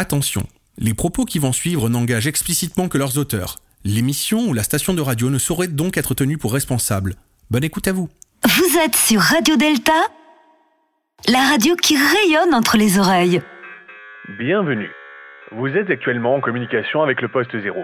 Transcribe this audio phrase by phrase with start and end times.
[0.00, 0.42] Attention,
[0.78, 3.56] les propos qui vont suivre n'engagent explicitement que leurs auteurs.
[3.84, 7.14] L'émission ou la station de radio ne saurait donc être tenue pour responsable.
[7.50, 8.08] Bonne écoute à vous.
[8.44, 10.00] Vous êtes sur Radio Delta,
[11.26, 13.42] la radio qui rayonne entre les oreilles.
[14.38, 14.92] Bienvenue.
[15.50, 17.76] Vous êtes actuellement en communication avec le poste 0.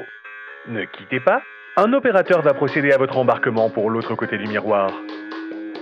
[0.69, 1.43] Ne quittez pas.
[1.77, 4.93] Un opérateur va procéder à votre embarquement pour l'autre côté du miroir.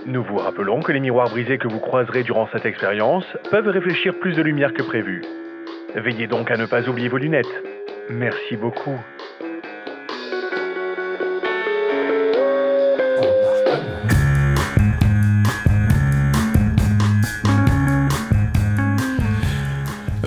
[0.07, 4.17] Nous vous rappelons que les miroirs brisés que vous croiserez durant cette expérience peuvent réfléchir
[4.19, 5.21] plus de lumière que prévu.
[5.95, 7.45] Veillez donc à ne pas oublier vos lunettes.
[8.09, 8.99] Merci beaucoup.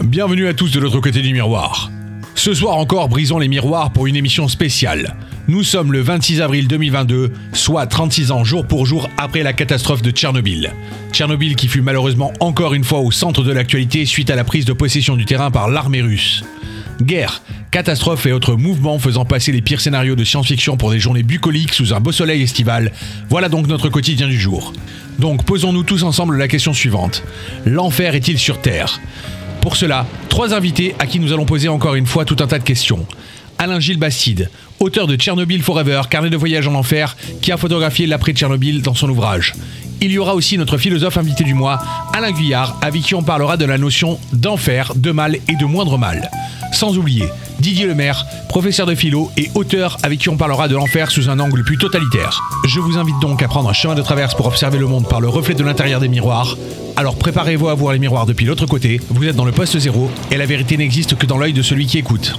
[0.05, 1.91] Bienvenue à tous de l'autre côté du miroir.
[2.35, 5.17] Ce soir encore, brisons les miroirs pour une émission spéciale.
[5.49, 10.03] Nous sommes le 26 avril 2022, soit 36 ans jour pour jour après la catastrophe
[10.03, 10.73] de Tchernobyl.
[11.13, 14.65] Tchernobyl qui fut malheureusement encore une fois au centre de l'actualité suite à la prise
[14.65, 16.43] de possession du terrain par l'armée russe.
[17.01, 21.23] Guerre, catastrophe et autres mouvements faisant passer les pires scénarios de science-fiction pour des journées
[21.23, 22.91] bucoliques sous un beau soleil estival,
[23.29, 24.73] voilà donc notre quotidien du jour.
[25.21, 27.23] Donc posons-nous tous ensemble la question suivante.
[27.65, 29.01] L'enfer est-il sur Terre?
[29.61, 32.59] Pour cela, trois invités à qui nous allons poser encore une fois tout un tas
[32.59, 33.07] de questions.
[33.59, 38.07] Alain Gilles Bastide, auteur de Tchernobyl Forever, carnet de voyage en enfer, qui a photographié
[38.07, 39.55] l'après-Tchernobyl dans son ouvrage.
[40.01, 41.83] Il y aura aussi notre philosophe invité du mois,
[42.13, 45.97] Alain Guyard, avec qui on parlera de la notion d'enfer, de mal et de moindre
[45.97, 46.31] mal.
[46.73, 47.27] Sans oublier
[47.61, 51.39] Didier Lemaire, professeur de philo et auteur avec qui on parlera de l'enfer sous un
[51.39, 52.43] angle plus totalitaire.
[52.67, 55.23] Je vous invite donc à prendre un chemin de traverse pour observer le monde par
[55.23, 56.59] le reflet de l'intérieur des miroirs.
[56.97, 60.11] Alors préparez-vous à voir les miroirs depuis l'autre côté, vous êtes dans le poste zéro
[60.31, 62.39] et la vérité n'existe que dans l'œil de celui qui écoute.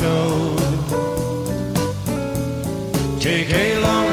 [0.00, 0.58] Toad.
[3.20, 4.09] Take a long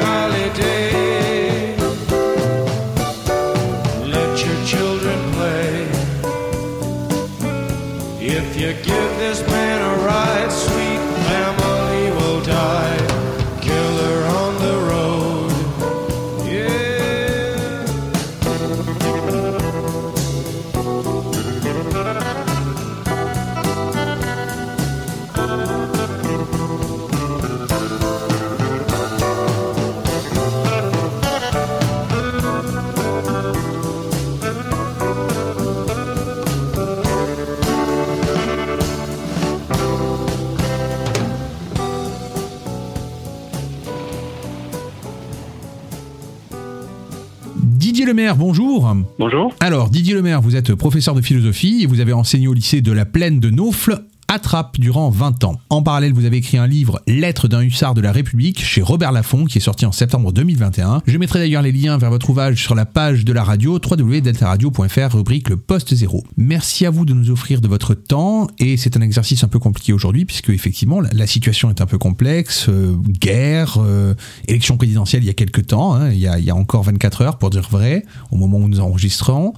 [48.18, 48.92] Lemaire, bonjour.
[49.20, 49.54] Bonjour.
[49.60, 52.90] Alors, Didier Lemaire, vous êtes professeur de philosophie et vous avez enseigné au lycée de
[52.90, 54.00] la Plaine de Naufle
[54.38, 55.60] à Trappes durant 20 ans.
[55.68, 59.10] En parallèle, vous avez écrit un livre Lettres d'un hussard de la République chez Robert
[59.10, 61.02] Laffont qui est sorti en septembre 2021.
[61.06, 65.14] Je mettrai d'ailleurs les liens vers votre ouvrage sur la page de la radio www.deltaradio.fr
[65.14, 66.22] rubrique le poste zéro.
[66.36, 69.58] Merci à vous de nous offrir de votre temps et c'est un exercice un peu
[69.58, 74.14] compliqué aujourd'hui puisque effectivement la, situation est un peu complexe, euh, guerre, euh,
[74.46, 77.50] élection présidentielle il y a quelques temps, hein, il y a encore 24 heures pour
[77.50, 79.54] dire vrai, au moment où nous enregistrons.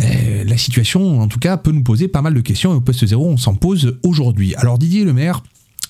[0.00, 2.80] Euh, la situation, en tout cas, peut nous poser pas mal de questions et au
[2.80, 4.54] poste zéro, on s'en pose aujourd'hui.
[4.56, 5.42] Alors Didier Lemaire,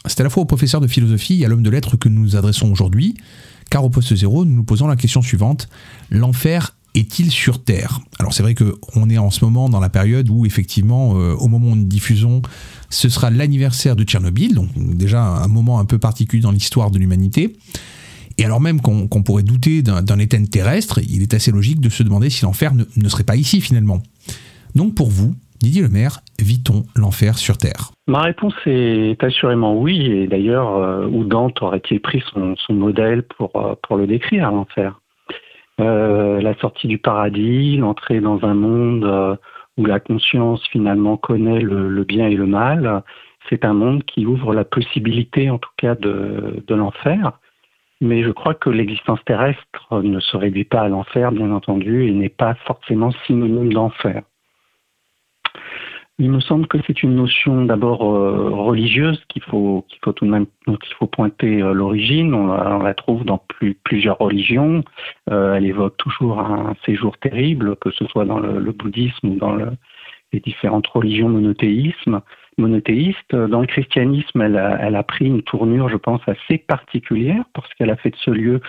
[0.06, 2.22] c'est à la fois au professeur de philosophie et à l'homme de lettres que nous
[2.22, 3.14] nous adressons aujourd'hui,
[3.70, 5.68] car au poste zéro, nous nous posons la question suivante
[6.10, 8.00] l'enfer est-il sur Terre?
[8.18, 11.48] Alors c'est vrai qu'on est en ce moment dans la période où effectivement, euh, au
[11.48, 12.42] moment où nous diffusons,
[12.90, 16.98] ce sera l'anniversaire de Tchernobyl, donc déjà un moment un peu particulier dans l'histoire de
[16.98, 17.56] l'humanité.
[18.38, 22.02] Et alors même qu'on pourrait douter d'un Éden terrestre, il est assez logique de se
[22.02, 24.02] demander si l'enfer ne, serait pas ici finalement.
[24.74, 27.92] Donc pour vous, Didier Lemaire, vit-on l'enfer sur Terre?
[28.08, 33.54] Ma réponse est assurément oui, et d'ailleurs, euh, où Dante aurait-il pris son, modèle pour,
[33.54, 35.00] euh, pour le décrire, l'enfer?
[35.80, 39.36] Euh, La sortie du paradis, l'entrée dans un monde euh,
[39.76, 43.04] où la conscience finalement connaît le, bien et le mal,
[43.48, 47.38] c'est un monde qui ouvre la possibilité en tout cas de l'enfer.
[48.02, 52.10] Mais je crois que l'existence terrestre ne se réduit pas à l'enfer, bien entendu, et
[52.10, 54.22] n'est pas forcément synonyme d'enfer.
[56.18, 60.30] il me semble que c'est une notion d'abord euh, religieuse qu'il faut, faut tout de
[60.30, 62.34] même, dont il faut pointer euh, l'origine.
[62.34, 64.82] On, la- trouve dans plus- plusieurs religions.
[65.30, 69.52] Euh, elle évoque toujours un séjour terrible, que ce soit dans le, bouddhisme ou dans
[69.52, 69.76] le-
[70.32, 72.20] les différentes religions monothéisme,
[72.58, 73.34] monothéistes.
[73.34, 77.96] Dans le christianisme, elle a, pris une tournure, je pense, assez particulière parce qu'elle a
[77.96, 78.60] fait de ce lieu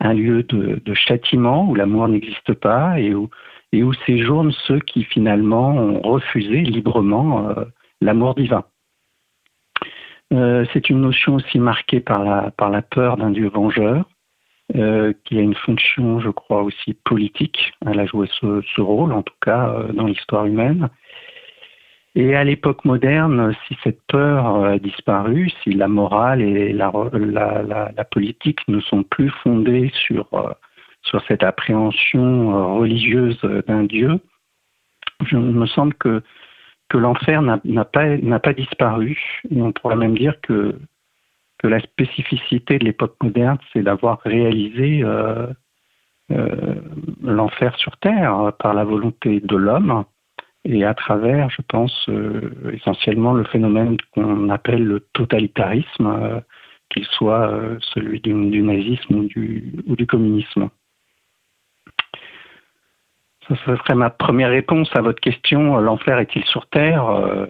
[0.00, 6.00] un lieu de, châtiment où l'amour n'existe pas et où séjournent ceux qui finalement ont
[6.00, 7.64] refusé librement euh,
[8.00, 8.64] l'amour divin.
[10.32, 14.08] Euh, c'est une notion aussi marquée par la, peur d'un Dieu vengeur,
[14.76, 17.72] euh, qui a une fonction, je crois, aussi politique.
[17.86, 20.88] Elle a joué ce, rôle, en tout cas, dans l'histoire humaine.
[22.16, 26.90] Et à l'époque moderne, si cette peur euh, a disparu, si la morale et la,
[27.12, 30.52] la, politique ne sont plus fondées sur euh,
[31.02, 34.18] sur cette appréhension euh, religieuse d'un Dieu,
[35.24, 36.22] je il me semble que,
[36.88, 39.16] que l'enfer n'a pas, pas disparu.
[39.50, 40.76] Et on pourrait même dire que,
[41.58, 45.04] que la spécificité de l'époque moderne, c'est d'avoir réalisé
[47.22, 50.04] l'enfer sur Terre par la volonté de l'homme
[50.64, 56.40] et à travers, je pense, euh, essentiellement le phénomène qu'on appelle le totalitarisme, euh,
[56.90, 59.24] qu'il soit euh, celui du, nazisme ou
[59.96, 60.68] du, communisme.
[63.48, 65.78] Ça, ce serait ma première réponse à votre question.
[65.78, 67.48] L'enfer est-il sur Terre?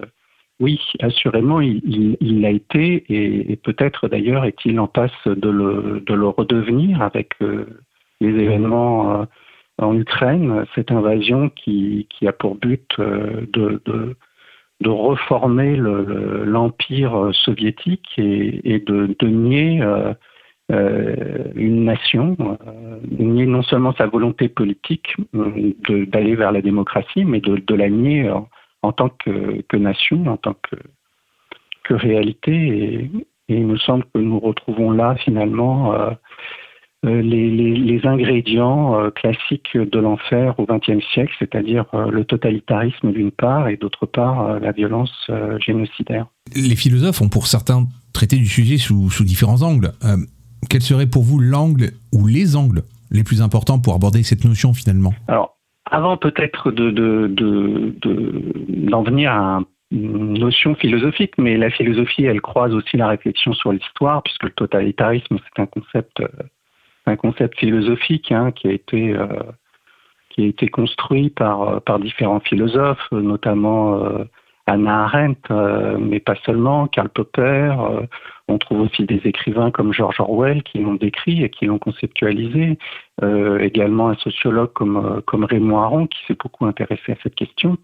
[0.60, 6.28] Oui, assurément, il, l'a été et, peut-être d'ailleurs est-il en passe de le, de le
[6.28, 9.26] redevenir avec les événements
[9.80, 14.16] en Ukraine, cette invasion qui, a pour but euh, de,
[14.86, 20.14] reformer le- le- l'empire euh, soviétique et, de, nier euh,
[21.56, 22.36] une nation,
[23.10, 28.30] nier non seulement sa volonté politique d'aller vers la démocratie, mais de, la nier
[28.82, 30.76] en, tant que, nation, en tant que,
[31.94, 32.52] réalité.
[32.52, 33.10] Et,
[33.48, 35.92] il me semble que nous retrouvons là finalement
[37.04, 43.12] les, les- les ingrédients euh, classiques de l'enfer au XXe siècle, c'est-à-dire euh, le totalitarisme
[43.12, 46.26] d'une part et d'autre part euh, la violence euh, génocidaire.
[46.54, 49.92] Les philosophes ont pour certains traité du sujet sous, sous différents angles.
[50.04, 50.16] Euh,
[50.68, 54.74] quel serait pour vous l'angle ou les angles les plus importants pour aborder cette notion
[54.74, 55.14] finalement?
[55.26, 55.56] Alors,
[55.90, 61.70] avant peut-être de, de, de, de- d'en venir à un- une notion philosophique, mais la
[61.70, 66.28] philosophie, elle croise aussi la réflexion sur l'histoire, puisque le totalitarisme, c'est un concept, euh,
[67.10, 69.26] un concept philosophique hein, qui a été euh,
[70.30, 74.00] qui a été construit par euh, différents philosophes, euh, notamment
[74.66, 75.52] Hannah Arendt,
[75.98, 77.74] mais pas seulement, Karl Popper.
[78.46, 82.78] on trouve aussi des écrivains comme George Orwell qui l'ont décrit et qui l'ont conceptualisé.
[83.58, 87.78] Également un sociologue comme, Raymond Aron qui s'est beaucoup intéressé à cette question.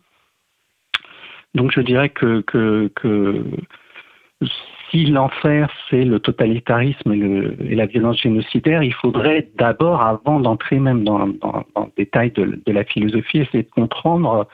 [1.55, 3.43] Donc je dirais que, que
[4.97, 11.05] si l'enfer c'est le totalitarisme et, la violence génocidaire, il faudrait d'abord, avant d'entrer même
[11.05, 11.35] dans, le
[11.97, 14.49] détail de, la philosophie, essayer de comprendre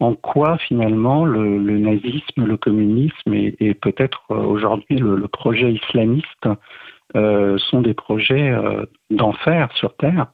[0.00, 6.48] en quoi finalement le, nazisme, le communisme et, peut-être euh, aujourd'hui le, projet islamiste
[7.14, 10.26] euh, sont des projets euh, d'enfer sur Terre.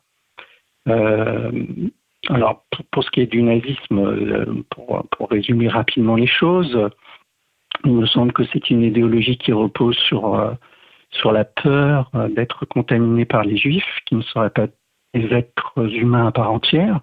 [2.28, 6.76] Alors, pour, pour ce qui est du nazisme, pour, pour résumer rapidement les choses,
[7.84, 10.52] il me semble que c'est une idéologie qui repose sur, euh,
[11.10, 14.66] sur la peur euh, d'être contaminé par les juifs, qui ne seraient pas
[15.14, 17.00] des êtres humains à part entière.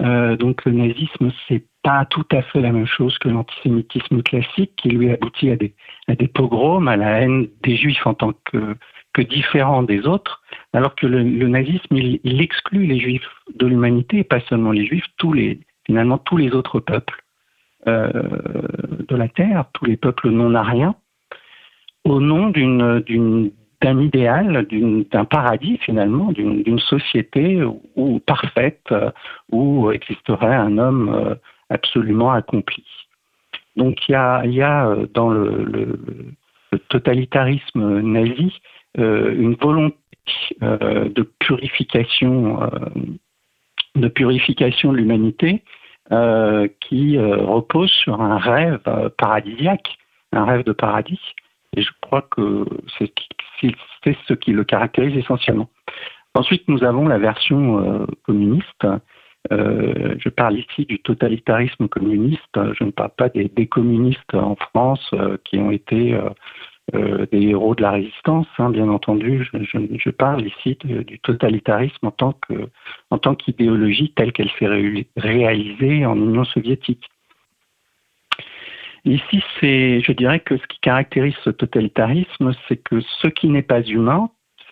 [0.00, 4.72] Euh, donc le nazisme, c'est pas tout à fait la même chose que l'antisémitisme classique,
[4.76, 5.74] qui lui aboutit à des,
[6.06, 8.76] à des pogroms, à la haine des juifs en tant que,
[9.12, 13.66] que différents des autres, alors que le, le nazisme, il, il exclut les juifs de
[13.66, 17.24] l'humanité, et pas seulement les juifs, tous les, finalement tous les autres peuples
[17.88, 20.94] de la Terre, tous les peuples non ariens,
[22.04, 24.66] au nom d'un idéal,
[25.10, 27.62] d'un paradis finalement, d'une, société
[28.26, 29.10] parfaite, euh,
[29.52, 31.34] où existerait un homme euh,
[31.70, 32.84] absolument accompli.
[33.76, 35.98] Donc il y a, euh, dans le,
[36.88, 38.60] totalitarisme nazi
[38.98, 39.96] euh, une volonté
[40.62, 42.68] euh, de purification, euh,
[43.94, 45.62] de purification de l'humanité
[46.10, 49.98] euh, qui euh, repose sur un rêve euh, paradisiaque,
[50.32, 51.20] un rêve de paradis.
[51.76, 52.64] Et je crois que
[52.98, 53.12] c'est
[54.26, 55.68] ce qui le caractérise essentiellement.
[56.34, 58.86] Ensuite, nous avons la version communiste.
[59.50, 62.58] Je parle ici du totalitarisme communiste.
[62.78, 65.10] Je ne parle pas des, des communistes en France
[65.44, 66.18] qui ont été
[66.94, 69.46] euh, des héros de la résistance, hein, bien entendu.
[69.52, 76.44] Je, parle ici du totalitarisme en tant qu'idéologie telle qu'elle s'est ré- réalisée en Union
[76.44, 77.08] soviétique.
[79.04, 83.62] Ici, c'est, je dirais que ce qui caractérise ce totalitarisme, c'est que ce qui n'est
[83.62, 84.30] pas humain,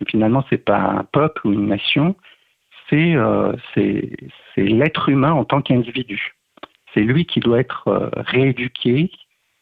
[0.08, 2.16] finalement, c'est pas un peuple ou une nation,
[2.88, 4.16] c'est, euh, c'est
[4.56, 6.34] l'être humain en tant qu'individu.
[6.94, 9.10] C'est lui qui doit être euh, rééduqué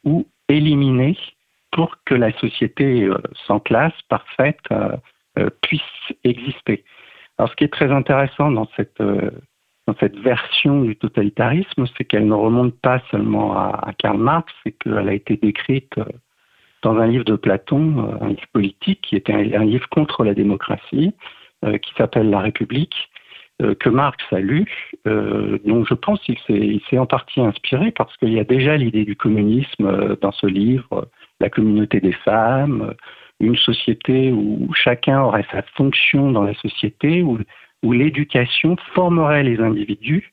[0.05, 1.17] ou éliminé
[1.75, 4.97] pour que la société euh, sans classe parfaite euh,
[5.39, 5.83] euh, puisse
[6.23, 6.85] exister.
[7.37, 12.81] Alors, ce qui est très intéressant dans cette version du totalitarisme, c'est qu'elle ne remonte
[12.81, 15.95] pas seulement à, Karl Marx, c'est qu'elle a été décrite
[16.83, 21.13] dans un livre de Platon, un livre politique, qui était un, livre contre la démocratie,
[21.83, 23.11] qui s'appelle La République,
[23.59, 24.93] que Marx a lu.
[25.09, 26.39] Euh, donc je pense qu'il
[26.89, 31.09] s'est, en partie inspiré parce qu'il y a déjà l'idée du communisme dans ce livre,
[31.45, 32.95] la communauté des femmes,
[33.39, 40.33] une société où chacun aurait sa fonction dans la société, où l'éducation formerait les individus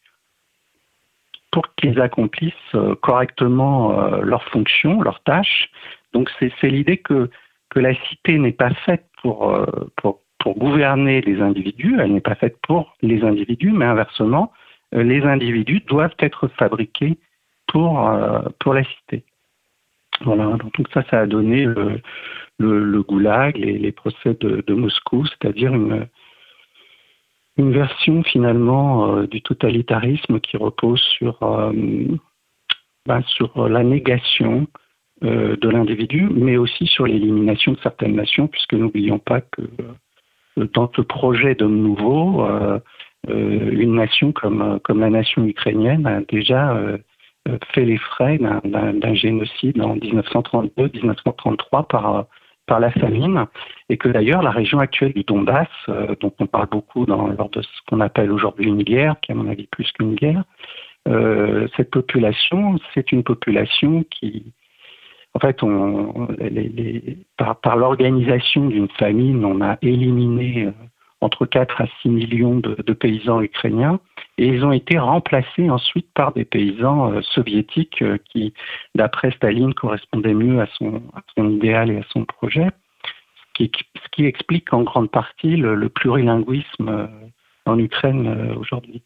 [1.52, 5.70] pour qu'ils accomplissent euh, correctement euh, leurs fonctions, leurs tâches.
[6.14, 7.30] Donc c'est l'idée que,
[7.76, 9.66] la cité n'est pas faite pour, euh,
[9.98, 10.20] pour,
[10.58, 14.52] gouverner les individus, elle n'est pas faite pour les individus, mais inversement,
[14.92, 17.18] les individus doivent être fabriqués
[17.68, 19.24] pour la cité.
[20.24, 22.02] Voilà, donc ça, ça a donné le,
[22.62, 26.08] le, goulag, les, procès de, Moscou, c'est-à-dire une,
[27.58, 31.72] version finalement euh, du totalitarisme qui repose sur, euh,
[33.06, 33.22] ben,
[33.56, 34.68] la négation
[35.24, 39.62] euh, de l'individu, mais aussi sur l'élimination de certaines nations, puisque n'oublions pas que
[40.74, 42.46] dans ce projet d'homme nouveau,
[43.28, 46.76] une nation comme, la nation ukrainienne a déjà
[47.74, 53.48] fait les frais d'un- génocide en 1932-1933 par, la famine,
[53.90, 57.62] et que d'ailleurs la région actuelle du Donbass, euh, dont on parle beaucoup lors de
[57.62, 60.46] ce qu'on appelle aujourd'hui une guerre, qui à mon avis plus qu'une guerre,
[61.10, 64.54] euh, cette population, c'est une population qui,
[65.34, 65.60] en fait,
[67.38, 70.72] par, l'organisation d'une famine, on a éliminé euh,
[71.22, 74.00] entre 4 à 6 millions de, paysans ukrainiens
[74.38, 78.54] et ils ont été remplacés ensuite par des paysans euh, soviétiques euh, qui,
[78.96, 81.02] d'après Staline, correspondaient mieux à son,
[81.38, 82.68] idéal et à son projet,
[83.58, 83.68] ce
[84.12, 87.08] qui, explique en grande partie le, plurilinguisme euh,
[87.66, 89.04] en Ukraine aujourd'hui.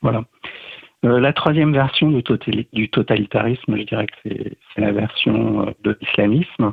[0.00, 0.24] Voilà.
[1.02, 6.72] La troisième version du, totali- du totalitarisme, je dirais que c'est la version de l'islamisme,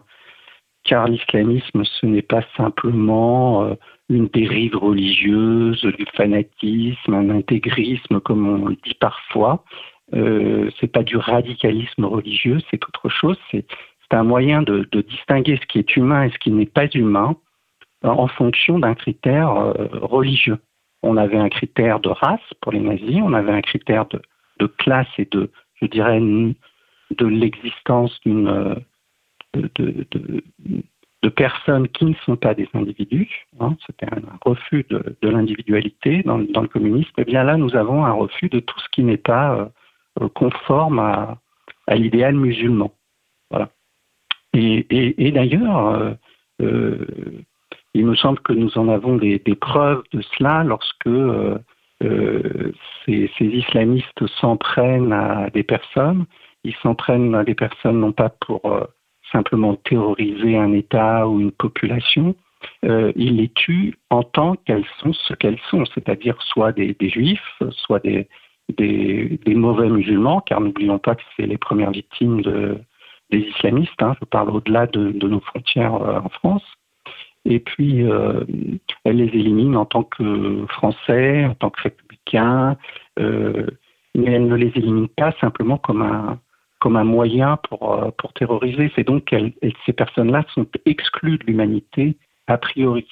[0.84, 3.76] car l'islamisme, ce n'est pas simplement
[4.10, 9.64] une dérive religieuse, du fanatisme, un intégrisme, comme on le dit parfois.
[10.14, 13.38] Euh, c'est pas du radicalisme religieux, c'est autre chose.
[13.52, 13.66] C'est
[14.12, 17.36] un moyen de, distinguer ce qui est humain et ce qui n'est pas humain
[18.04, 20.60] euh, en fonction d'un critère euh, religieux.
[21.02, 25.08] On avait un critère de race pour les nazis, on avait un critère de, classe
[25.18, 28.76] et de, je dirais, de l'existence d'une euh,
[29.54, 30.44] de,
[31.26, 33.46] de, personnes qui ne sont pas des individus.
[33.60, 37.12] Hein, C'était un refus de, l'individualité dans, le communisme.
[37.18, 39.72] Et bien là, nous avons un refus de tout ce qui n'est pas
[40.22, 41.38] euh, conforme à,
[41.90, 42.92] l'idéal musulman.
[44.54, 46.14] Et, d'ailleurs, euh,
[46.62, 47.06] euh,
[47.94, 51.08] il me semble que nous en avons des, preuves de cela lorsque
[52.04, 52.72] euh,
[53.06, 56.26] ces, islamistes s'en prennent à des personnes.
[56.64, 58.86] Ils s'en prennent à des personnes non pas pour euh,
[59.32, 62.36] simplement terroriser un État ou une population,
[62.84, 67.62] euh, ils les tuent en tant qu'elles sont ce qu'elles sont, c'est-à-dire soit des, juifs,
[67.72, 68.28] soit des,
[69.48, 72.78] mauvais musulmans, car n'oublions pas que c'est les premières victimes de,
[73.32, 76.64] des islamistes, hein, je parle au-delà de, nos frontières euh, en France.
[77.48, 78.44] Et puis, euh,
[79.04, 82.76] elle les élimine en tant que Français, en tant que républicains,
[83.18, 86.40] mais elle ne les élimine pas simplement comme un,
[86.86, 88.92] comme un moyen pour, euh, pour terroriser.
[88.96, 89.38] C'est donc que
[89.88, 92.16] ces personnes-là sont exclues de l'humanité
[92.46, 93.08] a priori.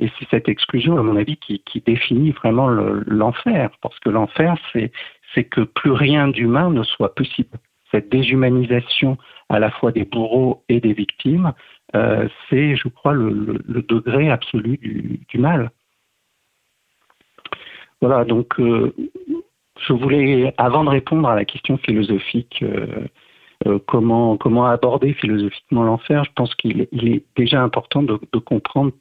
[0.00, 4.56] Et c'est cette exclusion, à mon avis, qui, définit vraiment l'enfer, le, parce que l'enfer,
[4.72, 7.56] c'est que plus rien d'humain ne soit possible.
[7.92, 11.52] Cette déshumanisation à la fois des bourreaux et des victimes,
[11.94, 15.70] euh, c'est, je crois, le, degré absolu du, du, mal.
[18.00, 18.92] Voilà, donc euh,
[19.80, 22.62] je voulais, avant de répondre à la question philosophique,
[23.66, 28.92] euh, comment, comment aborder philosophiquement l'enfer, je pense qu'il il est déjà important de, comprendre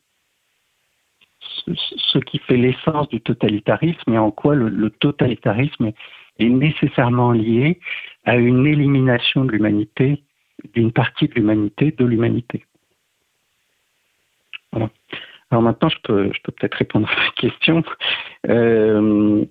[1.65, 5.91] ce, qui fait l'essence du totalitarisme et en quoi le, totalitarisme
[6.39, 7.79] est nécessairement lié
[8.25, 10.23] à une élimination de l'humanité,
[10.73, 12.65] d'une partie de l'humanité, de l'humanité.
[14.73, 17.83] Alors maintenant, je peux, je peux peut-être répondre à cette question.
[18.47, 19.45] Euh,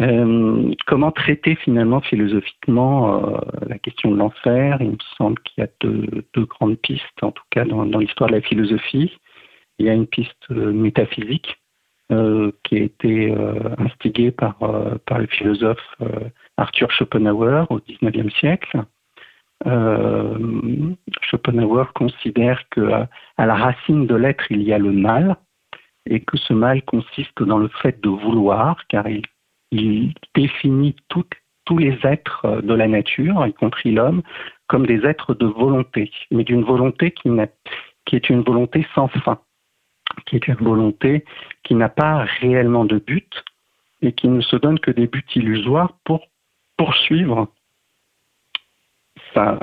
[0.00, 4.78] Euh, comment traiter finalement philosophiquement euh, la question de l'enfer?
[4.80, 8.36] Il me semble qu'il y a deux, grandes pistes, en tout cas dans, l'histoire de
[8.36, 9.12] la philosophie.
[9.78, 11.56] Il y a une piste euh, métaphysique
[12.64, 13.32] qui a été
[13.78, 14.58] instigée par,
[15.06, 15.94] par le philosophe
[16.56, 18.82] Arthur Schopenhauer au XIXe siècle.
[21.22, 22.80] Schopenhauer considère que
[23.36, 25.36] à la racine de l'être il y a le mal
[26.06, 29.22] et que ce mal consiste dans le fait de vouloir, car il
[29.70, 34.22] il définit tous les êtres de la nature, y compris l'homme,
[34.66, 37.28] comme des êtres de volonté, mais d'une volonté qui,
[38.12, 39.40] est une volonté sans fin,
[40.26, 41.24] qui est une volonté
[41.62, 43.44] qui n'a pas réellement de but
[44.02, 46.26] et qui ne se donne que des buts illusoires pour
[46.76, 47.48] poursuivre
[49.34, 49.58] sa,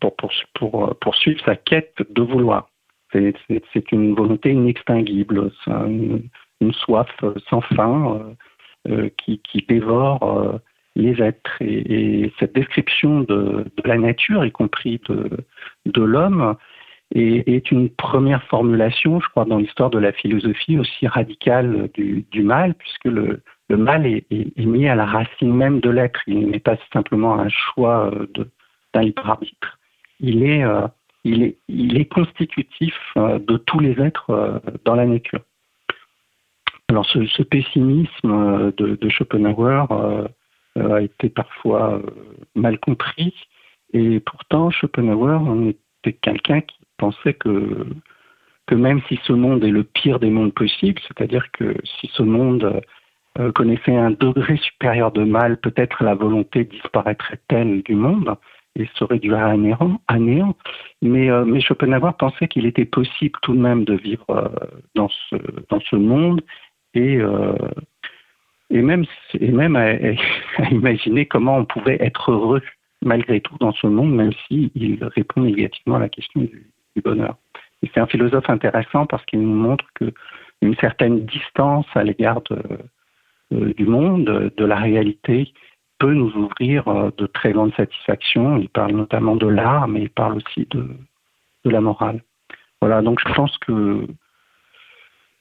[0.00, 2.70] pour, poursuivre sa quête de vouloir.
[3.12, 6.28] C'est une volonté inextinguible, une,
[6.60, 7.08] une, soif
[7.48, 8.34] sans fin.
[8.88, 10.58] Euh, qui, dévore euh,
[10.94, 11.56] les êtres.
[11.60, 16.54] Et, et cette description de, la nature, y compris de, l'homme,
[17.14, 22.74] est, une première formulation, je crois, dans l'histoire de la philosophie aussi radicale du, mal,
[22.74, 26.20] puisque le, mal est, mis à la racine même de l'être.
[26.28, 28.26] Il n'est pas simplement un choix euh,
[28.94, 29.78] d'un libre arbitre.
[30.20, 35.40] Il est, constitutif de tous les êtres dans la nature.
[36.88, 40.28] Alors ce, ce pessimisme euh, de, de Schopenhauer euh,
[40.78, 42.00] euh, a été parfois
[42.54, 43.34] mal compris
[43.92, 45.72] et pourtant Schopenhauer
[46.04, 47.86] était quelqu'un qui pensait que
[48.66, 52.24] que même si ce monde est le pire des mondes possibles, c'est-à-dire que si ce
[52.24, 52.82] monde
[53.54, 58.36] connaissait un degré supérieur de mal, peut-être la volonté disparaîtrait-elle du monde
[58.76, 60.00] et serait du à néant.
[60.06, 60.54] À néant.
[61.02, 64.48] Mais, euh, mais Schopenhauer pensait qu'il était possible tout de même de vivre euh,
[64.94, 65.36] dans, ce,
[65.68, 66.42] dans ce monde
[66.96, 67.52] et, euh,
[68.70, 69.04] et même,
[69.76, 69.92] à,
[70.70, 72.62] imaginer comment on pouvait être heureux
[73.02, 76.72] malgré tout dans ce monde, même s'il si répond négativement à la question du,
[77.04, 77.36] bonheur.
[77.82, 83.84] C'est un philosophe intéressant parce qu'il nous montre qu'une certaine distance à l'égard euh, du
[83.84, 85.52] monde, de la réalité,
[85.98, 88.56] peut nous ouvrir euh, de très grandes satisfactions.
[88.56, 90.88] Il parle notamment de l'art, mais il parle aussi de,
[91.66, 92.22] de la morale.
[92.80, 94.06] Voilà, donc je pense que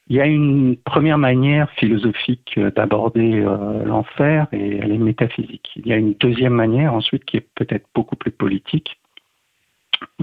[0.07, 5.71] il y a une première manière philosophique d'aborder euh, l'enfer et elle est métaphysique.
[5.75, 8.99] Il y a une deuxième manière ensuite qui est peut-être beaucoup plus politique.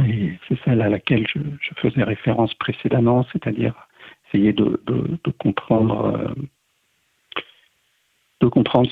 [0.06, 1.40] Et c'est celle à laquelle je,
[1.76, 3.74] faisais référence précédemment, c'est-à-dire
[4.28, 6.32] essayer de, euh, comprendre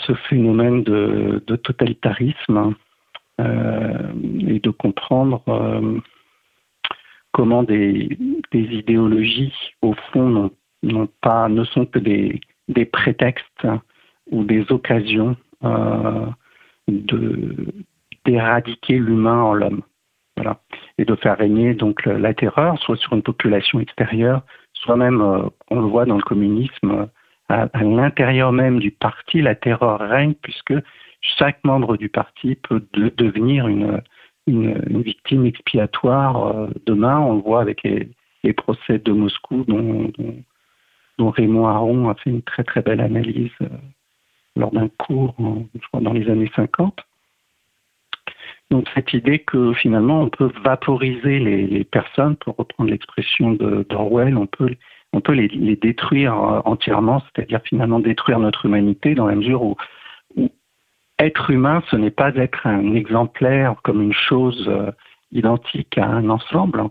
[0.06, 2.74] ce phénomène de, totalitarisme
[3.40, 4.12] euh,
[4.46, 5.98] et de comprendre euh,
[7.32, 8.08] comment des,
[8.52, 10.50] idéologies, au fond,
[11.20, 12.40] pas, ne sont que des,
[12.86, 13.66] prétextes
[14.30, 16.26] ou des occasions euh,
[18.24, 19.82] d'éradiquer l'humain en l'homme.
[20.36, 20.60] Voilà.
[20.98, 25.42] Et de faire régner donc la terreur, soit sur une population extérieure, soit même, euh,
[25.70, 27.08] on le voit dans le communisme,
[27.48, 30.74] à, à l'intérieur même du parti, la terreur règne puisque
[31.20, 34.02] chaque membre du parti peut de, devenir une,
[34.46, 36.46] victime expiatoire.
[36.46, 38.08] Euh, demain, on le voit avec les,
[38.54, 40.10] procès de Moscou dont
[41.20, 43.68] dont Raymond Aron a fait une très très belle analyse euh,
[44.56, 45.34] lors d'un cours,
[45.92, 46.98] dans les années 50.
[48.70, 54.46] Donc cette idée que finalement on peut vaporiser les, personnes, pour reprendre l'expression d'Orwell, on
[54.46, 54.74] peut,
[55.12, 59.76] on peut les, détruire euh, entièrement, c'est-à-dire finalement détruire notre humanité dans la mesure où,
[60.36, 60.48] où
[61.18, 64.90] être humain, ce n'est pas être un exemplaire comme une chose euh,
[65.32, 66.84] identique à un ensemble,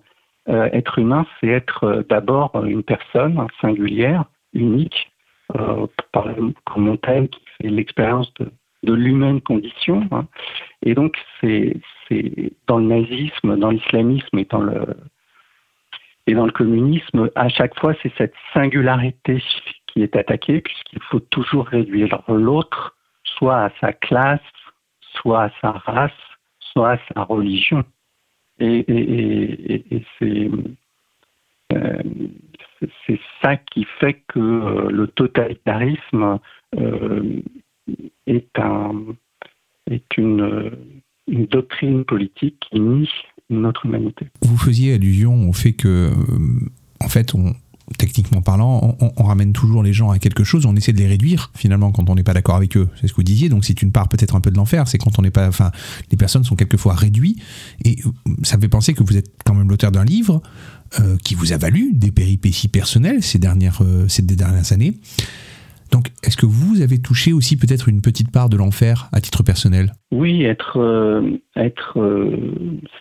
[0.50, 5.12] euh, être humain, c'est être euh, d'abord une personne singulière, unique,
[5.56, 8.52] euh, comme Montaigne qui fait l'expérience de,
[8.84, 10.08] de l'humaine condition.
[10.12, 10.28] Hein.
[10.84, 11.76] Et donc, c'est
[12.68, 14.98] dans le nazisme, dans l'islamisme et dans le
[16.26, 19.42] et dans le communisme, à chaque fois, c'est cette singularité
[19.88, 24.40] qui est attaquée, puisqu'il faut toujours réduire l'autre, soit à sa classe,
[25.16, 26.12] soit à sa race,
[26.60, 27.84] soit à sa religion.
[28.60, 30.50] Et, et c'est
[31.74, 32.02] euh,
[33.08, 36.40] c'est ça qui fait que euh, le totalitarisme
[36.78, 37.42] euh,
[38.26, 38.92] est, un,
[39.90, 40.72] est une,
[41.28, 43.10] doctrine politique qui nie
[43.50, 44.28] notre humanité.
[44.42, 46.10] Vous faisiez allusion au fait que,
[47.02, 47.54] en fait, on,
[47.98, 51.52] techniquement parlant, on, ramène toujours les gens à quelque chose, on essaie de les réduire
[51.56, 52.88] finalement quand on n'est pas d'accord avec eux.
[53.00, 53.50] C'est ce que vous disiez.
[53.50, 55.72] Donc c'est une part peut-être un peu de l'enfer, c'est quand on n'est pas, enfin,
[56.12, 57.40] les personnes sont quelquefois réduites.
[57.86, 57.98] Et
[58.44, 60.42] ça me fait penser que vous êtes quand même l'auteur d'un livre
[61.00, 65.00] euh, qui vous a valu des péripéties personnelles ces dernières, euh, ces dernières années.
[65.92, 69.44] Donc, est-ce que vous avez touché aussi peut-être une petite part de l'enfer à titre
[69.44, 69.92] personnel?
[70.12, 71.40] Oui, être, euh,
[71.98, 72.38] euh,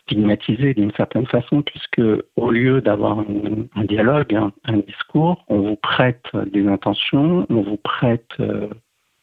[0.02, 2.00] stigmatisé d'une certaine façon, puisque
[2.36, 8.30] au lieu d'avoir un, dialogue, un, discours, on vous prête des intentions, on vous prête,
[8.40, 8.68] euh,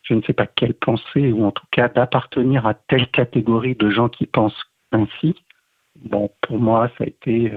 [0.03, 3.89] je ne sais pas quelle pensée, ou en tout cas d'appartenir à telle catégorie de
[3.89, 5.35] gens qui pensent ainsi.
[6.03, 7.51] Bon, pour moi, ça a été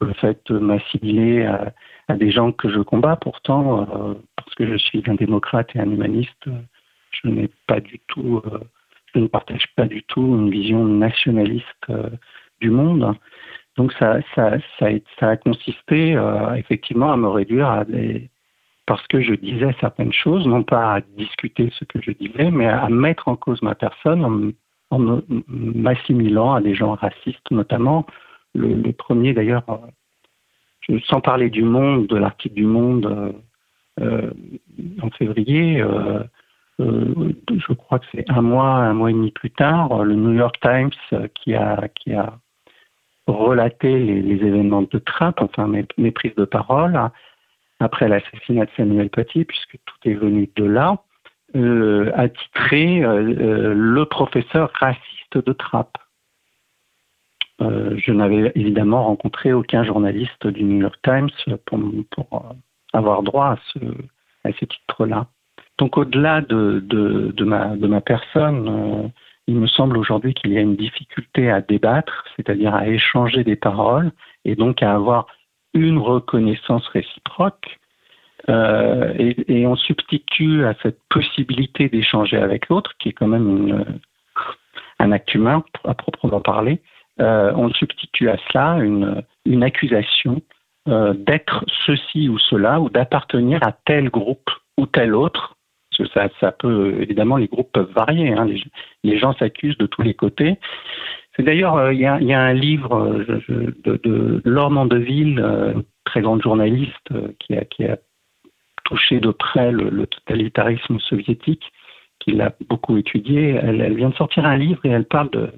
[0.00, 1.72] le fait de m'assimiler à,
[2.08, 5.80] à des gens que je combats pourtant, euh, parce que je suis un démocrate et
[5.80, 6.48] un humaniste,
[7.10, 8.58] je n'ai pas du tout, euh,
[9.14, 12.10] je ne partage pas du tout une vision nationaliste euh,
[12.60, 13.14] du monde.
[13.76, 16.14] Donc ça, a, consisté
[16.56, 18.28] effectivement à me réduire à des,
[18.84, 22.66] parce que je disais certaines choses, non pas à discuter ce que je disais, mais
[22.66, 24.52] à mettre en cause ma personne
[24.90, 28.04] en, m'assimilant à des gens racistes notamment.
[28.54, 29.64] Le, premier d'ailleurs,
[31.04, 33.32] sans parler du Monde, de l'article du Monde euh,
[34.00, 34.30] euh,
[35.02, 36.22] en février, euh,
[36.78, 40.56] je crois que c'est un mois, un mois et demi plus tard, le New York
[40.60, 40.90] Times
[41.34, 41.78] qui a,
[43.28, 46.98] relaté les, événements de Trump, enfin mes, prises de parole,
[47.78, 50.98] après l'assassinat de Samuel Paty, puisque tout est venu de là,
[51.54, 55.88] a titré Le professeur raciste de Trump.
[57.62, 61.30] Euh, je n'avais évidemment rencontré aucun journaliste du New York Times
[61.66, 62.54] pour,
[62.92, 63.56] avoir droit
[64.44, 65.26] à ce, titre-là.
[65.78, 69.08] Donc au-delà de, ma, personne, euh,
[69.46, 73.56] il me semble aujourd'hui qu'il y a une difficulté à débattre, c'est-à-dire à échanger des
[73.56, 74.10] paroles
[74.44, 75.26] et donc à avoir
[75.74, 77.78] une reconnaissance réciproque.
[78.48, 83.48] Euh, et, et on substitue à cette possibilité d'échanger avec l'autre, qui est quand même
[83.48, 83.84] une,
[84.98, 86.80] un acte humain à proprement parler,
[87.22, 90.42] euh, on substitue à cela une, accusation
[90.88, 95.56] euh, d'être ceci ou cela ou d'appartenir à tel groupe ou tel autre.
[96.14, 98.32] Ça, ça peut, évidemment, les groupes peuvent varier.
[98.32, 98.48] Hein,
[99.04, 100.58] les, gens s'accusent de tous les côtés.
[101.36, 105.40] C'est d'ailleurs, euh, il y, a un livre euh, de, de Laure Mandeville,
[106.04, 107.08] très grande journaliste,
[107.38, 107.96] qui a,
[108.84, 111.72] touché de près le, totalitarisme soviétique,
[112.18, 113.50] qui l'a beaucoup étudié.
[113.62, 115.52] Elle, vient de sortir un livre et elle parle de,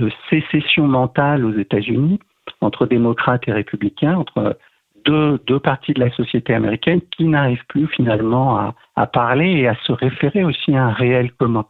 [0.00, 2.18] de sécession mentale aux États-Unis
[2.60, 4.58] entre démocrates et républicains, entre
[5.04, 9.74] deux, deux, parties de la société américaine qui n'arrivent plus finalement à, parler et à
[9.86, 11.66] se référer aussi à un réel commun.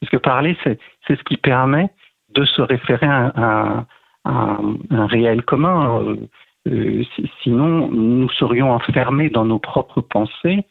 [0.00, 1.90] Parce que parler, c'est ce qui permet
[2.34, 3.84] de se référer à, à,
[4.24, 4.58] à
[4.90, 6.00] un réel commun.
[6.02, 6.16] Euh,
[6.68, 7.04] euh,
[7.42, 10.64] sinon, nous serions enfermés dans nos propres pensées.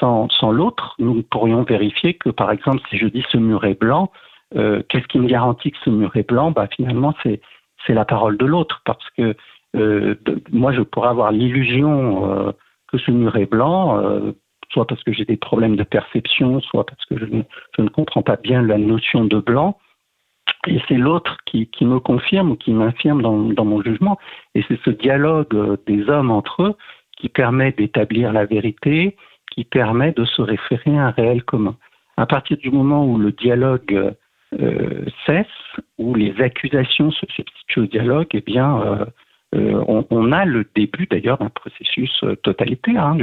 [0.00, 3.78] Sans, sans l'autre, nous pourrions vérifier que, par exemple, si je dis ce mur est
[3.78, 4.10] blanc,
[4.56, 6.50] euh, qu'est-ce qui me garantit que ce mur est blanc?
[6.50, 7.40] Bah, Finalement, c'est
[7.88, 9.34] la parole de l'autre, parce que
[9.76, 10.14] euh,
[10.52, 12.52] moi, je pourrais avoir l'illusion euh,
[12.88, 14.00] que ce mur est blanc,
[14.70, 18.36] soit parce que j'ai des problèmes de perception, soit parce que je ne, comprends pas
[18.36, 19.78] bien la notion de blanc.
[20.66, 24.18] Et c'est l'autre qui, me confirme ou qui m'infirme dans, mon jugement.
[24.54, 26.74] Et c'est ce dialogue des hommes entre eux
[27.16, 29.16] qui permet d'établir la vérité,
[29.50, 31.76] qui permet de se référer à un réel commun.
[32.16, 34.14] À partir du moment où le dialogue
[35.26, 35.46] cesse,
[35.98, 39.04] où les accusations se substituent au dialogue, eh bien, euh,
[39.54, 42.10] euh, on, a le début d'ailleurs d'un processus
[42.42, 43.04] totalitaire.
[43.04, 43.18] Hein,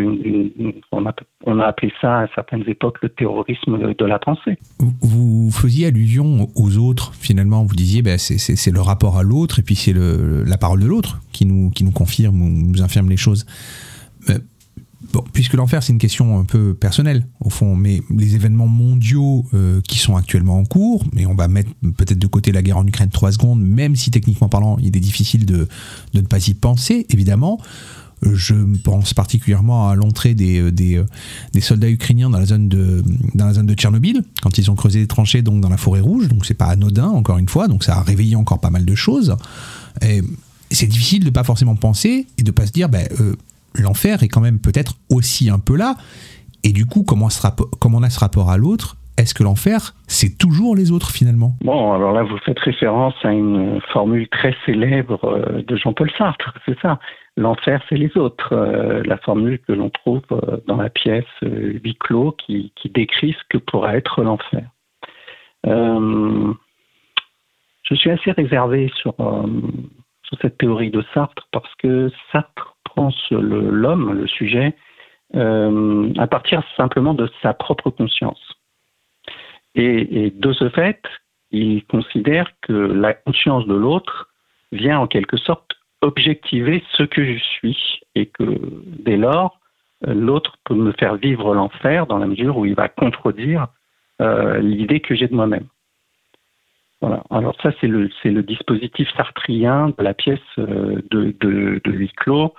[0.91, 1.13] on, a,
[1.45, 4.57] on, a, appelé ça à certaines époques le terrorisme de la pensée.
[5.01, 7.63] Vous faisiez allusion aux autres, finalement.
[7.63, 11.19] Vous disiez ben, c'est, le rapport à l'autre et puis c'est la parole de l'autre
[11.33, 13.45] qui nous, qui nous confirme ou nous infirme les choses.
[15.13, 19.45] Bon, puisque l'enfer, c'est une question un peu personnelle, au fond, mais les événements mondiaux
[19.53, 22.77] euh, qui sont actuellement en cours, mais on va mettre peut-être de côté la guerre
[22.77, 25.67] en Ukraine trois secondes, même si techniquement parlant, il est difficile de,
[26.13, 27.59] de ne pas y penser, évidemment.
[28.21, 31.03] Je pense particulièrement à l'entrée des, des,
[31.53, 34.75] des, soldats ukrainiens dans la zone de dans la zone de Tchernobyl quand ils ont
[34.75, 36.27] creusé des tranchées donc dans la forêt rouge.
[36.27, 37.67] Donc c'est pas anodin encore une fois.
[37.67, 39.35] Donc ça a réveillé encore pas mal de choses.
[40.03, 40.21] Et
[40.69, 43.35] c'est difficile de pas forcément penser et de pas se dire ben euh,
[43.75, 45.95] l'enfer est quand même peut-être aussi un peu là.
[46.63, 47.29] Et du coup, comment,
[47.79, 48.97] comment on a ce rapport à l'autre?
[49.17, 51.55] Est-ce que l'enfer, c'est toujours les autres finalement?
[51.61, 56.79] Bon, alors là, vous faites référence à une formule très célèbre de Jean-Paul Sartre, c'est
[56.79, 56.99] ça.
[57.37, 58.53] L'enfer, c'est les autres.
[58.53, 60.21] Euh, la formule que l'on trouve
[60.67, 64.67] dans la pièce euh, clos qui, décrit ce que pourrait être l'enfer.
[65.67, 66.53] Euh,
[67.83, 69.15] je suis assez réservé sur,
[70.23, 74.75] sur cette théorie de Sartre parce que Sartre prend l'homme, le, sujet,
[75.35, 78.41] euh, à partir simplement de sa propre conscience.
[79.75, 81.01] Et, de ce fait,
[81.51, 84.29] il considère que la conscience de l'autre
[84.71, 89.59] vient en quelque sorte objectiver ce que je suis et que dès lors,
[90.07, 93.67] euh, l'autre peut me faire vivre l'enfer dans la mesure où il va contredire
[94.21, 95.67] euh, l'idée que j'ai de moi-même.
[97.01, 97.23] Voilà.
[97.31, 101.91] Alors ça, c'est le, c'est le dispositif sartrien de la pièce euh, de, de, de
[101.91, 102.53] huis clos.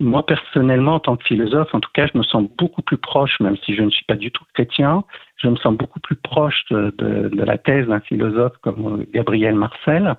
[0.00, 3.38] Moi, personnellement, en tant que philosophe, en tout cas, je me sens beaucoup plus proche,
[3.40, 5.04] même si je ne suis pas du tout chrétien,
[5.36, 10.16] je me sens beaucoup plus proche de, la thèse d'un philosophe comme euh, Gabriel Marcel,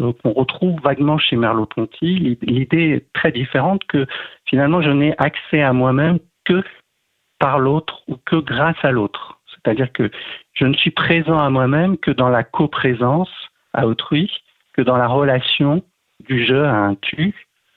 [0.00, 2.38] euh, qu'on retrouve vaguement chez Merleau-Ponty.
[2.42, 4.06] L'idée très différente que
[4.44, 6.62] finalement, je n'ai accès à moi-même que
[7.38, 9.40] par l'autre ou que grâce à l'autre.
[9.54, 10.10] C'est-à-dire que
[10.52, 13.30] je ne suis présent à moi-même que dans la coprésence
[13.72, 14.30] à autrui,
[14.74, 15.82] que dans la relation
[16.28, 17.34] du je à un tu,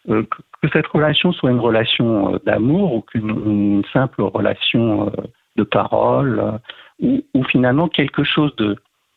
[0.07, 0.27] que
[0.61, 5.11] que cette relation soit une relation euh, d'amour ou qu'une une simple relation euh,
[5.55, 8.75] de parole, euh, ou finalement quelque chose de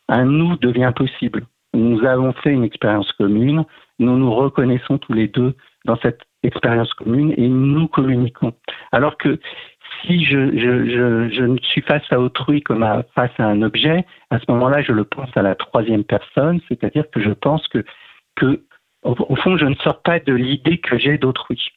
[0.09, 1.47] un nous devient possible.
[1.75, 3.65] Nous avons fait une expérience commune,
[3.99, 8.55] nous nous reconnaissons tous les deux dans cette expérience commune et nous communiquons.
[8.93, 9.39] Alors que
[10.03, 14.93] si je, suis face à autrui comme face à un objet, à ce moment-là, je
[14.93, 17.85] le pense à la troisième personne, c'est-à-dire que je pense que,
[18.37, 18.61] que
[19.05, 21.73] au, fond, je ne sors pas de l'idée que j'ai d'autrui.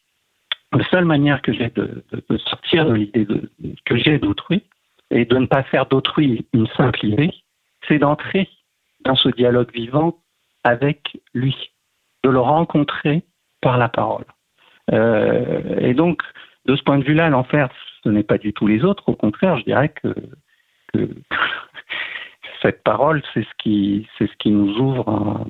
[0.74, 2.04] La seule manière que j'ai de,
[2.38, 3.28] sortir de l'idée
[3.86, 4.64] que j'ai d'autrui
[5.12, 7.32] et de ne pas faire d'autrui une simple idée,
[7.88, 8.50] c'est d'entrer
[9.02, 10.18] dans ce dialogue vivant
[10.64, 11.56] avec lui,
[12.24, 13.24] de le rencontrer
[13.62, 14.26] par la parole.
[14.92, 16.22] Euh, et donc,
[16.66, 17.70] de ce point de vue-là, l'enfer,
[18.04, 19.08] ce n'est pas du tout les autres.
[19.08, 20.14] Au contraire, je dirais que,
[20.94, 21.10] que
[22.62, 25.46] cette parole, c'est ce qui, c'est ce qui nous ouvre,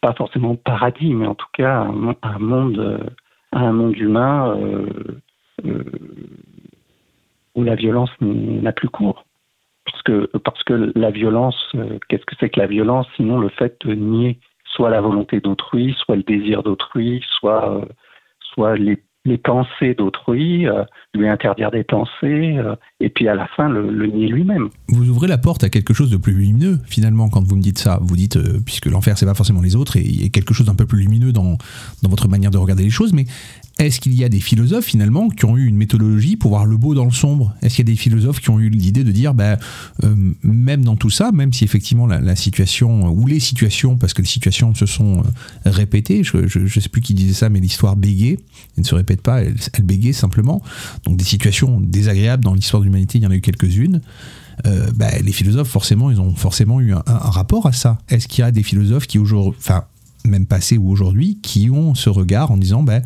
[0.00, 2.98] pas forcément paradis, mais en tout cas un, un monde, euh,
[3.52, 4.86] un monde humain euh,
[5.64, 5.84] euh,
[7.54, 9.24] où la violence n'a plus cours.
[9.84, 11.72] Parce que, parce que la violence,
[12.08, 15.94] qu'est-ce que c'est que la violence sinon le fait de nier soit la volonté d'autrui,
[15.98, 17.80] soit le désir d'autrui, soit,
[18.40, 20.84] soit les, les pensées d'autrui, euh,
[21.14, 24.68] lui interdire des pensées, euh, et puis à la fin le, nier lui-même.
[24.88, 27.78] Vous ouvrez la porte à quelque chose de plus lumineux finalement quand vous me dites
[27.78, 27.98] ça.
[28.00, 30.54] Vous dites euh, puisque l'enfer c'est pas forcément les autres et il y a quelque
[30.54, 31.58] chose d'un peu plus lumineux dans
[32.04, 33.12] votre manière de regarder les choses.
[33.12, 33.24] Mais
[33.78, 36.76] est-ce qu'il y a des philosophes finalement qui ont eu une méthodologie pour voir le
[36.76, 37.54] beau dans le sombre?
[37.60, 39.34] Est-ce qu'il y a des philosophes qui ont eu l'idée de dire
[40.02, 44.14] euh, même dans tout ça, même si effectivement la, la situation ou les situations, parce
[44.14, 45.22] que les situations se sont euh,
[45.66, 48.38] répétées, je, je sais plus qui disait ça, mais l'histoire bégait,
[48.76, 50.62] elle ne se répète pas, elle, elle simplement.
[51.04, 54.00] Donc des situations désagréables dans l'histoire de l'humanité, il y en a eu quelques-unes.
[54.66, 57.98] Euh, bah, les philosophes, forcément, ils ont forcément eu un, un- rapport à ça.
[58.08, 59.84] Est-ce qu'il y a des philosophes qui aujourd'hui, enfin,
[60.24, 63.00] même passé ou aujourd'hui, qui ont ce regard en disant, bah,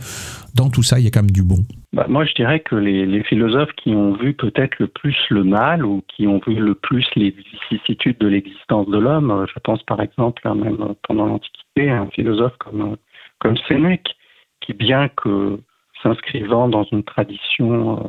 [0.55, 1.59] dans tout ça, il y a quand même du bon.
[1.93, 5.85] Bah, moi, je dirais que les, philosophes qui ont vu peut-être le plus le mal
[5.85, 9.83] ou qui ont vu le plus les vicissitudes de l'existence de l'homme, euh, je pense
[9.83, 12.97] par exemple, hein, même euh, pendant l'Antiquité, un philosophe comme, euh,
[13.39, 14.17] comme Sénèque,
[14.61, 15.59] qui bien que
[16.03, 18.09] s'inscrivant dans une tradition euh,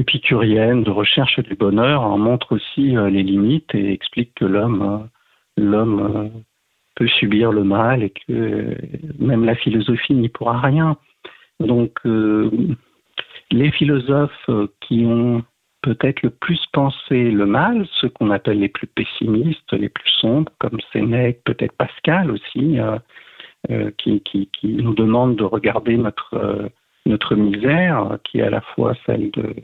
[0.00, 5.08] épicurienne de recherche du bonheur, en montre aussi les limites et explique que l'homme
[5.56, 6.30] l'homme
[6.96, 8.74] peut subir le mal et que
[9.18, 10.96] même la philosophie n'y pourra rien.
[11.60, 12.50] Donc, euh,
[13.50, 15.44] les philosophes qui ont
[15.82, 20.50] peut-être le plus pensé le mal, ceux qu'on appelle les plus pessimistes, les plus sombres,
[20.58, 22.98] comme Sénèque, peut-être Pascal aussi, euh,
[23.70, 26.70] euh, qui, nous demandent de regarder notre,
[27.04, 29.54] notre misère, qui est à la fois celle de,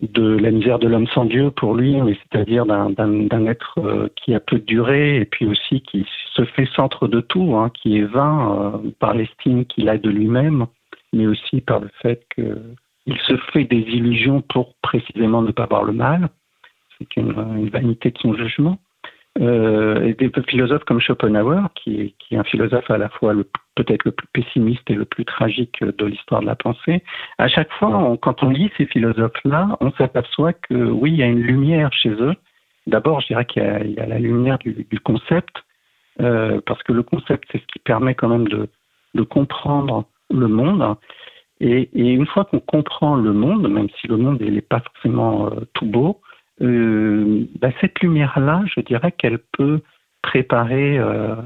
[0.00, 4.34] de la misère de l'homme sans Dieu pour lui, mais c'est-à-dire d'un, être euh, qui
[4.34, 7.98] a peu de durée et puis aussi qui se fait centre de tout, hein, qui
[7.98, 10.66] est vain euh, par l'estime qu'il a de lui-même,
[11.14, 15.84] mais aussi par le fait qu'il se fait des illusions pour précisément ne pas voir
[15.84, 16.28] le mal.
[16.98, 18.78] C'est une vanité de son jugement.
[19.40, 23.34] Euh, et des philosophes comme Schopenhauer, qui qui est un philosophe à la fois
[23.74, 27.02] peut-être le plus pessimiste et le plus tragique de l'histoire de la pensée,
[27.36, 31.22] à chaque fois, on- quand on lit ces philosophes-là, on s'aperçoit que oui, il y
[31.22, 32.34] a une lumière chez eux.
[32.86, 35.54] D'abord, je dirais qu'il y y a la lumière du, du concept,
[36.22, 38.68] euh, parce que le concept, c'est ce qui permet quand même de,
[39.14, 40.96] de comprendre le monde.
[41.60, 45.46] Et, et une fois qu'on comprend le monde, même si le monde n'est pas forcément
[45.46, 46.20] euh, tout beau,
[46.60, 49.80] bah, cette lumière-là, je dirais qu'elle peut
[50.22, 51.36] préparer euh,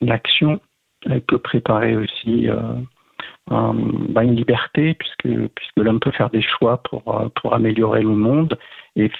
[0.00, 0.60] l'action,
[1.04, 2.74] elle peut préparer aussi euh,
[3.48, 8.08] bah, une liberté, puisque, puisque l'homme peut faire des choix pour, euh, pour améliorer le
[8.08, 8.58] monde
[8.96, 9.10] et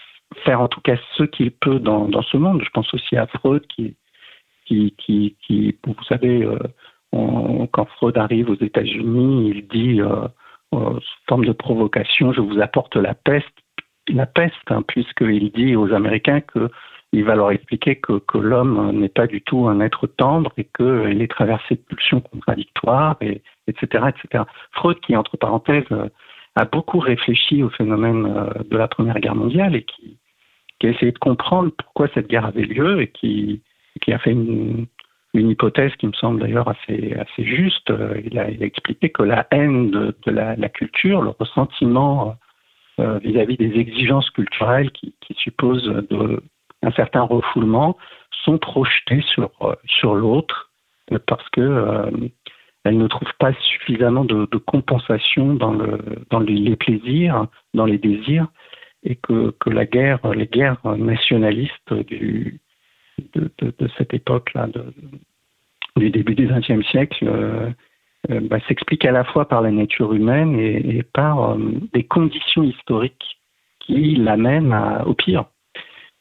[0.44, 2.62] faire en tout cas ce qu'il peut dans, dans ce monde.
[2.64, 3.96] Je pense aussi à Freud qui,
[4.64, 6.58] qui, qui, vous savez, euh,
[7.72, 10.26] quand Freud arrive aux États-Unis, il dit, euh,
[10.74, 13.46] euh, sous forme de provocation, je vous apporte la peste,
[14.08, 16.70] la peste, hein, puisqu'il dit aux Américains que
[17.12, 21.22] il va leur expliquer que, l'homme n'est pas du tout un être tendre et qu'il
[21.22, 24.44] est traversé de pulsions contradictoires et, etc., etc.
[24.72, 25.84] Freud, qui entre parenthèses
[26.56, 30.18] a beaucoup réfléchi au phénomène de la Première Guerre mondiale et qui,
[30.82, 33.62] a essayé de comprendre pourquoi cette guerre avait lieu et qui,
[34.08, 34.86] a fait une,
[35.34, 37.92] hypothèse qui me semble d'ailleurs assez, juste.
[38.24, 42.32] Il a, il a, expliqué que la haine de, la, culture, le ressentiment euh,
[42.98, 46.06] vis-à-vis des exigences culturelles qui, supposent
[46.82, 47.96] un certain refoulement,
[48.44, 49.50] sont projetés sur,
[49.86, 50.70] sur l'autre
[51.26, 52.10] parce que euh,
[52.84, 55.76] elles ne trouvent pas suffisamment de, compensation dans,
[56.30, 58.46] dans les plaisirs, dans les désirs,
[59.02, 62.52] et que, que la guerre, les guerres nationalistes de,
[63.34, 64.68] de, cette époque-là,
[65.96, 67.70] du début du XXe siècle, euh,
[68.30, 71.58] euh, bah, s'explique à la fois par la nature humaine et, par euh,
[71.92, 73.38] des conditions historiques
[73.80, 75.44] qui l'amènent au pire.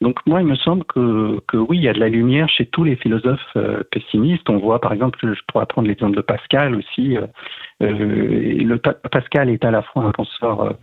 [0.01, 2.65] Donc moi, il me semble que, que, oui, il y a de la lumière chez
[2.65, 4.49] tous les philosophes euh, pessimistes.
[4.49, 7.17] On voit, par exemple, je pourrais prendre l'exemple de Pascal aussi.
[7.79, 8.75] Le,
[9.09, 10.77] Pascal est à la fois un penseur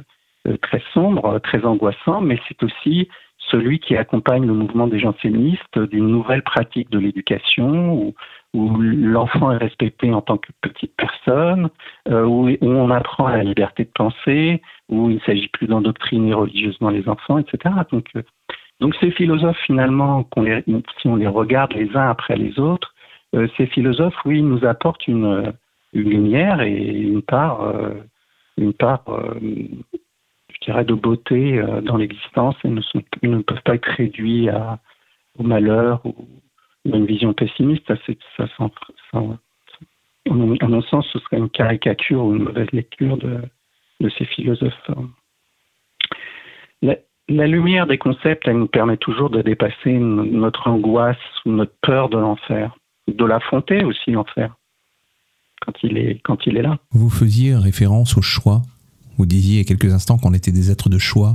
[0.63, 3.09] très sombre, très angoissant, mais c'est aussi
[3.51, 8.15] celui qui accompagne le mouvement des jansénistes d'une nouvelle pratique de l'éducation où,
[8.55, 11.71] où l'enfant est respecté en tant que petite personne,
[12.09, 16.35] euh, où, on apprend à la liberté de penser, où il ne s'agit plus d'endoctriner
[16.35, 17.75] religieusement les enfants, etc.
[17.91, 18.23] Donc, euh,
[18.81, 20.29] donc ces philosophes, finalement,
[21.01, 22.95] si on les regarde les uns après les autres,
[23.35, 25.53] euh, ces philosophes, oui, nous apportent une,
[25.95, 27.71] lumière et une part,
[28.57, 29.05] une part
[29.45, 34.79] je dirais, de beauté dans l'existence et ne peuvent pas être réduits à,
[35.39, 36.15] au malheur ou,
[36.85, 37.97] une vision pessimiste, ça,
[38.37, 38.71] ça, ça,
[39.13, 39.21] ça
[40.31, 40.35] à
[40.69, 43.41] mon sens, ce serait une caricature ou une mauvaise lecture de,
[44.19, 44.91] ces philosophes.
[46.81, 46.97] La,
[47.29, 52.09] la, lumière des concepts, elle nous permet toujours de dépasser notre angoisse ou notre peur
[52.09, 52.77] de l'enfer,
[53.09, 54.57] de l'affronter aussi l'enfer
[55.65, 55.73] quand
[56.25, 56.79] quand il est là.
[56.91, 58.63] Vous faisiez référence au choix.
[59.19, 61.35] Vous disiez il y a quelques instants qu'on était des êtres de choix.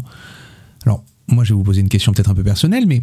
[0.86, 3.02] Alors moi, je vais vous poser une question peut-être un peu personnelle, mais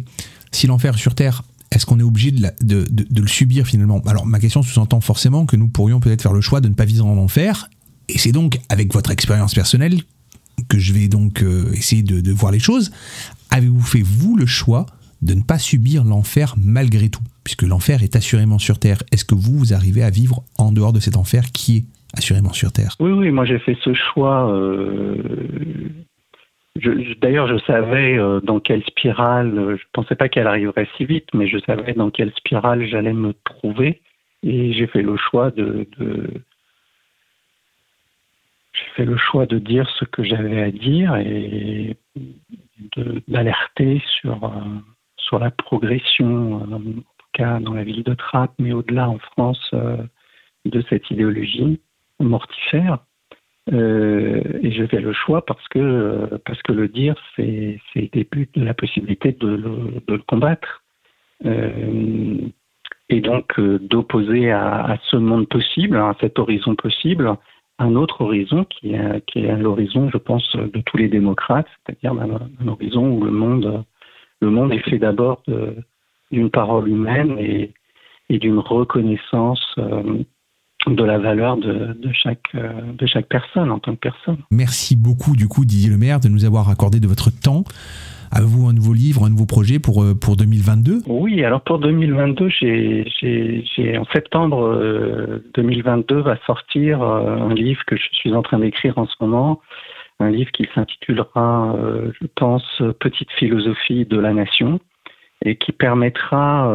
[0.51, 4.01] si l'enfer sur terre est-ce qu'on est obligé de, le subir finalement?
[4.05, 6.85] Alors ma question sous-entend forcément que nous pourrions peut-être faire le choix de ne pas
[6.85, 7.69] vivre en enfer,
[8.07, 10.01] et c'est donc avec votre expérience personnelle
[10.69, 12.91] que je vais donc euh, essayer de, de, voir les choses.
[13.49, 14.85] Avez-vous fait vous le choix
[15.21, 19.35] de ne pas subir l'enfer malgré tout, puisque l'enfer est assurément sur Terre Est-ce que
[19.35, 22.95] vous, vous arrivez à vivre en dehors de cet enfer qui est assurément sur Terre?
[22.99, 24.49] Oui, oui, moi j'ai fait ce choix.
[24.49, 26.04] Euh
[26.75, 31.05] D'ailleurs, je savais euh, dans quelle spirale, euh, je ne pensais pas qu'elle arriverait si
[31.05, 34.01] vite, mais je savais dans quelle spirale j'allais me trouver.
[34.43, 35.87] Et j'ai fait le choix de,
[38.73, 41.97] j'ai fait le choix de dire ce que j'avais à dire et
[43.27, 44.59] d'alerter sur, euh,
[45.17, 49.73] sur la progression, en tout cas dans la ville de Trappes, mais au-delà en France,
[49.73, 51.79] de cette idéologie
[52.19, 52.99] mortifère.
[53.73, 58.47] Euh, et je fais le choix parce que, parce que le dire, c'est le début
[58.55, 60.83] de la possibilité de le, de le combattre.
[61.45, 62.47] Euh,
[63.09, 67.35] et donc euh, d'opposer à, à, ce monde possible, à cet horizon possible,
[67.77, 72.13] un autre horizon qui est, qui est l'horizon, je pense, de tous les démocrates, c'est-à-dire
[72.13, 73.83] un, horizon où le monde,
[74.41, 75.43] le monde est fait d'abord
[76.31, 77.73] d'une parole humaine et,
[78.29, 79.75] et d'une reconnaissance
[80.87, 84.37] de la valeur de, de, chaque, euh, de chaque personne en tant que personne.
[84.51, 87.63] Merci beaucoup du coup Didier Lemaire de nous avoir accordé de votre temps.
[88.35, 92.49] Avez-vous un nouveau livre, un nouveau projet pour, euh, pour 2022 Oui, alors pour 2022,
[92.49, 98.41] j'ai, j'ai, en septembre euh, 2022 va sortir euh, un livre que je suis en
[98.41, 99.61] train d'écrire en ce moment,
[100.19, 104.81] un livre qui s'intitulera, euh, je pense, Petite philosophie de la nation,
[105.43, 106.69] et qui permettra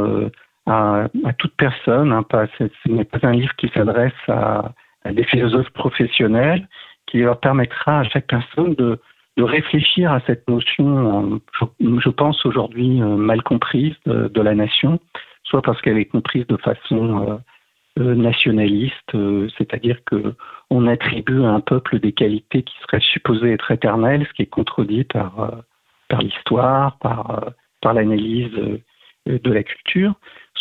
[0.70, 2.12] à, toute personne.
[2.12, 2.24] Hein,
[2.58, 4.72] ce n'est pas un livre qui s'adresse à,
[5.10, 6.68] des philosophes professionnels,
[7.06, 8.98] qui leur permettra à chaque personne de,
[9.38, 15.00] réfléchir à cette notion, je, je pense aujourd'hui euh, mal comprise de, la nation,
[15.44, 17.36] soit parce qu'elle est comprise de façon euh,
[17.98, 20.34] euh nationaliste, euh, c'est-à-dire que
[20.70, 24.46] on attribue à un peuple des qualités qui seraient supposées être éternelles, ce qui est
[24.46, 27.52] contredit par euh, l'histoire, par
[27.82, 28.52] l'analyse
[29.26, 30.14] de la culture,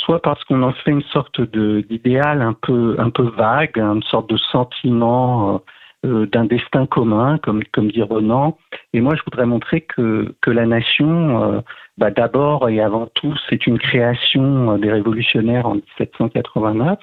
[0.05, 2.95] soit parce qu'on en fait une sorte d'idéal un peu,
[3.35, 5.61] vague, une sorte de sentiment
[6.05, 8.57] euh, d'un destin commun, comme, dit Renan.
[8.93, 11.61] Et moi, je voudrais montrer que, que la nation, euh,
[11.97, 16.99] bah, d'abord et avant tout, c'est une création des révolutionnaires en 1789,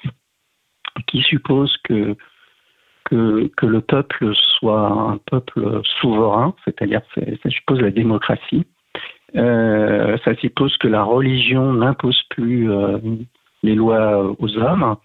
[1.07, 2.17] qui suppose que,
[3.05, 8.67] que, que le peuple soit un peuple souverain, c'est-à-dire ça suppose la démocratie
[9.37, 12.99] euh, ça suppose que la religion n'impose plus euh,
[13.63, 14.97] les lois aux hommes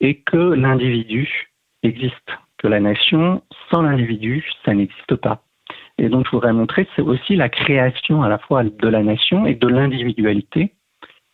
[0.00, 1.50] et que l'individu
[1.82, 2.30] existe.
[2.58, 5.42] Que la nation, sans l'individu, ça n'existe pas.
[5.98, 9.46] Et donc, je voudrais montrer, c'est aussi la création à la fois de la nation
[9.46, 10.72] et de l'individualité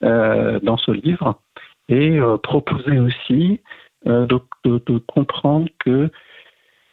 [0.02, 1.40] euh, dans ce livre,
[1.88, 3.60] et proposer aussi
[4.06, 6.10] de comprendre que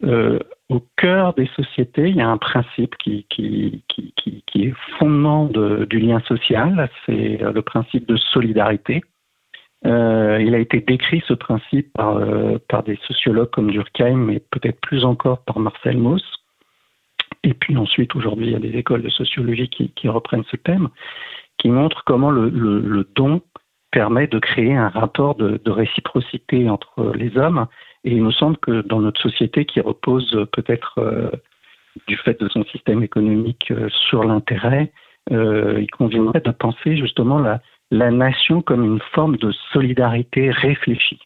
[0.03, 0.39] euh,
[0.69, 3.25] au cœur des sociétés, il y a un principe qui,
[4.55, 9.01] est fondement de- du lien social, c'est euh, le principe de solidarité.
[9.85, 15.05] Euh, il a été décrit ce principe par, des sociologues comme Durkheim, mais peut-être plus
[15.05, 16.23] encore par Marcel Mauss.
[17.43, 20.89] Et puis ensuite, aujourd'hui, il y a des écoles de sociologie qui, reprennent ce thème,
[21.57, 23.41] qui montrent comment le, don
[23.91, 27.67] permet de créer un rapport de réciprocité entre les hommes.
[28.07, 31.29] Et il me semble que dans notre société qui repose euh, peut-être euh,
[32.07, 34.93] du fait de son système économique euh, sur l'intérêt,
[35.29, 37.39] il conviendrait de penser justement
[37.91, 41.19] la nation comme une forme de solidarité réfléchie.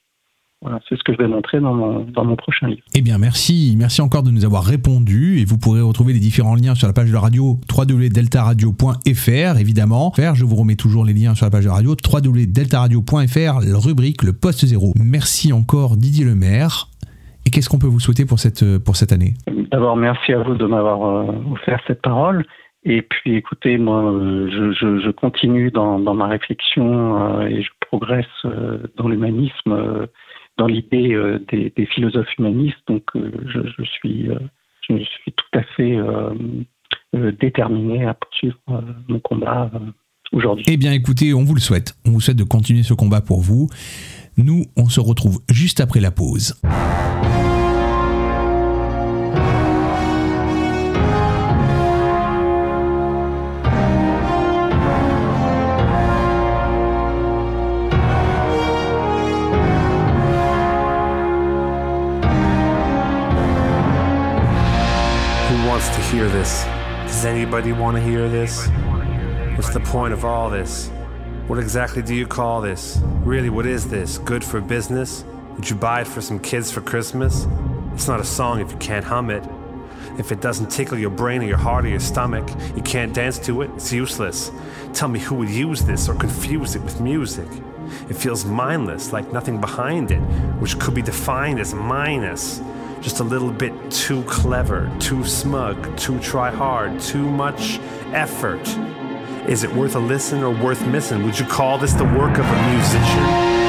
[0.62, 2.84] Voilà, c'est ce que je vais montrer dans mon, dans mon prochain livre.
[2.94, 3.74] Eh bien, merci.
[3.78, 5.40] Merci encore de nous avoir répondu.
[5.40, 10.14] Et vous pourrez retrouver les différents liens sur la page de la radio www.deltaradio.fr, évidemment.
[10.16, 14.34] Je vous remets toujours les liens sur la page de la radio www.deltaradio.fr, rubrique Le
[14.34, 14.94] Poste Zéro.
[15.04, 16.90] Merci encore Didier Lemaire.
[17.48, 19.34] Et qu'est-ce qu'on peut vous souhaiter pour cette, pour cette année?
[19.72, 22.46] D'abord, merci à vous de m'avoir euh, offert cette parole.
[22.84, 27.64] Et puis, écoutez, moi, euh, je, je, je continue dans, dans ma réflexion euh, et
[27.64, 28.26] je progresse
[28.98, 30.08] dans l'humanisme,
[30.58, 32.78] dans l'idée euh, des, philosophes humanistes.
[32.88, 33.32] Donc, euh,
[33.78, 34.40] je, suis, euh,
[34.90, 35.98] je suis tout à fait
[37.40, 38.58] déterminé à poursuivre
[39.08, 39.70] mon combat
[40.32, 40.66] aujourd'hui.
[40.70, 41.96] Eh bien, écoutez, on vous le souhaite.
[42.06, 43.68] On vous souhaite de continuer ce combat pour vous.
[44.38, 46.62] Nous, on se retrouve juste après la pause.
[66.22, 66.64] Hear this?
[67.08, 68.68] Does anybody want to hear this?
[69.56, 70.90] What's the point of all this?
[71.48, 73.00] What exactly do you call this?
[73.24, 74.20] Really, what is this?
[74.20, 75.26] Good for business?
[75.56, 77.48] Would you buy it for some kids for Christmas?
[77.96, 79.44] It's not a song if you can't hum it.
[80.20, 83.40] If it doesn't tickle your brain or your heart or your stomach, you can't dance
[83.40, 84.52] to it, it's useless.
[84.94, 87.48] Tell me who would use this or confuse it with music.
[88.10, 90.22] It feels mindless, like nothing behind it,
[90.60, 92.62] which could be defined as minus.
[93.02, 97.80] Just a little bit too clever, too smug, too try hard, too much
[98.14, 98.62] effort.
[99.50, 101.24] Is it worth a listen or worth missing?
[101.24, 103.61] Would you call this the work of a musician?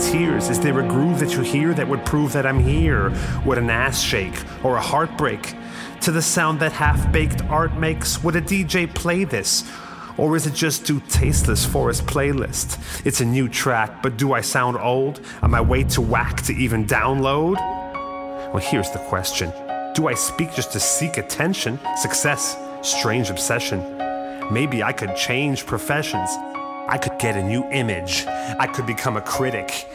[0.00, 0.48] Tears?
[0.48, 3.12] Is there a groove that you hear that would prove that I'm here?
[3.44, 4.34] Would an ass shake
[4.64, 5.54] or a heartbreak?
[6.02, 9.70] To the sound that half baked art makes, would a DJ play this?
[10.16, 13.06] Or is it just too tasteless for his playlist?
[13.06, 15.20] It's a new track, but do I sound old?
[15.42, 17.56] Am I way too whack to even download?
[18.52, 19.52] Well, here's the question
[19.94, 21.78] Do I speak just to seek attention?
[21.96, 22.56] Success?
[22.82, 23.80] Strange obsession.
[24.50, 26.30] Maybe I could change professions.
[26.90, 28.26] I could get a new image.
[28.26, 29.86] I could become a critic.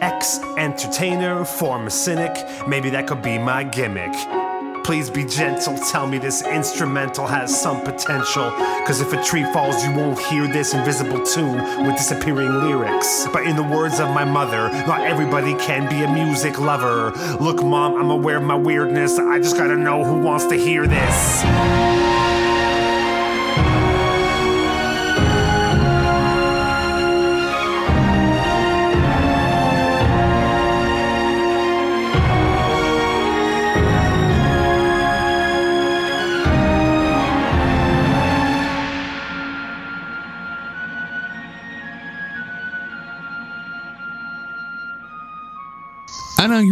[0.00, 2.36] Ex entertainer, former cynic.
[2.66, 4.12] Maybe that could be my gimmick.
[4.82, 8.50] Please be gentle, tell me this instrumental has some potential.
[8.84, 13.28] Cause if a tree falls, you won't hear this invisible tune with disappearing lyrics.
[13.32, 17.12] But in the words of my mother, not everybody can be a music lover.
[17.38, 19.20] Look, mom, I'm aware of my weirdness.
[19.20, 21.99] I just gotta know who wants to hear this.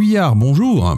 [0.09, 0.97] Guyard, bonjour.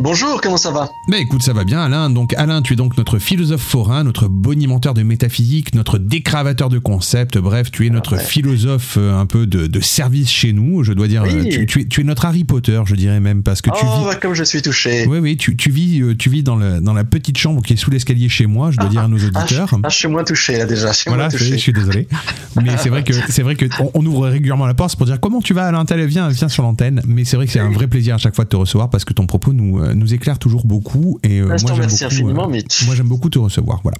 [0.00, 0.90] Bonjour, comment ça va?
[1.08, 2.08] Ben écoute, ça va bien Alain.
[2.08, 6.78] Donc Alain, tu es donc notre philosophe forain, notre bonimenteur de métaphysique, notre décravateur de
[6.78, 7.36] concepts.
[7.38, 8.24] Bref, tu es notre ouais.
[8.24, 10.82] philosophe euh, un peu de, de service chez nous.
[10.82, 11.30] Je dois dire, Oui.
[11.34, 13.76] euh, tu, tu es, tu es notre Harry Potter, je dirais même, parce que tu
[13.84, 14.04] Oh, vis.
[14.06, 15.06] bah, comme je suis touché.
[15.06, 17.74] Oui, oui, tu, tu vis, euh, tu vis dans, le, dans la petite chambre qui
[17.74, 18.70] est sous l'escalier chez moi.
[18.70, 19.68] Je dois dire à nos Ah, auditeurs.
[19.82, 20.90] ah, je suis moins touché là déjà.
[20.92, 21.50] Je suis Voilà, moins je, touché.
[21.52, 22.08] je suis désolé.
[22.56, 25.20] Mais c'est vrai que c'est vrai que on, on ouvre régulièrement la porte pour dire
[25.20, 27.02] comment tu vas Alain, viens, viens sur l'antenne.
[27.06, 29.04] Mais c'est vrai que c'est un vrai plaisir à chaque fois de te recevoir parce
[29.04, 31.18] que ton propos nous, euh, nous éclaire toujours beaucoup.
[31.22, 33.80] Et euh, Ah, moi, j'aime beaucoup, euh, moi j'aime beaucoup te recevoir.
[33.82, 33.98] Voilà.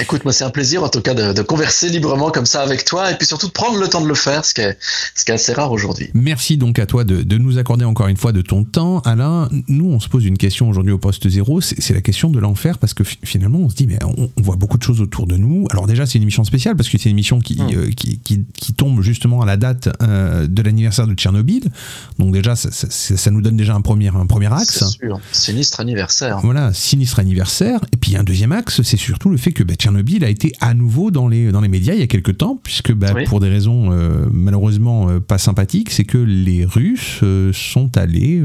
[0.00, 2.84] Écoute, moi c'est un plaisir en tout cas de, de, converser librement comme ça avec
[2.84, 4.76] toi et puis surtout de prendre le temps de le faire, ce qui est,
[5.14, 6.10] ce qui est assez rare aujourd'hui.
[6.14, 9.00] Merci donc à toi de, de, nous accorder encore une fois de ton temps.
[9.00, 12.40] Alain, nous on se pose une question aujourd'hui au poste zéro, c'est la question de
[12.40, 15.28] l'enfer parce que finalement on se dit mais on, on, voit beaucoup de choses autour
[15.28, 15.66] de nous.
[15.70, 17.68] Alors déjà c'est une émission spéciale parce que c'est une émission qui, mmh.
[17.74, 21.70] euh, qui, qui, qui, tombe justement à la date euh, de l'anniversaire de Tchernobyl.
[22.18, 24.80] Donc déjà ça, ça, ça, nous donne déjà un premier, un premier axe.
[24.80, 26.40] C'est sûr, sinistre anniversaire.
[26.42, 27.80] Voilà, sinistre anniversaire.
[27.92, 30.72] Et puis un deuxième axe, c'est surtout le fait que bah, Tchernobyl a été à
[30.72, 33.24] nouveau dans les, dans les médias il y a quelques temps, puisque bah, oui.
[33.24, 38.42] pour des raisons euh, malheureusement euh, pas sympathiques, c'est que les Russes euh, sont allés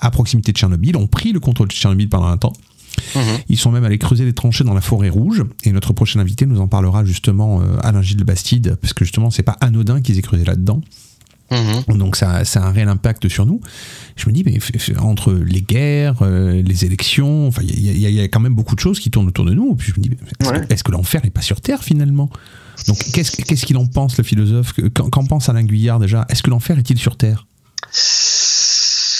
[0.00, 2.52] à proximité de Tchernobyl, ont pris le contrôle de Tchernobyl pendant un temps.
[3.16, 3.18] Mmh.
[3.48, 5.42] Ils sont même allés creuser des tranchées dans la forêt rouge.
[5.64, 9.42] Et notre prochain invité nous en parlera justement, Alain Gilles Bastide, parce que justement, c'est
[9.42, 10.80] pas anodin qu'ils aient creusé là-dedans.
[11.50, 11.96] Mmh.
[11.96, 13.60] Donc ça, ça, a un réel impact sur nous.
[14.16, 14.58] Je me dis, mais
[14.98, 18.80] entre les guerres, euh, les élections, enfin, il y, y, a quand même beaucoup de
[18.80, 19.72] choses qui tournent autour de nous.
[19.72, 20.66] Et puis je me dis, est-ce ouais.
[20.66, 22.30] que, est que l'enfer n'est pas sur Terre finalement?
[22.88, 24.72] Donc qu'est-ce qu'il qu en pense le philosophe?
[24.92, 26.26] Qu'en pense Alain Guyard déjà?
[26.28, 27.46] Est-ce que l'enfer est-il sur Terre?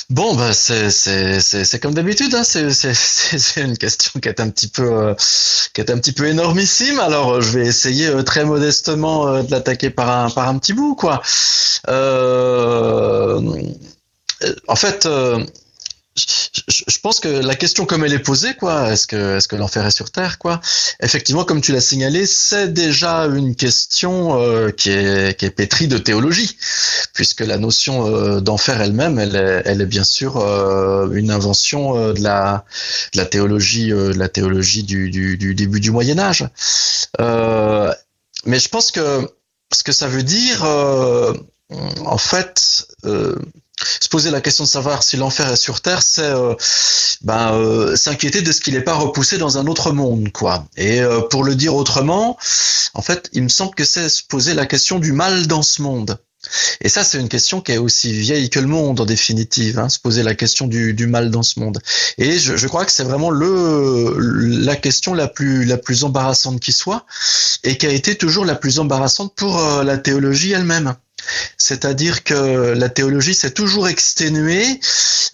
[0.08, 2.44] Bon, bah, c'est comme d'habitude, hein.
[2.44, 7.00] c'est une question qui est un petit peu euh, énormissime.
[7.00, 10.74] Alors, je vais essayer euh, très modestement euh, de l'attaquer par un par un petit
[10.74, 11.20] bout, quoi.
[11.88, 13.40] Euh,
[14.68, 15.08] en fait,
[16.16, 19.84] je, pense que la question comme elle est posée, quoi, est-ce que est-ce que l'enfer
[19.84, 20.60] est sur terre, quoi
[21.00, 25.88] Effectivement, comme tu l'as signalé, c'est déjà une question euh, qui est qui est pétrie
[25.88, 26.56] de théologie,
[27.12, 32.12] puisque la notion euh, d'enfer elle-même, elle est elle est bien sûr euh, une invention
[32.12, 32.64] de la
[33.12, 36.46] de la théologie de la théologie du, du, du début du Moyen Âge.
[37.18, 39.28] mais je pense que
[39.72, 42.86] ce que ça veut dire, en fait
[44.00, 46.54] se poser la question de savoir si l'enfer est sur terre, c'est euh,
[47.22, 50.66] ben, euh, s'inquiéter de ce qu'il n'est pas repoussé dans un autre monde, quoi.
[50.76, 52.38] Et euh, pour le dire autrement,
[52.94, 55.82] en fait, il me semble que c'est se poser la question du mal dans ce
[55.82, 56.18] monde.
[56.80, 59.88] Et ça, c'est une question qui est aussi vieille que le monde, en définitive, hein,
[59.88, 61.80] se poser la question du, du, mal dans ce monde.
[62.18, 64.16] Et je, je crois que c'est vraiment le,
[64.64, 67.04] la question la plus, la plus embarrassante qui soit,
[67.64, 70.94] et qui a été toujours la plus embarrassante pour euh, la théologie elle-même.
[71.58, 74.80] C'est-à-dire que la théologie s'est toujours exténuée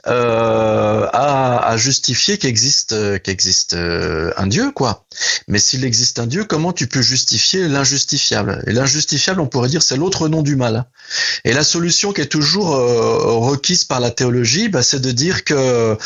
[0.07, 5.05] euh, à, à, justifier qu'existe qu'existe euh, un Dieu, quoi.
[5.49, 8.63] Mais s'il existe un Dieu, comment tu peux justifier l'injustifiable?
[8.67, 10.87] Et l'injustifiable, on pourrait dire, c'est l'autre nom du mal.
[11.45, 15.45] Et la solution qui est toujours euh, requise par la théologie, bah, c'est de dire
[15.45, 15.97] que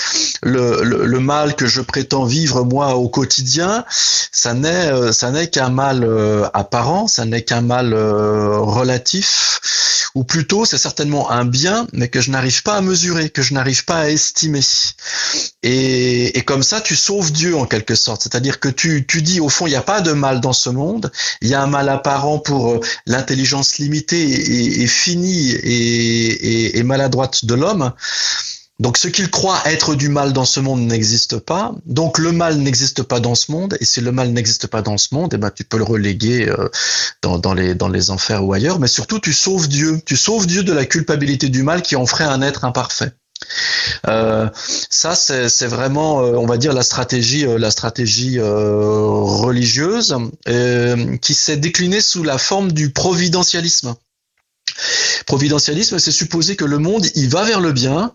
[0.42, 3.84] le, mal que je prétends vivre moi au quotidien,
[4.32, 9.60] ça n'est euh, ça n'est qu'un mal euh, apparent, ça n'est qu'un mal relatif
[10.16, 13.52] ou plutôt c'est certainement un bien, mais que je n'arrive pas à mesurer, que je
[13.52, 14.60] n'arrive pas à estimer.
[15.62, 18.22] Et, et, comme ça, tu sauves Dieu en quelque sorte.
[18.22, 20.70] C'est-à-dire que tu, tu dis, au fond, il n'y a pas de mal dans ce
[20.70, 27.44] monde, il y a un mal apparent pour euh, l'intelligence limitée et, finie et, maladroite
[27.44, 27.92] de l'homme.
[28.78, 31.74] Donc ce qu'il croit être du mal dans ce monde n'existe pas.
[31.86, 33.76] Donc le mal n'existe pas dans ce monde.
[33.80, 36.46] Et si le mal n'existe pas dans ce monde, eh ben tu peux le reléguer
[36.48, 36.68] euh,
[37.22, 38.78] dans, les dans les enfers ou ailleurs.
[38.78, 40.00] Mais surtout tu sauves Dieu.
[40.04, 43.12] Tu sauves Dieu de la culpabilité du mal qui en ferait un être imparfait.
[44.08, 50.16] Euh, ça, c'est vraiment, euh, on va dire, la stratégie, euh, la stratégie religieuse
[51.20, 53.94] qui s'est déclinée sous la forme du providentialisme.
[55.26, 58.12] Providentialisme, c'est supposer que le monde, il va vers le bien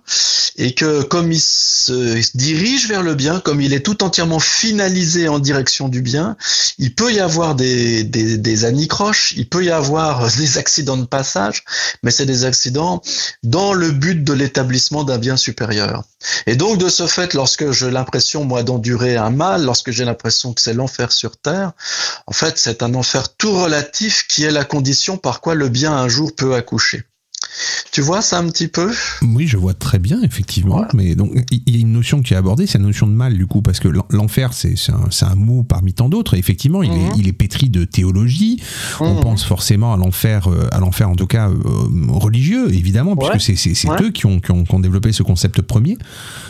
[0.57, 5.27] et que comme il se dirige vers le bien, comme il est tout entièrement finalisé
[5.27, 6.35] en direction du bien,
[6.77, 11.63] il peut y avoir des, anicroches, il peut y avoir des accidents de passage,
[12.03, 13.01] mais c'est des accidents
[13.43, 16.03] dans le but de l'établissement d'un bien supérieur.
[16.45, 20.53] Et donc, de ce fait, lorsque j'ai l'impression, moi, d'endurer un mal, lorsque j'ai l'impression
[20.53, 21.71] que c'est l'enfer sur terre,
[22.27, 25.93] en fait, c'est un enfer tout relatif qui est la condition par quoi le bien
[25.93, 27.05] un jour peut accoucher.
[27.91, 28.91] Tu vois ça un petit peu?
[29.21, 30.77] Oui, je vois très bien, effectivement.
[30.77, 30.89] Voilà.
[30.93, 33.37] Mais donc, il y a une notion tu as abordée, c'est la notion de mal,
[33.37, 36.35] du coup, parce que l'enfer, c'est un, un, mot parmi tant d'autres.
[36.35, 38.61] Effectivement, il, est, il, est, pétri de théologie.
[38.99, 43.29] On pense forcément à l'enfer, à l'enfer en tout cas euh, religieux, évidemment, ouais.
[43.31, 44.01] puisque c'est ouais.
[44.01, 45.97] eux qui ont, qui, ont, qui ont, développé ce concept premier.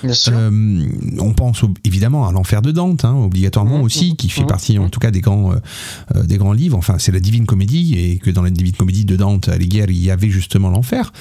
[0.04, 0.88] Euh,
[1.20, 3.84] on pense évidemment à l'enfer de Dante, hein, obligatoirement mmh.
[3.84, 6.78] aussi, qui fait partie, en tout cas, des grands, euh, des grands livres.
[6.78, 9.90] Enfin, c'est la Divine Comédie, et que dans la Divine Comédie de Dante, à l'égard,
[9.90, 11.12] il y avait justement l'enfer faire.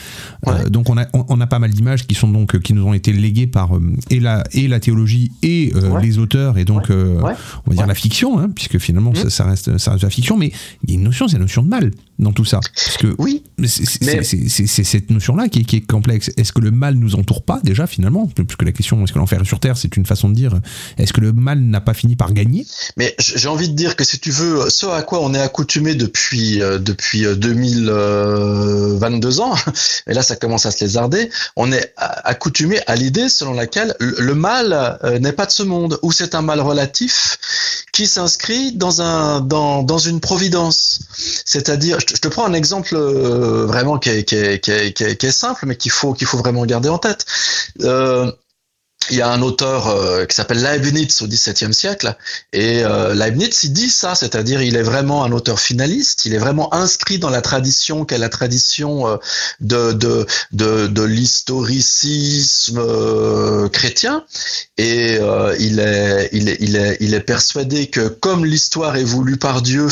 [0.48, 2.84] Euh, donc on a on, on a pas mal d'images qui sont donc qui nous
[2.84, 6.02] ont été léguées par euh, et la et la théologie et euh, Ouais.
[6.02, 7.20] les auteurs et donc euh,
[7.66, 10.36] on va dire la fiction, hein, puisque finalement ça, ça reste ça reste la fiction,
[10.36, 10.52] mais
[10.84, 13.14] il y a une notion, c'est la notion de mal dans tout ça, parce que
[13.18, 13.42] Oui.
[13.64, 16.30] c'est- cette notion-là qui, est- qui est complexe.
[16.36, 18.26] Est-ce que le mal nous entoure pas déjà finalement?
[18.34, 20.60] Puisque la question est-ce que l'enfer est sur terre, c'est une façon de dire.
[20.98, 22.66] Est-ce que le mal n'a pas fini par gagner?
[22.98, 25.94] Mais j'ai envie de dire que si tu veux, ce à quoi on est accoutumé
[25.94, 29.54] depuis euh, depuis euh, 2022 ans,
[30.06, 34.34] et là ça commence à se lézarder, on est accoutumé à l'idée selon laquelle le
[34.34, 37.38] mal euh, n'est pas de ce monde, ou c'est un mal relatif
[37.92, 41.00] qui s'inscrit dans un dans dans une providence.
[41.44, 45.04] C'est-à-dire, je te, prends un exemple euh, vraiment qui est, qui est, qui est, qui
[45.04, 47.26] est, qui est simple, mais qu'il faut qu'il faut vraiment garder en tête.
[47.82, 48.30] Euh,
[49.08, 52.14] il y a un auteur euh, qui s'appelle Leibniz au XVIIe siècle,
[52.52, 56.38] et euh, Leibniz il dit ça, c'est-à-dire il est vraiment un auteur finaliste, il est
[56.38, 59.16] vraiment inscrit dans la tradition qu'est la tradition euh,
[59.60, 62.80] de de de, l'historicisme
[63.70, 64.24] chrétien,
[64.76, 65.18] et
[65.58, 69.62] il est il est il est il est persuadé que comme l'histoire est voulue par
[69.62, 69.88] Dieu,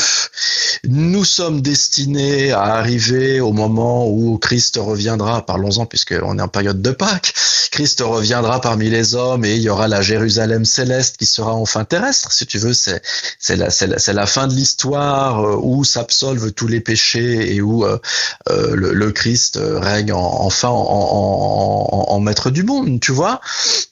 [0.84, 5.44] nous sommes destinés à arriver au moment où Christ reviendra.
[5.44, 7.32] Parlons-en puisqu'on est en période de Pâques.
[7.70, 11.84] Christ reviendra parmi les hommes et il y aura la Jérusalem céleste qui sera enfin
[11.84, 12.32] terrestre.
[12.32, 13.02] Si tu veux, c'est
[13.38, 17.84] c'est la, la, la fin de l'histoire euh, où s'absolvent tous les péchés et où
[17.84, 17.98] euh,
[18.50, 23.40] euh, le, Christ règne en- enfin en, en, en, maître du monde, tu vois.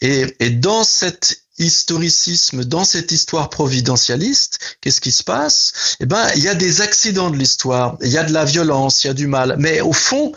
[0.00, 5.96] Et, et dans cet historicisme, dans cette histoire providentialiste, qu'est-ce qui se passe?
[6.00, 9.04] Eh ben, il y a des accidents de l'histoire, il y a de la violence,
[9.04, 9.56] il y a du mal.
[9.58, 10.32] Mais au fond,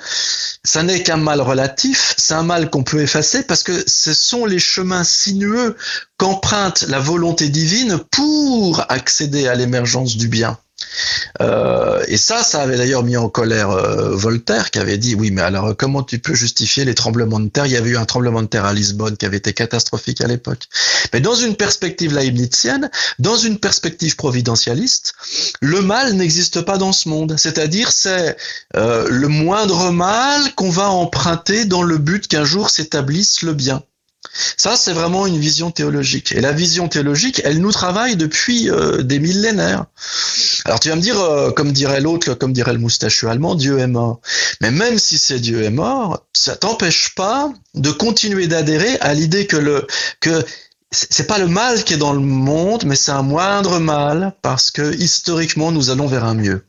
[0.63, 4.45] ça n'est qu'un mal relatif, c'est un mal qu'on peut effacer parce que ce sont
[4.45, 5.76] les chemins sinueux
[6.17, 10.57] qu'emprunte la volonté divine pour accéder à l'émergence du bien.
[11.41, 15.32] Euh, et ça, ça avait d'ailleurs mis en colère euh, Voltaire qui avait dit oui,
[15.32, 17.65] mais alors comment tu peux justifier les tremblements de terre?
[17.65, 20.27] Il y avait eu un tremblement de terre à Lisbonne qui avait été catastrophique à
[20.27, 20.63] l'époque.
[21.13, 25.13] Mais dans une perspective leibnizienne, dans une perspective providentialiste,
[25.61, 27.36] le mal n'existe pas dans ce monde.
[27.38, 28.36] C'est-à-dire, c'est
[28.75, 33.84] euh, le moindre mal qu'on va emprunter dans le but qu'un jour s'établisse le bien.
[34.57, 36.32] Ça, c'est vraiment une vision théologique.
[36.34, 39.86] Et la vision théologique, elle nous travaille depuis euh, des millénaires.
[40.65, 43.80] Alors tu vas me dire, euh, comme dirait l'autre, comme dirait le moustachu allemand, Dieu
[43.80, 44.21] est mort.
[44.61, 49.47] Mais même si c'est Dieu est mort, ça t'empêche pas de continuer d'adhérer à l'idée
[49.47, 49.88] que le
[50.19, 50.43] que
[50.91, 54.71] c'est pas le mal qui est dans le monde, mais c'est un moindre mal parce
[54.71, 56.65] que historiquement nous allons vers un mieux.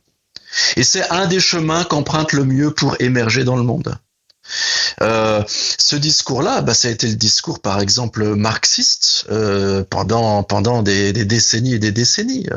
[0.75, 3.97] Et c'est un des chemins qu'emprunte le mieux pour émerger dans le monde.
[5.01, 10.83] Euh, ce discours-là, bah, ça a été le discours, par exemple, marxiste euh, pendant pendant
[10.83, 12.47] des, des décennies et des décennies.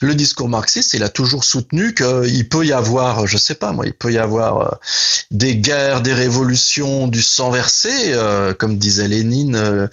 [0.00, 3.86] Le discours marxiste, il a toujours soutenu qu'il peut y avoir, je sais pas moi,
[3.86, 4.76] il peut y avoir euh,
[5.30, 9.86] des guerres, des révolutions, du sang versé, euh, comme disait Lénine, euh,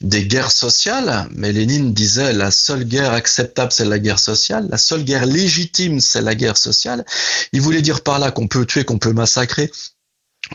[0.00, 1.28] des guerres sociales.
[1.34, 4.68] Mais Lénine disait la seule guerre acceptable, c'est la guerre sociale.
[4.70, 7.04] La seule guerre légitime, c'est la guerre sociale.
[7.52, 9.70] Il voulait dire par là qu'on peut tuer, qu'on peut massacrer,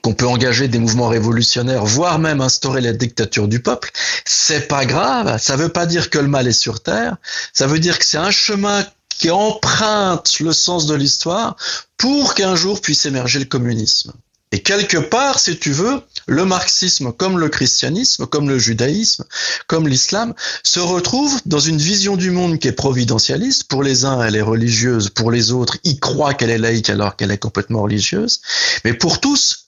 [0.01, 3.91] qu'on peut engager des mouvements révolutionnaires, voire même instaurer la dictature du peuple,
[4.25, 5.37] c'est pas grave.
[5.39, 7.17] Ça veut pas dire que le mal est sur terre.
[7.53, 11.55] Ça veut dire que c'est un chemin qui emprunte le sens de l'histoire
[11.97, 14.13] pour qu'un jour puisse émerger le communisme.
[14.51, 19.23] Et quelque part, si tu veux, le marxisme, comme le christianisme, comme le judaïsme,
[19.67, 23.65] comme l'islam, se retrouve dans une vision du monde qui est providentialiste.
[23.65, 25.09] Pour les uns, elle est religieuse.
[25.09, 28.41] Pour les autres, ils croient qu'elle est laïque alors qu'elle est complètement religieuse.
[28.83, 29.65] Mais pour tous,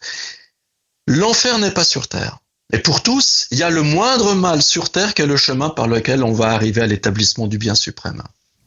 [1.07, 2.39] l'enfer n'est pas sur terre.
[2.71, 5.87] Et pour tous, il y a le moindre mal sur terre qu'est le chemin par
[5.87, 8.21] lequel on va arriver à l'établissement du bien suprême.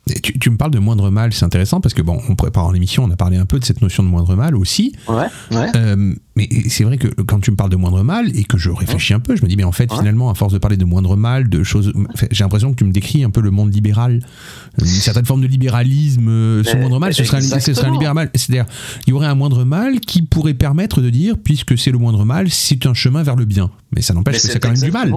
[0.08, 2.72] Et tu, tu me parles de moindre mal, c'est intéressant parce que bon, en préparant
[2.72, 4.92] l'émission, on a parlé un peu de cette notion de moindre mal aussi.
[5.08, 5.26] Ouais.
[5.52, 5.68] Ouais.
[5.76, 8.70] Euh, mais c'est vrai que quand tu me parles de moindre mal et que je
[8.70, 10.84] réfléchis un peu, je me dis mais en fait finalement à force de parler de
[10.84, 11.92] moindre mal, de choses,
[12.32, 14.20] j'ai l'impression que tu me décris un peu le monde libéral,
[14.80, 16.26] une certaine forme de libéralisme.
[16.28, 17.92] euh, Ce Mais- moindre mal, ce serait, un, ce serait un exactement.
[17.92, 18.30] libéral.
[18.34, 18.66] C'est-à-dire,
[19.06, 22.24] il y aurait un moindre mal qui pourrait permettre de dire, puisque c'est le moindre
[22.24, 23.70] mal, c'est un chemin vers le bien.
[23.94, 25.12] Mais ça n'empêche que c'est c'est quand même du mal.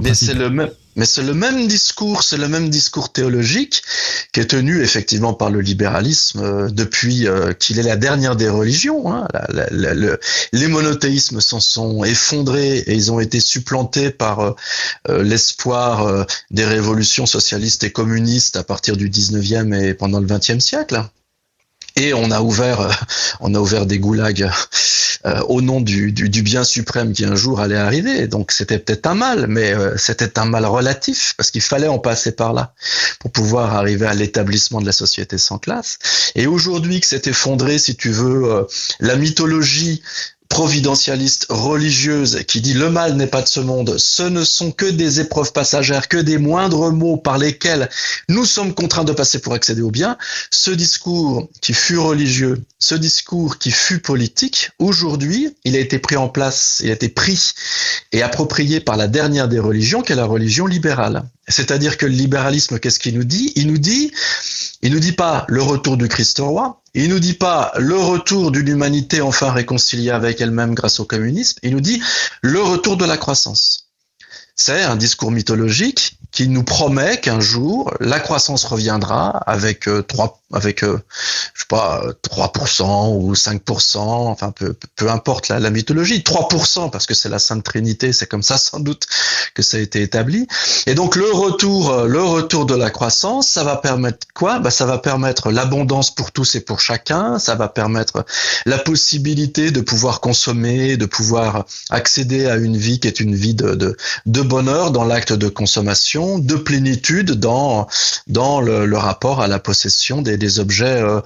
[0.00, 3.82] Mais c'est le même, mais c'est le même discours, c'est le même discours théologique
[4.32, 8.48] qui est tenu effectivement par le libéralisme euh, depuis euh, qu'il est la dernière des
[8.48, 9.12] religions.
[9.12, 9.28] Hein.
[9.34, 10.18] La- la- la- le-
[10.52, 14.52] les monothéismes s'en sont effondrés et ils ont été supplantés par euh,
[15.10, 20.26] euh, l'espoir euh, des révolutions socialistes et communistes à partir du 19e et pendant le
[20.26, 21.02] 20e siècle.
[21.96, 22.90] Et on a ouvert, euh,
[23.40, 24.50] on a ouvert des goulags
[25.26, 28.26] euh, au nom du, du, du bien suprême qui un jour allait arriver.
[28.26, 31.98] Donc c'était peut-être un mal, mais euh, c'était un mal relatif parce qu'il fallait en
[31.98, 32.74] passer par là
[33.20, 35.98] pour pouvoir arriver à l'établissement de la société sans classe.
[36.34, 38.64] Et aujourd'hui que s'est effondré, si tu veux, euh,
[39.00, 40.02] la mythologie
[40.54, 44.86] providentialiste religieuse qui dit le mal n'est pas de ce monde, ce ne sont que
[44.86, 47.90] des épreuves passagères, que des moindres mots par lesquels
[48.28, 50.16] nous sommes contraints de passer pour accéder au bien,
[50.52, 56.16] ce discours qui fut religieux, ce discours qui fut politique, aujourd'hui, il a été pris
[56.16, 57.50] en place, il a été pris
[58.12, 61.24] et approprié par la dernière des religions, qui est la religion libérale.
[61.48, 63.52] C'est-à-dire que le libéralisme, qu'est-ce qu'il nous dit?
[63.56, 64.12] Il nous dit,
[64.82, 68.50] il nous dit pas le retour du Christ roi, il nous dit pas le retour
[68.50, 72.00] d'une humanité enfin réconciliée avec elle-même grâce au communisme, il nous dit
[72.40, 73.88] le retour de la croissance.
[74.56, 80.40] C'est un discours mythologique qui nous promet qu'un jour la croissance reviendra avec euh, trois
[80.54, 80.98] avec euh,
[81.54, 87.14] je sais pas 3% ou 5%, enfin peu, peu importe la, mythologie, 3% parce que
[87.14, 89.06] c'est la Sainte Trinité, c'est comme ça sans doute
[89.54, 90.46] que ça a été établi.
[90.86, 94.58] Et donc le retour euh, le retour de la croissance, ça va permettre quoi?
[94.60, 98.24] Bah ça va permettre l'abondance pour tous et pour chacun, ça va permettre
[98.66, 103.54] la possibilité de pouvoir consommer, de pouvoir accéder à une vie qui est une vie
[103.54, 103.96] de de,
[104.26, 107.88] de bonheur dans l'acte de consommation, de plénitude dans
[108.28, 111.20] dans le, le rapport à la possession des des objets euh,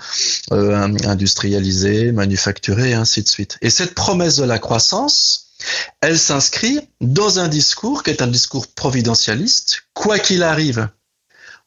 [0.52, 3.58] euh, industrialisés, manufacturés, ainsi de suite.
[3.62, 5.48] Et cette promesse de la croissance,
[6.00, 9.82] elle s'inscrit dans un discours qui est un discours providentialiste.
[9.92, 10.88] Quoi qu'il arrive,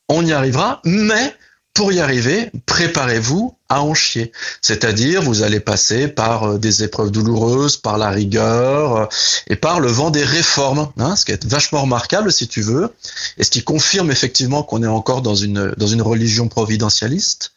[0.07, 1.35] on y arrivera, mais
[1.73, 4.33] pour y arriver, préparez-vous à en chier.
[4.61, 9.05] C'est-à-dire, vous allez passer par euh, des épreuves douloureuses, par la rigueur euh,
[9.47, 12.93] et par le vent des réformes, hein, ce qui est vachement remarquable si tu veux,
[13.37, 17.53] et ce qui confirme effectivement qu'on est encore dans une dans une religion providentialiste,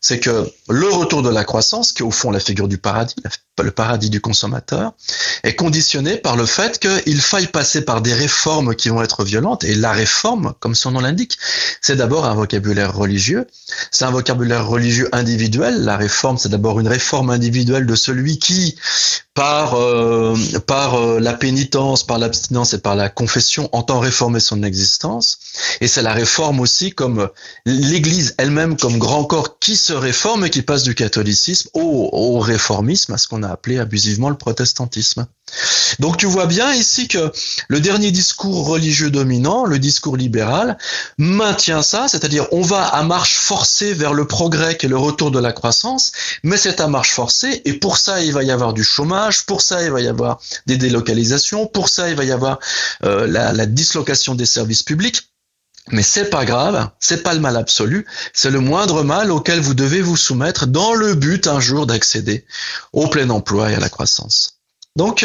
[0.00, 3.16] c'est que le retour de la croissance, qui est au fond la figure du paradis,
[3.62, 4.92] le paradis du consommateur,
[5.42, 9.64] est conditionné par le fait qu'il faille passer par des réformes qui vont être violentes.
[9.64, 11.38] Et la réforme, comme son nom l'indique,
[11.80, 13.46] c'est d'abord un vocabulaire religieux,
[13.90, 15.49] c'est un vocabulaire religieux individuel.
[15.58, 18.76] La réforme, c'est d'abord une réforme individuelle de celui qui,
[19.34, 20.34] par, euh,
[20.70, 25.38] euh, la pénitence, par l'abstinence et par la confession, entend réformer son existence.
[25.80, 27.28] Et c'est la réforme aussi comme
[27.66, 33.12] l'Église elle-même, comme grand corps qui se réforme et qui passe du catholicisme au réformisme,
[33.12, 35.26] à ce qu'on a appelé abusivement le protestantisme.
[35.98, 37.32] Donc tu vois bien ici que
[37.68, 40.78] le dernier discours religieux dominant, le discours libéral,
[41.18, 45.30] maintient ça, c'est-à-dire on va à marche forcée vers le progrès qui est le retour
[45.30, 48.72] de la croissance, mais c'est à marche forcée et pour ça il va y avoir
[48.72, 52.32] du chômage, pour ça il va y avoir des délocalisations, pour ça il va y
[52.32, 52.58] avoir
[53.04, 55.30] euh, la, la dislocation des services publics.
[55.92, 59.74] Mais c'est pas grave, c'est pas le mal absolu, c'est le moindre mal auquel vous
[59.74, 62.44] devez vous soumettre dans le but un jour d'accéder
[62.92, 64.59] au plein emploi et à la croissance.
[64.96, 65.24] Donc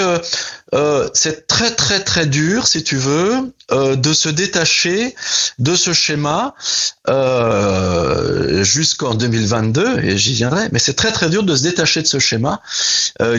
[0.75, 5.15] euh, c'est très très très dur, si tu veux, euh, de se détacher
[5.57, 6.53] de ce schéma
[7.07, 12.07] euh, jusqu'en 2022, et j'y viendrai, mais c'est très très dur de se détacher de
[12.07, 12.61] ce schéma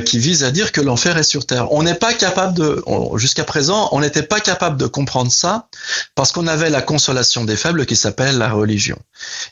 [0.06, 1.70] qui vise à dire que l'enfer est sur terre.
[1.72, 2.82] On n'est pas capable de,
[3.16, 5.68] jusqu'à présent, on n'était pas capable de comprendre ça
[6.14, 8.98] parce qu'on avait la consolation des faibles qui s'appelle la religion.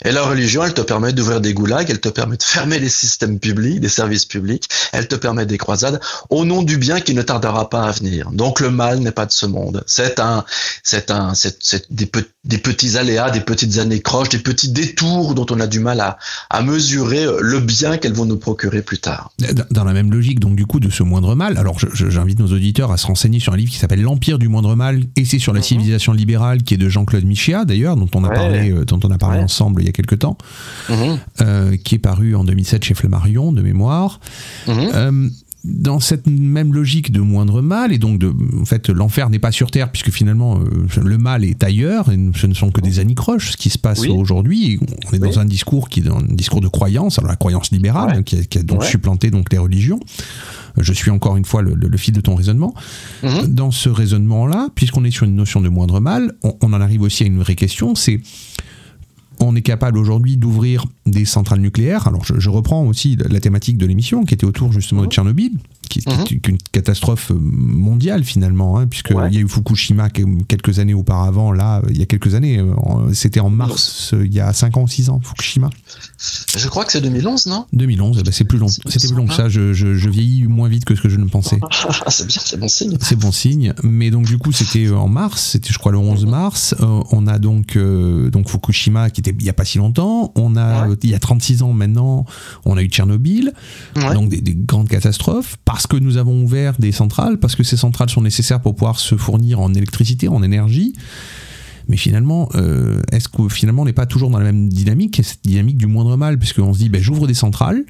[0.04, 2.88] Et la religion, elle te permet d'ouvrir des goulags, elle te permet de fermer les
[2.88, 7.12] systèmes publics, des services publics, elle te permet des croisades au nom du bien qui
[7.12, 8.30] ne tardera pas à venir.
[8.32, 9.82] Donc le mal n'est pas de ce monde.
[9.86, 10.44] C'est un,
[10.82, 14.70] c'est un, c'est, c'est des, pe- des petits aléas, des petites années croches, des petits
[14.70, 16.18] détours dont on a du mal à,
[16.50, 19.30] à mesurer le bien qu'elles vont nous procurer plus tard.
[19.70, 22.38] Dans- la même logique, donc du coup, de ce moindre mal, alors je- je- j'invite
[22.38, 25.24] nos auditeurs à se renseigner sur un livre qui s'appelle L'Empire du moindre mal, et
[25.26, 28.34] c'est sur la civilisation libérale, qui est de Jean-Claude Michéa, d'ailleurs, dont on a Ouais.
[28.34, 29.44] parlé, euh, dont on a parlé Ouais.
[29.44, 30.38] ensemble il y a quelques temps,
[30.88, 31.18] Mhm.
[31.42, 34.20] euh, qui est paru en 2007 chez Flammarion, de mémoire.
[34.66, 34.90] Mhm.
[34.94, 35.28] Euh,
[35.64, 39.50] dans cette même logique de moindre mal, et donc de, en fait, l'enfer n'est pas
[39.52, 42.98] sur Terre, puisque finalement, euh, le mal est ailleurs, et ce ne sont que des
[43.00, 44.08] anicroches, ce qui se passe Oui.
[44.10, 44.78] aujourd'hui.
[45.10, 48.18] On est dans un discours qui est un discours de croyance, alors la croyance libérale,
[48.18, 48.22] Ouais.
[48.24, 48.86] qui, a, qui a donc Ouais.
[48.86, 50.00] supplanté donc les religions.
[50.76, 52.74] Je suis encore une fois le, le- le fil de ton raisonnement.
[53.22, 53.46] Mhm.
[53.54, 57.02] Dans ce raisonnement-là, puisqu'on est sur une notion de moindre mal, on, on en arrive
[57.02, 58.20] aussi à une vraie question, c'est
[59.46, 62.06] on est capable aujourd'hui d'ouvrir des centrales nucléaires.
[62.08, 65.52] Alors je, je reprends aussi la thématique de l'émission qui était autour justement de Tchernobyl,
[66.00, 66.40] qui, qui Mhm.
[66.44, 69.28] est une catastrophe mondiale finalement, hein, puisque Ouais.
[69.30, 71.52] il y a eu Fukushima que- quelques années auparavant.
[71.52, 74.76] Là, il y a quelques années, euh, c'était en mars, euh, il y a 5
[74.76, 75.70] ans ou 6 ans, Fukushima.
[76.56, 77.66] Je crois que c'est 2011, non?
[77.72, 78.68] 2011, eh ben, c'est plus long.
[78.68, 79.48] C'était plus long que ça.
[79.48, 81.58] Je, je- je vieillis moins vite que ce que je ne pensais.
[82.06, 82.96] Ah, c'est bien, c'est bon signe.
[83.00, 83.72] C'est bon signe.
[83.82, 86.74] Mais donc du coup, c'était euh, en mars, c'était je crois le 11 mars.
[86.80, 90.32] Euh, on a donc euh, donc Fukushima qui était il y a pas si longtemps.
[90.34, 90.96] On a Ouais.
[91.02, 92.24] il y a 36 ans maintenant,
[92.64, 93.52] on a eu Tchernobyl.
[93.96, 94.14] Ouais.
[94.14, 97.76] Donc des, des grandes catastrophes parce que nous avons ouvert des centrales, parce que ces
[97.76, 100.94] centrales sont nécessaires pour pouvoir se fournir en électricité, en énergie.
[101.88, 105.44] Mais finalement, euh, est-ce que finalement on n'est pas toujours dans la même dynamique, cette
[105.44, 107.84] dynamique du moindre mal, puisqu'on se dit, ben, j'ouvre des centrales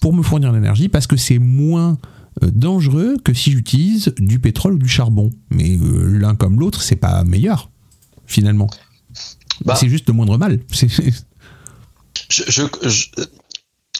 [0.00, 1.98] pour me fournir l'énergie parce que c'est moins
[2.42, 5.30] euh, dangereux que si j'utilise du pétrole ou du charbon.
[5.50, 7.70] Mais euh, l'un comme l'autre, c'est pas meilleur,
[8.26, 8.68] finalement.
[9.64, 9.76] Bah.
[9.76, 10.60] C'est juste le moindre mal.
[12.30, 13.06] Je, je, je,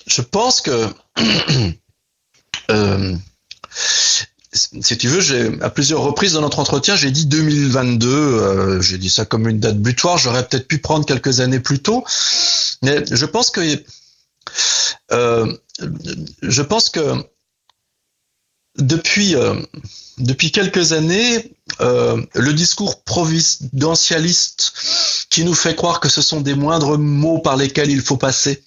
[0.07, 0.87] je pense que
[2.71, 3.17] euh,
[4.53, 8.09] si tu veux, à plusieurs reprises dans notre entretien, j'ai dit 2022.
[8.09, 10.19] euh, j'ai dit ça comme une date butoir.
[10.19, 12.05] J'aurais peut-être pu prendre quelques années plus tôt,
[12.83, 13.61] mais je pense que
[15.13, 15.53] euh,
[16.43, 17.15] je pense que
[18.79, 19.55] depuis euh,
[20.19, 24.73] depuis quelques années, le discours providentialiste
[25.31, 28.65] qui nous fait croire que ce sont des moindres mots par lesquels il faut passer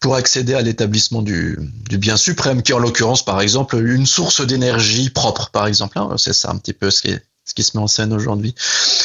[0.00, 1.58] pour accéder à l'établissement du,
[1.90, 5.98] bien suprême, qui en l'occurrence, par exemple, une source d'énergie propre, par exemple.
[5.98, 7.22] hein, c'est ça un petit peu ce qui, est-
[7.62, 8.54] se met en scène aujourd'hui.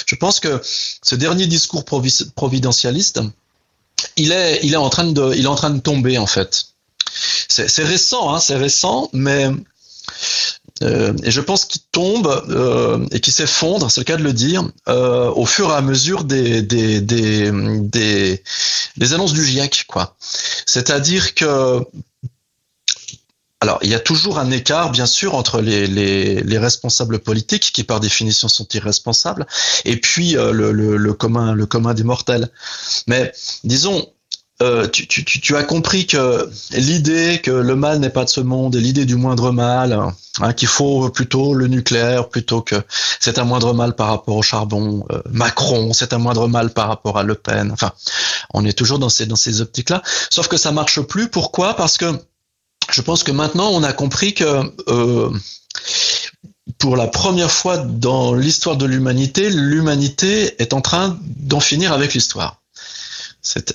[0.05, 3.19] Je pense que ce dernier discours provi- providentialiste,
[4.15, 6.65] il est, il est en train de, il est en train de tomber en fait.
[7.47, 9.49] C'est c'est récent, hein, c'est récent, mais
[10.83, 14.33] euh, et je pense qu'il tombe euh, et qu'il s'effondre, c'est le cas de le
[14.33, 18.43] dire, euh, au fur et à mesure des, des, des, des,
[18.97, 20.15] des annonces du GIEC, quoi.
[20.65, 21.81] C'est-à-dire que
[23.59, 27.71] alors, il y a toujours un écart, bien sûr, entre les, les, les responsables politiques,
[27.73, 29.47] qui par définition sont irresponsables,
[29.83, 32.51] et puis le, le, le commun, le commun des mortels.
[33.07, 33.31] Mais
[33.63, 34.07] disons,
[34.61, 38.41] euh, tu, tu, tu as compris que l'idée que le mal n'est pas de ce
[38.41, 39.93] monde, et l'idée du moindre mal,
[40.41, 42.75] hein, qu'il faut plutôt le nucléaire plutôt que
[43.19, 46.87] c'est un moindre mal par rapport au charbon, euh, Macron, c'est un moindre mal par
[46.87, 47.71] rapport à Le Pen.
[47.71, 47.91] Enfin,
[48.53, 50.01] on est toujours dans ces dans ces optiques-là.
[50.31, 51.29] Sauf que ça marche plus.
[51.29, 51.75] Pourquoi?
[51.75, 52.19] Parce que
[52.89, 55.29] je pense que maintenant on a compris que euh,
[56.79, 62.15] pour la première fois dans l'histoire de l'humanité, l'humanité est en train d'en finir avec
[62.15, 62.61] l'histoire.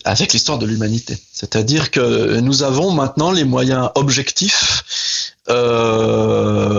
[0.05, 1.19] Avec l'histoire de l'humanité.
[1.33, 4.85] C'est-à-dire que nous avons maintenant les moyens objectifs
[5.49, 6.77] euh,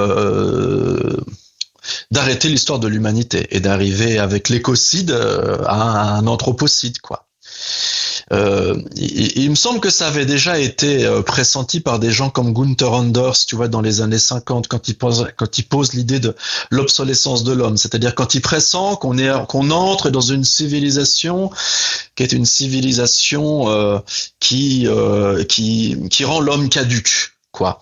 [2.11, 7.27] d'arrêter l'histoire de l'humanité et d'arriver avec l'écocide euh, à un anthropocide, quoi.
[8.34, 12.29] Euh, il, il me semble que ça avait déjà été euh, pressenti par des gens
[12.29, 15.93] comme Gunther Anders, tu vois, dans les années 50, quand il pose, quand il pose
[15.93, 16.36] l'idée de
[16.71, 21.51] l'obsolescence de l'homme, c'est-à-dire quand il pressent qu'on est, qu'on entre dans une civilisation
[22.15, 23.99] qui est une civilisation euh,
[24.39, 27.32] qui, euh, qui, qui rend l'homme caduque.
[27.54, 27.80] Quoi.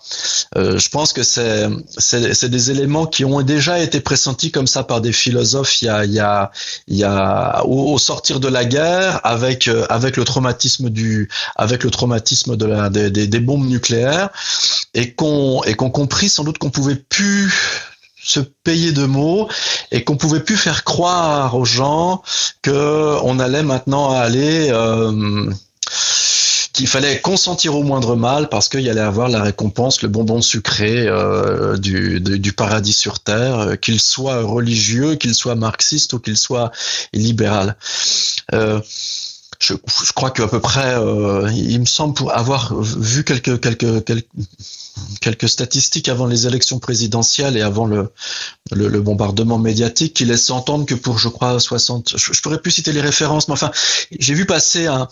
[0.58, 1.66] Euh, je pense que c'est,
[1.96, 5.88] c'est, des éléments qui ont déjà été pressentis comme ça par des philosophes il y
[5.88, 6.50] a, il y a,
[6.88, 11.84] il y a au, sortir de la guerre avec euh, avec le traumatisme du avec
[11.84, 14.28] le traumatisme de des, des bombes nucléaires
[14.92, 17.50] et qu'on et qu'on compris sans doute qu'on pouvait plus
[18.22, 19.48] se payer de mots
[19.90, 22.22] et qu'on pouvait plus faire croire aux gens
[22.60, 25.50] que on allait maintenant aller euh,
[26.82, 31.06] qu'il fallait consentir au moindre mal parce qu'il allait avoir la récompense, le bonbon sucré
[31.06, 36.72] euh, du paradis sur terre, euh, qu'il soit religieux, qu'il soit marxiste ou qu'il soit
[37.12, 37.76] libéral.
[38.52, 38.80] Euh,
[39.62, 39.74] je,
[40.14, 43.48] crois qu'à peu près, euh, il me semble avoir vu quelques,
[45.48, 48.10] statistiques avant les élections présidentielles et avant le,
[49.00, 52.92] bombardement médiatique qui laisse entendre que pour, je crois, 60, je, je pourrais plus citer
[52.92, 53.70] les références, mais enfin,
[54.18, 55.06] j'ai vu passer un,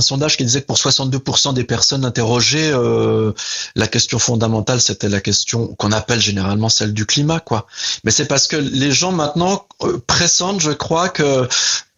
[0.00, 3.32] sondage qui disait que pour 62% des personnes interrogées, euh,
[3.74, 7.66] la question fondamentale, c'était la question qu'on appelle généralement celle du climat, quoi.
[8.04, 11.48] Mais c'est parce que les gens maintenant euh, pressentent, je crois, que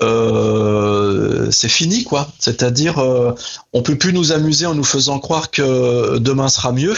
[0.03, 2.28] euh, c'est fini, quoi.
[2.38, 3.34] C'est-à-dire, euh,
[3.72, 6.96] on peut plus nous amuser en nous faisant croire que demain sera mieux,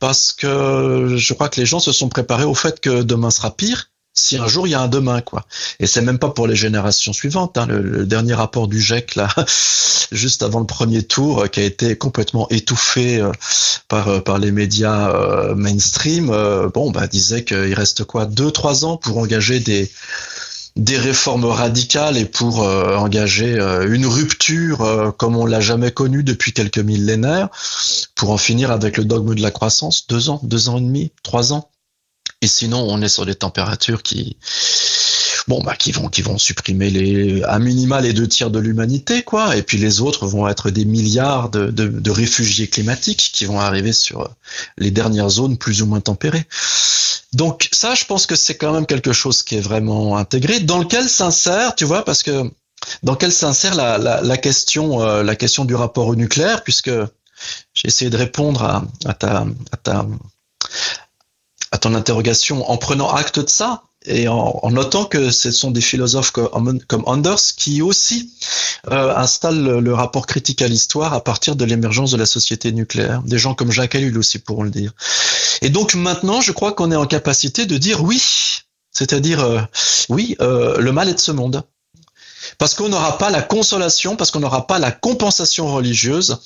[0.00, 3.50] parce que je crois que les gens se sont préparés au fait que demain sera
[3.56, 3.88] pire.
[4.14, 5.46] Si un jour il y a un demain, quoi.
[5.80, 7.56] Et c'est même pas pour les générations suivantes.
[7.56, 7.66] Hein.
[7.66, 9.28] Le, dernier rapport du GIEC, là,
[10.12, 13.32] juste avant le premier tour, qui a été complètement étouffé euh,
[13.88, 18.84] par par les médias euh, mainstream, euh, bon, bah, disait qu'il reste quoi, deux, trois
[18.84, 19.90] ans pour engager des
[20.76, 25.90] des réformes radicales et pour euh, engager euh, une rupture euh, comme on l'a jamais
[25.90, 27.48] connue depuis quelques millénaires,
[28.14, 31.12] pour en finir avec le dogme de la croissance, deux ans, deux ans et demi,
[31.22, 31.70] trois ans.
[32.40, 34.36] Et sinon, on est sur des températures qui,
[35.48, 39.22] bon, bah, qui vont, qui vont supprimer les, à minima les deux tiers de l'humanité,
[39.22, 39.56] quoi.
[39.56, 43.60] Et puis les autres vont être des milliards de, de, de réfugiés climatiques qui vont
[43.60, 44.30] arriver sur
[44.78, 46.46] les dernières zones plus ou moins tempérées.
[47.32, 50.78] Donc ça, je pense que c'est quand même quelque chose qui est vraiment intégré, dans
[50.78, 52.50] lequel s'insère, tu vois, parce que
[53.02, 56.90] dans lequel s'insère la, la, la, question, euh, la question du rapport au nucléaire, puisque
[57.74, 60.06] j'ai essayé de répondre à, à, ta, à, ta,
[61.70, 63.84] à ton interrogation en prenant acte de ça.
[64.06, 68.32] Et en, notant que ce sont des philosophes comme, Anders qui aussi
[68.90, 73.22] euh, installent le, rapport critique à l'histoire à partir de l'émergence de la société nucléaire.
[73.22, 74.92] Des gens comme Jacques Ellul aussi pourront le dire.
[75.60, 78.22] Et donc maintenant, je crois qu'on est en capacité de dire oui,
[78.90, 79.60] c'est-à-dire euh,
[80.08, 81.62] oui, euh, le mal est de ce monde.
[82.58, 86.38] Parce qu'on n'aura pas la consolation, parce qu'on n'aura pas la compensation religieuse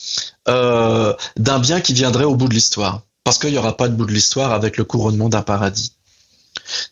[0.46, 3.02] d'un bien qui viendrait au bout de l'histoire.
[3.24, 5.95] Parce qu'il n'y aura pas de bout de l'histoire avec le couronnement d'un paradis.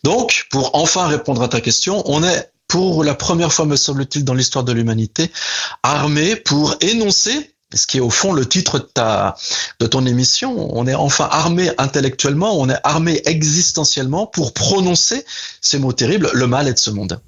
[0.03, 4.25] Donc, pour enfin répondre à ta question, on est pour la première fois, me semble-t-il,
[4.25, 5.31] dans l'histoire de l'humanité,
[5.83, 9.37] armé pour énoncer, ce qui est au fond le titre de, ta,
[9.81, 15.25] de ton émission, on est enfin armé intellectuellement, on est armé existentiellement pour prononcer
[15.61, 17.21] ces mots terribles, le mal est de ce monde.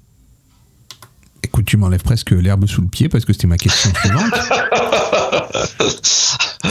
[1.43, 4.33] Écoute, tu m'enlèves presque l'herbe sous le pied parce que c'était ma question suivante.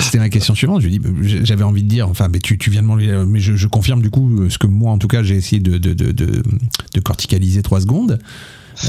[0.01, 0.83] c'était ma question suivante.
[0.83, 1.01] Je dis,
[1.45, 4.49] j'avais envie de dire, enfin, mais tu, viens de m'enlever, mais je, confirme du coup
[4.49, 8.19] ce que moi, en tout cas, j'ai essayé de, de corticaliser trois secondes.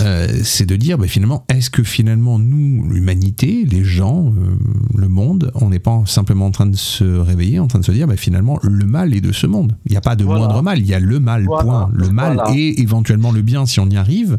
[0.01, 4.55] Euh, c'est de dire bah, finalement, est-ce que finalement nous, l'humanité, les gens, euh,
[4.95, 7.91] le monde, on n'est pas simplement en train de se réveiller, en train de se
[7.91, 9.77] dire bah, finalement le mal est de ce monde.
[9.85, 10.41] Il n'y a pas de voilà.
[10.41, 11.63] moindre mal, il y a le mal, voilà.
[11.63, 11.89] point.
[11.93, 12.51] Le mal voilà.
[12.55, 14.38] et éventuellement le bien si on y arrive,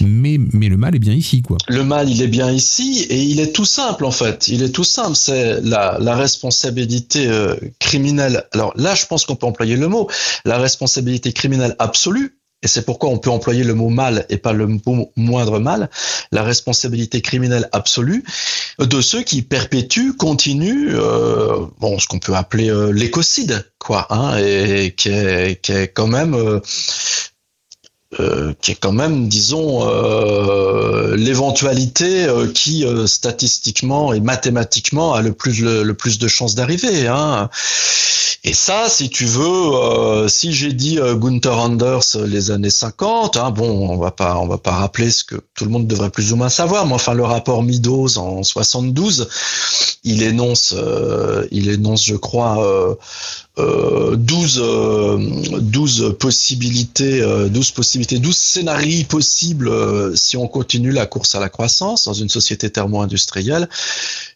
[0.00, 1.42] mais, mais le mal est bien ici.
[1.42, 1.58] quoi.
[1.68, 4.48] Le mal, il est bien ici et il est tout simple en fait.
[4.48, 8.44] Il est tout simple, c'est la, la responsabilité euh, criminelle.
[8.52, 10.08] Alors là, je pense qu'on peut employer le mot,
[10.44, 14.52] la responsabilité criminelle absolue et c'est pourquoi on peut employer le mot mal et pas
[14.52, 15.88] le mot moindre mal,
[16.30, 18.24] la responsabilité criminelle absolue
[18.78, 24.38] de ceux qui perpétuent, continuent, euh, bon, ce qu'on peut appeler euh, l'écocide, quoi, hein,
[24.38, 26.60] et qui est, qui est quand même euh,
[28.18, 35.32] euh, qui est quand même, disons, euh, l'éventualité euh, qui statistiquement et mathématiquement a le
[35.32, 37.06] plus le, plus de chances d'arriver.
[37.06, 37.48] Hein.
[38.42, 43.90] Et ça, si tu veux, si j'ai dit Gunther Anders les années 50, hein, bon,
[43.90, 46.36] on va pas on va pas rappeler ce que tout le monde devrait plus ou
[46.36, 49.28] moins savoir, mais enfin le rapport Meadows en 72,
[50.02, 50.74] il énonce
[51.52, 52.96] il énonce, je crois.
[53.60, 60.90] Euh, 12, euh, 12 possibilités, euh, 12 possibilités, 12 scénarios possibles euh, si on continue
[60.90, 63.68] la course à la croissance dans une société thermo-industrielle.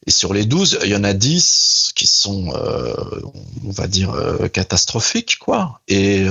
[0.06, 2.92] Et sur les 12, il y en a 10 qui sont, euh,
[3.64, 4.14] on va dire,
[4.52, 5.80] catastrophiques, quoi.
[5.88, 6.24] Et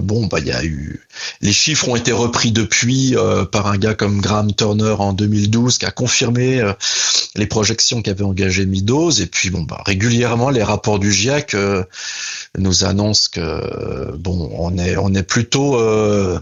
[0.00, 1.06] bon, bah, il y a eu,
[1.40, 3.14] les chiffres ont été repris depuis
[3.50, 6.62] par un gars comme Graham Turner en 2012 qui a confirmé
[7.36, 9.10] les projections qu'avait engagé Meadows.
[9.10, 11.84] Et puis, bon, bah, régulièrement, les rapports du GIEC euh,
[12.58, 16.38] nous annonce que bon, on est on est plutôt euh,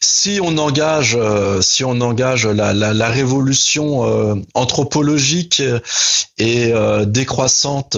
[0.00, 5.62] si on engage euh, si on engage la, révolution euh, anthropologique
[6.38, 7.96] et euh, décroissante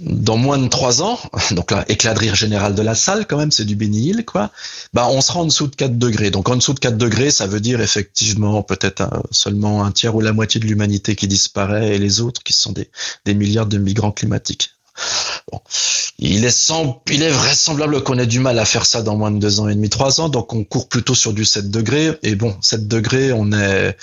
[0.00, 1.18] dans moins de trois ans,
[1.52, 4.50] donc là, éclat de rire général de la salle, quand même, c'est du bénil, quoi,
[4.92, 6.30] bah, on sera en dessous de 4 degrés.
[6.32, 10.20] Donc, en dessous de 4 degrés, ça veut dire effectivement peut-être seulement un tiers ou
[10.20, 14.12] la moitié de l'humanité qui disparaît et les autres qui sont des milliards de migrants
[14.12, 14.73] climatiques.
[15.50, 15.60] Bon.
[16.18, 19.30] Il est, sans, il est vraisemblable qu'on ait du mal à faire ça dans moins
[19.30, 22.12] de deux ans et demi, trois ans, donc on court plutôt sur du 7 degrés.
[22.22, 23.96] Et bon, 7 degrés, on est,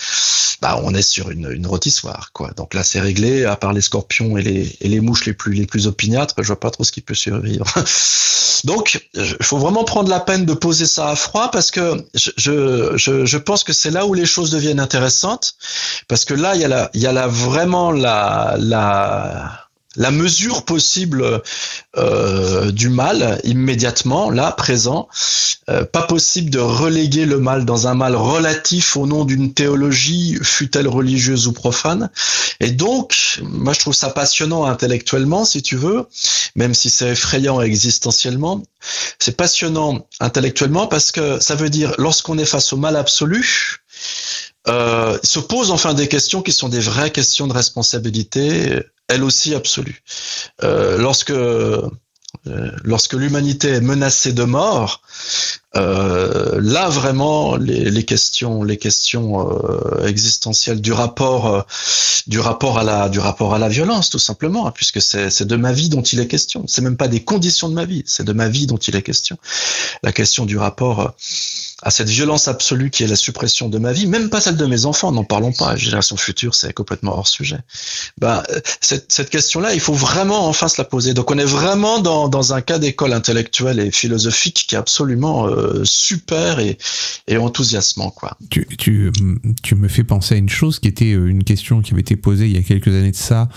[0.62, 2.52] bah, on est sur une, une rôtissoire, quoi.
[2.52, 5.54] Donc là, c'est réglé, à part les scorpions et les, et les mouches les plus,
[5.54, 7.66] les plus opiniâtres, je vois pas trop ce qui peut survivre.
[8.66, 12.92] donc, il faut vraiment prendre la peine de poser ça à froid parce que je,
[12.96, 15.56] je, je pense que c'est là où les choses deviennent intéressantes.
[16.08, 20.64] Parce que là, il y a la, y a la, vraiment la, la, la mesure
[20.64, 21.42] possible
[21.98, 25.10] euh, du mal immédiatement, là, présent.
[25.70, 30.38] Euh, pas possible de reléguer le mal dans un mal relatif au nom d'une théologie,
[30.42, 32.10] fût-elle religieuse ou profane.
[32.60, 36.08] Et donc, moi, je trouve ça passionnant intellectuellement, si tu veux,
[36.56, 38.64] même si c'est effrayant existentiellement.
[39.20, 43.82] C'est passionnant intellectuellement parce que ça veut dire, lorsqu'on est face au mal absolu,
[44.68, 49.54] euh, se posent enfin des questions qui sont des vraies questions de responsabilité, elle aussi
[49.56, 50.02] absolue.
[50.64, 51.90] Euh, lorsque euh,
[52.84, 55.02] lorsque l'humanité est menacée de mort,
[55.76, 59.50] euh, là vraiment les, questions, les questions
[60.04, 61.66] existentielles du rapport,
[62.28, 65.56] du rapport à la, du rapport à la violence tout simplement, hein, puisque c'est de
[65.56, 66.64] ma vie dont il est question.
[66.68, 69.04] C'est même pas des conditions de ma vie, c'est de ma vie dont il est
[69.04, 69.38] question.
[70.02, 71.14] La question du rapport
[71.82, 74.66] à cette violence absolue qui est la suppression de ma vie, même pas celle de
[74.66, 77.60] mes enfants, n'en parlons pas, génération future, c'est complètement hors sujet.
[78.20, 78.44] Ben,
[78.82, 81.14] cette, question-là, il faut vraiment enfin se la poser.
[81.14, 85.48] Donc on est vraiment dans, dans un cas d'école intellectuelle et philosophique qui est absolument
[85.48, 86.78] euh, super et,
[87.38, 88.38] enthousiasmant, quoi.
[88.50, 89.12] Tu, tu,
[89.64, 92.16] tu me fais penser à une chose qui était euh, une question qui avait été
[92.16, 93.50] posée il y a quelques années de ça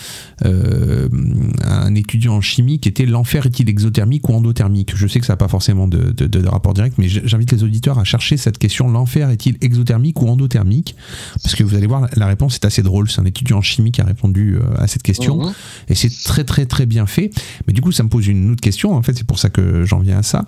[0.43, 4.93] à un étudiant en chimie qui était l'enfer est-il exothermique ou endothermique?
[4.97, 7.63] Je sais que ça n'a pas forcément de, de, de rapport direct, mais j'invite les
[7.63, 10.95] auditeurs à chercher cette question l'enfer est-il exothermique ou endothermique?
[11.43, 13.11] Parce que vous allez voir, la réponse est assez drôle.
[13.11, 15.53] C'est un étudiant en chimie qui a répondu euh, à cette question Mhm.
[15.89, 17.31] et c'est très très très bien fait.
[17.67, 18.95] Mais du coup, ça me pose une autre question.
[18.95, 20.45] En fait, c'est pour ça que j'en viens à ça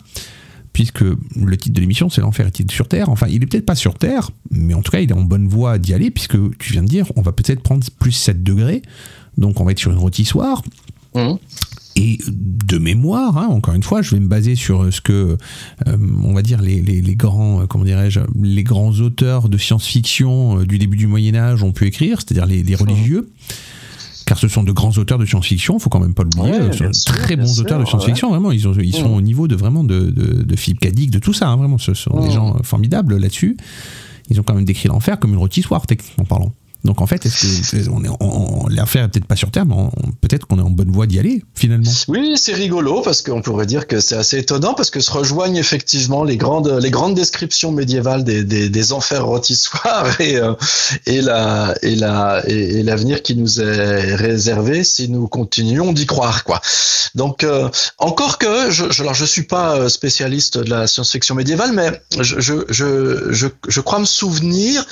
[0.72, 3.08] puisque le titre de l'émission c'est l'enfer est-il sur Terre?
[3.08, 5.48] Enfin, il est peut-être pas sur Terre, mais en tout cas, il est en bonne
[5.48, 8.82] voie d'y aller, puisque tu viens de dire, on va peut-être prendre plus 7 degrés,
[9.38, 10.62] donc on va être sur une rôtissoire.
[11.14, 11.38] Mhm.
[11.98, 15.38] Et de mémoire, hein, encore une fois, je vais me baser sur ce que,
[15.86, 19.56] euh, on va dire, les, les, les grands, euh, comment dirais-je, les grands auteurs de
[19.56, 23.30] science-fiction euh, du début du Moyen Âge ont pu écrire, c'est-à-dire les, les religieux.
[24.26, 26.58] Car ce sont de grands auteurs de science-fiction, faut quand même pas l'oublier.
[26.58, 28.50] Ouais, ce sont de sûr, très bons sûr, auteurs de science-fiction, vraiment.
[28.52, 29.14] Ils, ont, ils sont Mm.
[29.14, 31.78] au niveau de vraiment de, de, de Philippe Cadic, de tout ça, hein, vraiment.
[31.78, 32.32] Ce sont des Mm.
[32.32, 33.56] gens euh, formidables là-dessus.
[34.28, 36.52] Ils ont quand même décrit l'enfer comme une rôtissoire, techniquement parlant.
[36.86, 40.62] Donc en fait, est-ce on est, on- est peut-être pas sur on- peut-être qu'on est
[40.62, 41.90] en bonne voie d'y aller finalement.
[42.08, 45.56] Oui, c'est rigolo parce qu'on pourrait dire que c'est assez étonnant parce que se rejoignent
[45.56, 50.52] effectivement les grandes les grandes descriptions médiévales des, des, enfers rôtissoirs et euh,
[51.06, 56.44] et la et la et, l'avenir qui nous est réservé si nous continuons d'y croire
[56.44, 56.60] quoi.
[57.16, 57.68] Donc euh,
[57.98, 62.00] encore que je je alors je suis pas euh, spécialiste de la science-fiction médiévale mais
[62.20, 64.84] je je je je, je crois me souvenir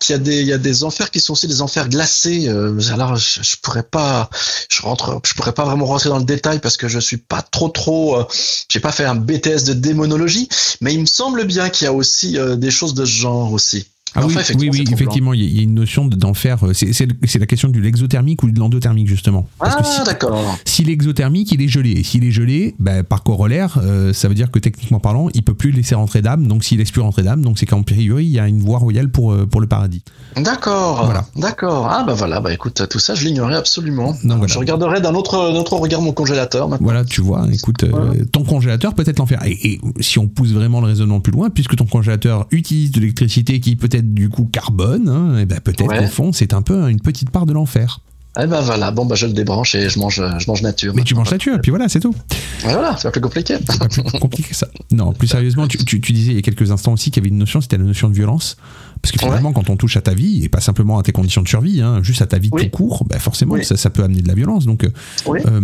[0.00, 2.48] qu'il y a des il y a des enfers qui sont aussi des enfers glacés.
[2.48, 4.30] euh, alors je, je pourrais pas
[4.68, 7.42] je rentre je pourrais pas vraiment rentrer dans le détail parce que je suis pas
[7.42, 8.24] trop trop euh,
[8.68, 10.48] j'ai pas fait un BTS de démonologie
[10.80, 13.52] mais il me semble bien qu'il y a aussi euh, des choses de ce genre
[13.52, 13.86] aussi.
[14.14, 14.34] Ah oui,
[14.70, 16.64] oui, effectivement, il y a- une notion de- d'enfer.
[16.64, 19.46] euh, C'est la question du l'exothermique ou de l'endothermique justement.
[19.58, 20.58] Parce Ah si, d'accord.
[20.64, 24.34] si l'exothermique, il est gelé, et s'il est gelé, bah, par corollaire, euh, ça veut
[24.34, 26.46] dire que techniquement parlant, il peut plus laisser rentrer d'âme.
[26.46, 28.78] Donc s'il laisse plus rentrer d'âme, donc c'est qu'en priori, il y a une voie
[28.78, 30.02] royale pour euh, pour le paradis.
[30.36, 31.04] D'accord.
[31.04, 31.26] Voilà.
[31.36, 31.86] D'accord.
[31.90, 34.12] Ah bah voilà, bah écoute, tout ça je l'ignorais absolument.
[34.24, 34.46] Donc, voilà.
[34.46, 35.36] Je regarderai d'un autre,
[35.76, 36.84] regard mon congélateur maintenant.
[36.84, 39.40] Voilà, tu vois, écoute, euh, ton congélateur peut être l'enfer.
[39.46, 43.00] Et, et si on pousse vraiment le raisonnement plus loin, puisque ton congélateur utilise de
[43.00, 45.98] l'électricité qui peut du coup carbone, hein, et ben peut-être Ouais.
[45.98, 48.00] qu'au fond, c'est un peu une petite part de l'enfer.
[48.40, 50.92] Eh ben voilà, bon bah je le débranche et je mange, je mange nature.
[50.94, 52.14] Mais tu manges nature, et puis voilà, c'est tout.
[52.62, 53.56] Voilà, c'est pas plus compliqué.
[53.68, 54.68] C'est pas plus compliqué que ça.
[54.92, 57.26] Non, plus sérieusement, tu, tu- tu disais il y a quelques instants aussi qu'il y
[57.26, 58.56] avait une notion, c'était la notion de violence.
[59.02, 61.40] Parce que finalement, quand on touche à ta vie, et pas simplement à tes conditions
[61.42, 62.64] de survie, hein, juste à ta vie Oui.
[62.64, 63.64] tout court, bah forcément, Oui.
[63.64, 64.66] ça, ça peut amener de la violence.
[64.66, 64.90] Donc, euh,
[65.26, 65.40] Oui.
[65.46, 65.60] euh,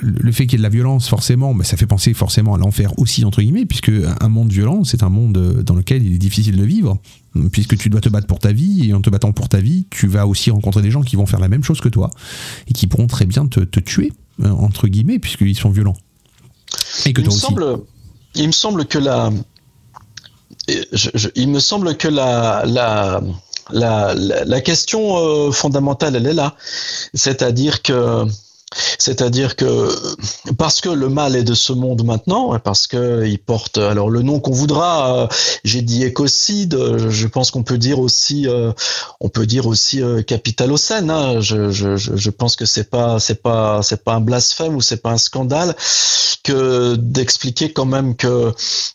[0.00, 2.58] le fait qu'il y ait de la violence, forcément, bah, ça fait penser forcément à
[2.58, 3.90] l'enfer aussi, entre guillemets, puisque
[4.20, 6.98] un monde violent, c'est un monde euh, dans lequel il est difficile de vivre,
[7.52, 9.86] puisque tu dois te battre pour ta vie, et en te battant pour ta vie,
[9.90, 12.10] tu vas aussi rencontrer des gens qui vont faire la même chose que toi,
[12.68, 15.96] et qui pourront très bien te, te tuer, entre guillemets, puisqu'ils sont violents.
[17.04, 17.40] Et que il me toi aussi.
[17.42, 17.78] semble,
[18.34, 19.30] il me semble que la,
[20.92, 23.20] je- je- il me semble que la, la,
[23.70, 26.54] la, la, question euh, fondamentale, elle est là.
[27.14, 28.24] C'est-à-dire que,
[28.98, 29.88] c'est-à-dire que
[30.58, 34.22] parce que le mal est de ce monde maintenant, parce que il porte alors le
[34.22, 35.16] nom qu'on voudra.
[35.16, 35.26] euh,
[35.64, 36.76] J'ai dit écocide.
[37.08, 38.72] Je pense qu'on peut dire aussi, euh,
[39.20, 41.10] on peut dire aussi euh, capitalocène.
[41.10, 41.40] Hein.
[41.40, 45.76] Je, pense que c'est pas, pas, un blasphème ou c'est pas un scandale
[46.42, 48.52] que d'expliquer quand même que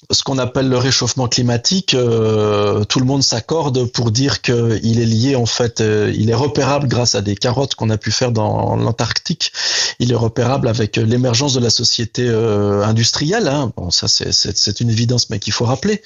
[0.09, 5.05] ce qu'on appelle le réchauffement climatique, tout le monde s'accorde pour dire que il est
[5.05, 8.75] lié en fait, il est repérable grâce à des carottes qu'on a pu faire dans
[8.77, 9.51] l'Antarctique.
[9.99, 13.47] Il est repérable avec euh, l'émergence de la société euh, industrielle.
[13.47, 13.71] Hein.
[13.77, 16.01] Bon, ça c'est- une évidence, mais qu'il faut rappeler.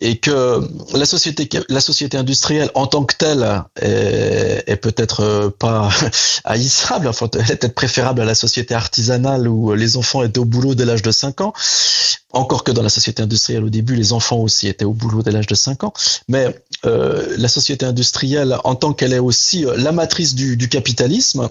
[0.00, 0.60] Et que
[0.92, 5.88] la société, la société industrielle en tant que telle est, peut-être euh, pas
[6.44, 7.08] haïssable.
[7.08, 10.74] Enfin, elle est peut-être préférable à la société artisanale où les enfants étaient au boulot
[10.74, 11.54] dès l'âge de 5 ans.
[12.32, 15.30] Encore que dans la société industrielle, au début, les enfants aussi étaient au boulot dès
[15.30, 15.92] l'âge de 5 ans.
[16.28, 21.48] Mais la société industrielle, en tant qu'elle est aussi la matrice du capitalisme,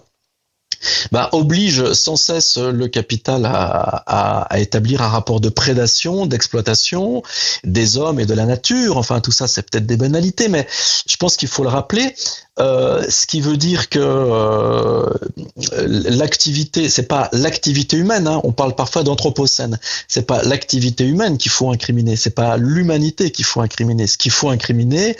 [1.12, 7.24] bah, oblige sans cesse le capital à, établir un rapport de prédation, d'exploitation
[7.64, 8.98] des hommes et de la nature.
[8.98, 10.68] Enfin, tout ça, c'est peut-être des banalités, mais
[11.08, 12.16] je pense qu'il faut le rappeler.
[12.60, 15.10] Euh, ce qui veut dire que euh,
[15.82, 18.28] l'activité, c'est pas l'activité humaine.
[18.28, 19.80] Hein, on parle parfois d'anthropocène.
[20.08, 22.16] C'est pas l'activité humaine qu'il faut incriminer.
[22.16, 24.06] C'est pas l'humanité qu'il faut incriminer.
[24.06, 25.18] Ce qu'il faut incriminer,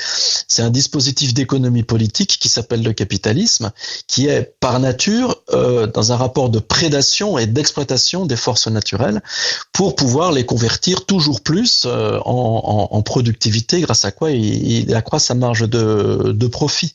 [0.48, 3.72] c'est un dispositif d'économie politique qui s'appelle le capitalisme,
[4.08, 9.24] qui est par nature euh, dans un rapport de prédation et d'exploitation des forces naturelles
[9.72, 14.84] pour pouvoir les convertir toujours plus euh, en, en, en, productivité, grâce à quoi il,
[14.84, 16.94] il accroît sa marge de, de profit.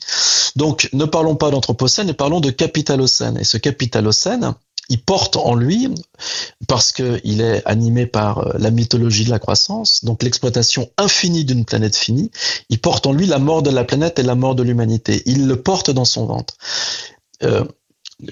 [0.57, 3.39] Donc, ne parlons pas d'anthropocène, mais parlons de capitalocène.
[3.39, 4.55] Et ce capitalocène,
[4.89, 5.89] il porte en lui,
[6.67, 11.65] parce qu'il est animé par euh, la mythologie de la croissance, donc l'exploitation infinie d'une
[11.65, 12.31] planète finie,
[12.71, 15.23] il porte en lui la mort de la planète et la mort de l'humanité.
[15.27, 16.55] Il le porte dans son ventre.
[17.43, 17.65] Euh,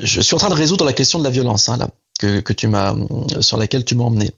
[0.01, 2.67] je suis en train de résoudre la question de la violence, hein, là, que, tu
[2.67, 2.95] m'as,
[3.41, 4.31] sur laquelle tu m'as emmené.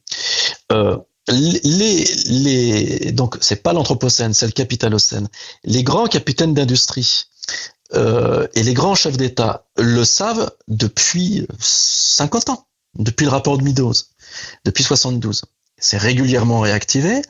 [0.72, 0.98] Euh,
[1.28, 5.28] les, les, donc pas l'anthropocène, c'est le capitalocène.
[5.64, 7.26] Les grands capitaines d'industrie
[7.94, 12.66] euh, et les grands chefs d'État le savent depuis 50 ans,
[12.98, 13.94] depuis le rapport de Meadows,
[14.64, 15.44] depuis 72.
[15.78, 17.22] C'est régulièrement réactivé.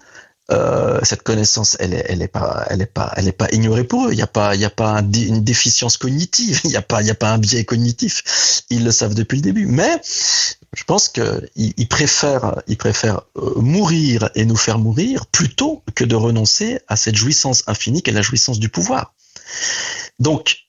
[0.50, 2.64] Euh, cette connaissance, elle est, elle est pas,
[3.52, 4.12] ignorée pour eux.
[4.12, 6.60] Il n'y a pas, une déficience cognitive.
[6.64, 8.64] Il n'y a pas, un biais cognitif.
[8.70, 9.66] Ils le savent depuis le début.
[9.66, 10.00] Mais
[10.74, 16.16] je pense qu'ils ils préfèrent, préfèrent euh, mourir et nous faire mourir plutôt que de
[16.16, 19.14] renoncer à cette jouissance infinie qu'est la jouissance du pouvoir.
[20.18, 20.68] Donc,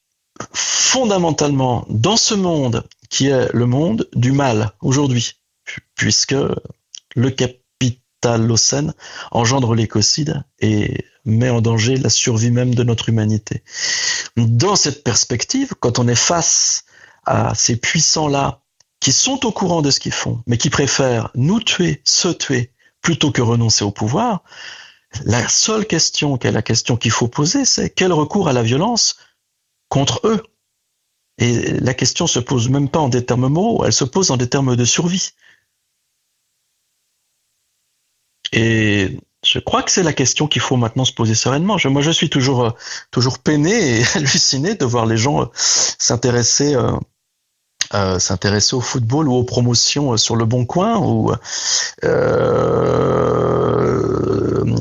[0.54, 5.34] fondamentalement, dans ce monde qui est le monde du mal aujourd'hui,
[5.66, 6.36] pu- puisque
[7.16, 8.94] le capitalocène
[9.32, 13.64] engendre l'écocide et met en danger la survie même de notre humanité.
[14.38, 16.86] Dans cette perspective, quand on est face
[17.26, 18.62] à ces puissants-là
[19.00, 22.72] qui sont au courant de ce qu'ils font, mais qui préfèrent nous tuer, se tuer,
[23.02, 24.44] plutôt que renoncer au pouvoir,
[25.24, 29.16] la seule question la question qu'il faut poser, c'est quel recours à la violence
[29.90, 30.44] contre eux
[31.40, 34.38] Et la question se pose même pas en des termes moraux, elle se pose en
[34.38, 35.32] des termes de survie.
[38.52, 41.78] Et je crois que c'est la question qu'il faut maintenant se poser sereinement.
[41.78, 42.72] Je, moi, je suis toujours, euh,
[43.12, 46.76] toujours peiné et halluciné de voir les gens euh, s'intéresser
[47.94, 51.32] euh, s'intéresser au football ou aux promotions euh, sur le bon coin ou
[52.04, 53.06] euh,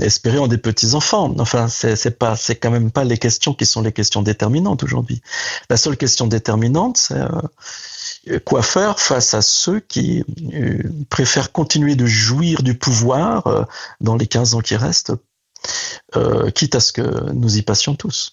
[0.03, 1.35] espérer en des petits enfants.
[1.39, 5.23] Enfin, c'est pas, c'est quand même pas les questions qui sont les questions déterminantes aujourd'hui.
[5.71, 10.25] La seule question déterminante, c'est euh, quoi faire face à ceux qui
[11.09, 13.67] préfèrent continuer de jouir du pouvoir
[14.01, 15.13] dans les 15 ans qui restent,
[16.17, 18.33] euh, quitte à ce que nous y passions tous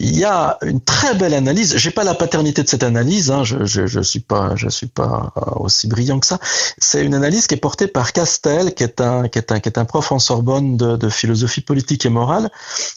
[0.00, 1.76] il y a une très belle analyse.
[1.76, 3.30] J'ai pas la paternité de cette analyse.
[3.30, 4.54] Hein, je, je, je suis pas,
[4.92, 6.40] pas aussi brillant que ça.
[6.78, 11.08] C'est une analyse qui est portée par Castel, qui est un, prof en Sorbonne de,
[11.08, 12.50] philosophie politique et morale,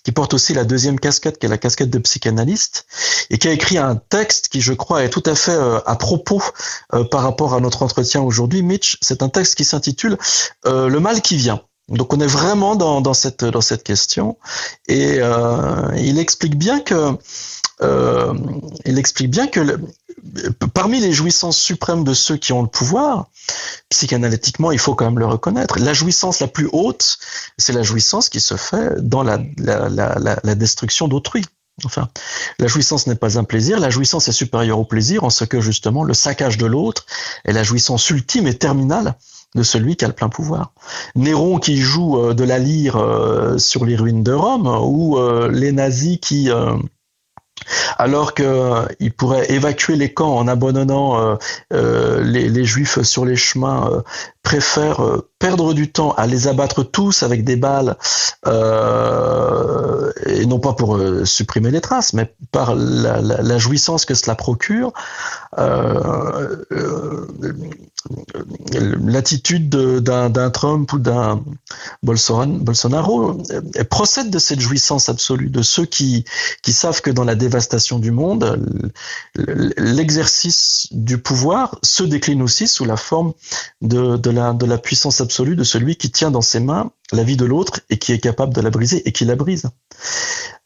[0.03, 2.87] qui porte aussi la deuxième casquette, qui est la casquette de psychanalyste,
[3.29, 5.95] et qui a écrit un texte qui, je crois, est tout à fait euh, à
[5.97, 6.41] propos
[6.95, 8.63] euh, par rapport à notre entretien aujourd'hui.
[8.63, 10.17] Mitch, c'est un texte qui s'intitule
[10.65, 11.61] euh, Le mal qui vient.
[11.89, 14.37] Donc on est vraiment dans, dans cette dans cette question
[14.87, 17.17] et euh, il explique bien que
[17.81, 18.33] euh,
[18.85, 19.79] il explique bien que
[20.73, 23.27] parmi les jouissances suprêmes de ceux qui ont le pouvoir,
[23.89, 27.19] psychanalytiquement il faut quand même le reconnaître, la jouissance la plus haute,
[27.57, 31.45] c'est la jouissance qui se fait dans la la, la, la, la destruction d'autrui.
[31.85, 32.09] Enfin,
[32.57, 35.61] la jouissance n'est pas un plaisir, la jouissance est supérieure au plaisir en ce que
[35.61, 37.05] justement le saccage de l'autre
[37.45, 39.15] est la jouissance ultime et terminale
[39.55, 40.73] de celui qui a le plein pouvoir.
[41.15, 45.49] Néron qui joue euh, de la lyre euh, sur les ruines de Rome, ou euh,
[45.51, 46.49] les nazis qui,
[47.97, 51.37] alors qu'ils pourraient évacuer les camps en abandonnant
[51.71, 54.03] les, juifs sur les chemins,
[54.43, 57.97] préfèrent perdre du temps à les abattre tous avec des balles,
[58.45, 64.93] et non pas pour supprimer les traces, mais par la jouissance que cela procure.
[68.79, 71.43] L'attitude d'un Trump ou d'un
[72.03, 73.41] Bolsonaro
[73.89, 76.25] procède de cette jouissance absolue, de ceux qui,
[76.67, 78.59] savent que dans la dévastation du monde,
[79.77, 83.33] l'exercice du pouvoir se décline aussi sous la forme
[83.81, 87.79] de la puissance absolue de celui qui tient dans ses mains la vie de l'autre
[87.89, 89.69] et qui est capable de la briser et qui la brise.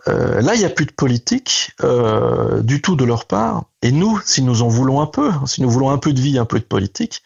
[0.08, 3.66] Euh, là, il n'y a plus de politique euh, du tout de leur part.
[3.82, 6.38] Et nous, si nous en voulons un peu, si nous voulons un peu de vie,
[6.38, 7.24] un peu de politique,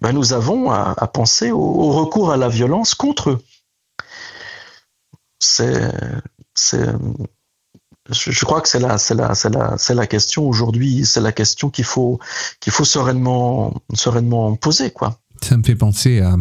[0.00, 3.42] ben nous avons à, penser au, recours à la violence contre eux.
[5.38, 5.92] C'est,
[8.10, 11.06] je, crois que c'est la, c'est c'est c'est la question aujourd'hui.
[11.06, 12.18] C'est la question qu'il faut,
[12.60, 15.18] qu'il faut sereinement, sereinement poser, quoi.
[15.42, 16.36] Ça me fait penser à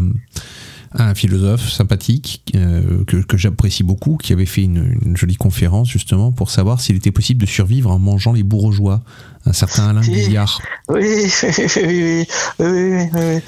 [0.93, 5.89] un philosophe sympathique euh, que, que j'apprécie beaucoup, qui avait fait une, une, jolie conférence
[5.89, 9.01] justement pour savoir s'il était possible de survivre en mangeant les bourgeois.
[9.45, 10.01] Un certain Alain.
[10.01, 10.27] Oui,
[10.89, 11.31] oui,
[11.77, 12.27] oui,
[12.59, 13.39] oui, oui,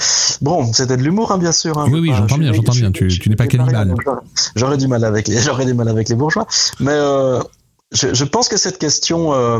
[0.41, 1.77] Bon, c'était de l'humour, hein, bien sûr.
[1.77, 2.91] Hein, oui, oui, j'entends bien, j'entends bien.
[2.91, 3.93] Tu, tu n'es pas cannibale.
[4.55, 6.47] J'aurais du mal avec les, j'aurais du mal avec les bourgeois,
[6.79, 6.91] mais.
[6.93, 7.41] Euh,
[7.91, 9.59] je, pense que cette question, euh,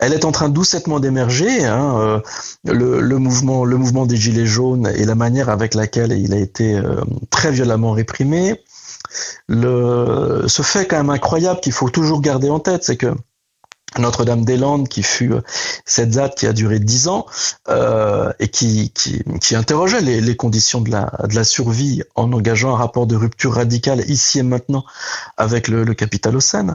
[0.00, 1.64] elle est en train doucettement d'émerger.
[1.64, 2.20] Hein, euh,
[2.64, 6.76] le, mouvement, le mouvement des gilets jaunes et la manière avec laquelle il a été
[6.76, 8.60] euh, très violemment réprimé.
[9.48, 13.14] Ce fait quand même incroyable qu'il faut toujours garder en tête, c'est que
[13.98, 15.32] Notre-Dame-des-Landes, qui fut
[15.86, 17.26] cette ZAD qui a duré dix ans
[17.68, 18.92] et qui,
[19.52, 24.42] interrogeait les, conditions de la, survie en engageant un rapport de rupture radicale ici et
[24.42, 24.84] maintenant
[25.36, 26.74] avec le, le Capital-Océan,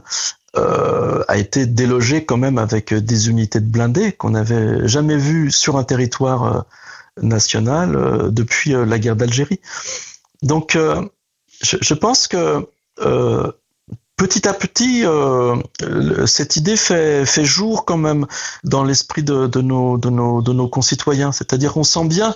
[0.56, 5.50] euh, a été délogé quand même avec des unités de blindés qu'on n'avait jamais vues
[5.50, 6.60] sur un territoire euh,
[7.22, 9.60] national euh, depuis la guerre d'Algérie.
[10.42, 10.76] Donc,
[11.62, 12.66] je, pense que
[14.16, 15.56] petit à petit, euh,
[16.26, 18.26] cette idée fait, jour quand même
[18.62, 21.32] dans l'esprit de, nos, concitoyens.
[21.32, 22.34] C'est-à-dire qu'on sent bien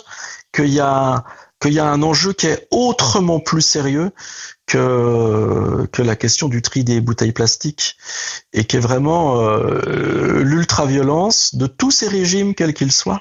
[0.53, 1.25] qu'il y a
[1.63, 4.11] un enjeu qui est autrement plus sérieux
[4.69, 7.97] que, la question du tri des bouteilles plastiques
[8.53, 13.21] et qui est vraiment euh, l'ultra-violence de tous ces régimes, quels qu'ils soient,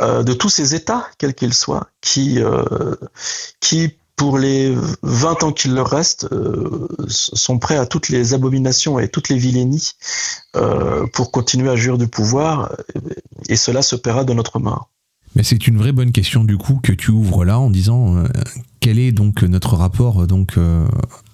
[0.00, 2.94] euh, de tous ces États, quels qu'ils soient, qui, euh,
[3.58, 4.72] qui pour les
[5.02, 9.36] 20 ans qu'il leur reste, euh, sont prêts à toutes les abominations et toutes les
[9.36, 9.90] vilainies
[10.54, 12.76] euh, pour continuer à jouir du pouvoir,
[13.48, 14.90] et cela se paiera de notre mort.
[15.34, 18.22] Mais c'est une vraie bonne question du coup que tu ouvres là en disant
[18.84, 20.86] quel est donc notre rapport donc euh,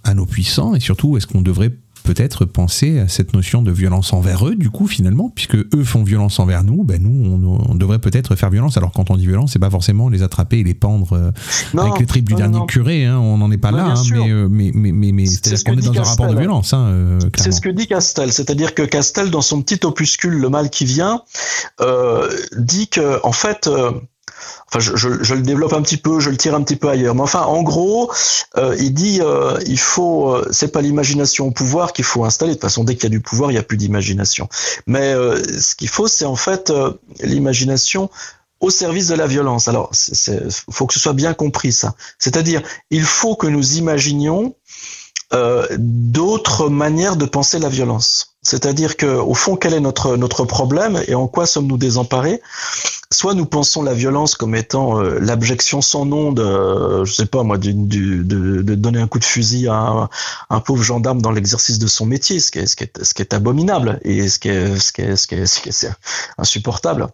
[0.05, 1.72] à nos puissants et surtout est-ce qu'on devrait
[2.05, 6.02] peut-être penser à cette notion de violence envers eux, du coup, finalement, puisque eux font
[6.02, 8.77] violence envers nous, ben nous, on, on devrait peut-être faire violence.
[8.77, 11.31] Alors, quand on dit violence, c'est pas forcément les attraper et les pendre euh,
[11.74, 12.66] non, avec les tripes du non, dernier non.
[12.66, 15.27] curé, hein, on n'en est pas Ouais, là, hein, mais, euh, mais, mais, mais, mais
[15.27, 17.68] C'est c'est-à-dire ce qu'on est dans un rapport de violence, hein, euh, C'est ce que
[17.68, 21.22] dit Castel, c'est-à-dire que Castel, dans son petit opuscule Le mal qui vient,
[21.81, 23.93] euh, dit que en fait, euh,
[24.69, 27.23] enfin, je, le développe un petit peu, je le tire un petit peu ailleurs, mais
[27.23, 28.12] enfin, en gros,
[28.57, 32.53] euh, il dit, euh, il faut, euh, c'est pas l'imagination au pouvoir qu'il faut installer.
[32.53, 34.49] De toute façon, dès qu'il y a du pouvoir, il n'y a plus d'imagination.
[34.87, 36.73] Mais ce qu'il faut, c'est en fait
[37.21, 38.11] l'imagination
[38.61, 39.69] au service de la violence.
[39.69, 41.95] Alors, c'est- faut que ce soit bien compris ça.
[42.19, 44.55] C'est-à-dire, il faut que nous imaginions
[45.79, 48.30] d'autres manières de penser la violence.
[48.43, 52.41] C'est-à-dire que, au fond, quel est notre notre problème et en quoi sommes-nous désemparés?
[53.12, 57.27] Soit nous pensons la violence comme étant euh, l'abjection sans nom de, euh, je sais
[57.27, 58.23] pas moi, du, de,
[58.62, 60.09] de donner un coup de fusil à
[60.49, 63.12] un, pauvre gendarme dans l'exercice de son métier, ce qui est ce qui est, ce
[63.12, 65.91] qui est abominable et ce qui est ce qui est ce qui est,
[66.39, 67.09] insupportable.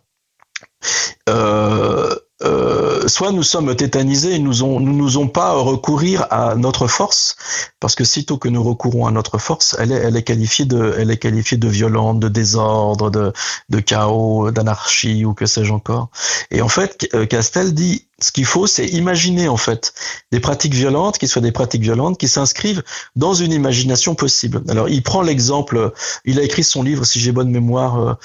[1.29, 6.87] Euh, euh, soit nous sommes tétanisés et nous ont, nous n'osons pas recourir à notre
[6.87, 7.37] force
[7.81, 10.95] parce que sitôt que nous recourons à notre force, elle est, elle est qualifiée de,
[10.99, 13.33] elle est qualifiée de violente, de désordre, de,
[13.71, 16.11] de chaos, d'anarchie ou que sais-je encore.
[16.51, 19.93] Et en fait, euh, Castel dit, ce qu'il faut, c'est imaginer en fait
[20.33, 22.83] des pratiques violentes qui soient des pratiques violentes qui s'inscrivent
[23.15, 24.63] dans une imagination possible.
[24.69, 25.93] Alors, il prend l'exemple,
[26.25, 28.17] il a écrit son livre, si j'ai bonne mémoire,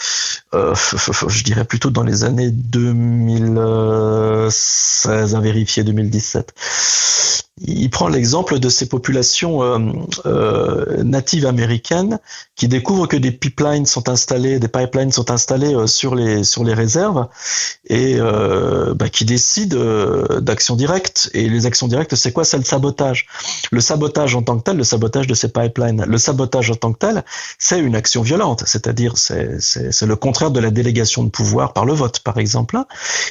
[0.54, 0.74] euh, euh,
[1.28, 6.54] je dirais plutôt dans les années 2016 à vérifier 2017.
[7.64, 9.78] Il prend l'exemple de ces populations euh,
[10.26, 12.20] euh, natives américaines
[12.56, 16.64] qui découvrent que des pipelines sont installés, des pipelines sont installés euh, sur les sur
[16.64, 17.28] les réserves
[17.86, 19.81] et euh, bah, qui décident euh,
[20.42, 21.30] d'actions directes.
[21.34, 22.44] Et les actions directes, c'est quoi?
[22.46, 23.28] C'est le sabotage.
[23.72, 26.94] Le sabotage en tant que tel, le sabotage de ces pipelines, le sabotage en tant
[26.94, 27.24] que tel,
[27.60, 28.64] c'est une action violente.
[28.66, 32.78] C'est-à-dire, c'est le contraire de la délégation de pouvoir par le vote, par exemple.
[32.78, 32.86] hein.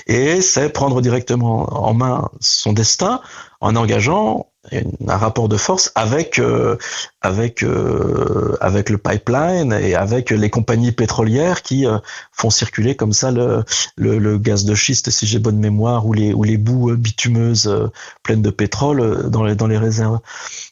[0.06, 3.20] Et c'est prendre directement en main son destin
[3.60, 6.76] en engageant un rapport de force avec euh,
[7.22, 11.98] avec euh, avec le pipeline et avec les compagnies pétrolières qui euh,
[12.32, 13.64] font circuler comme ça le,
[13.96, 17.66] le, le gaz de schiste si j'ai bonne mémoire ou les ou les boues bitumeuses
[17.66, 17.88] euh,
[18.22, 20.20] pleines de pétrole euh, dans les dans les réserves.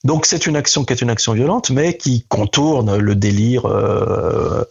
[0.05, 4.65] Donc c'est une action qui est une action violente mais qui contourne le délire euh,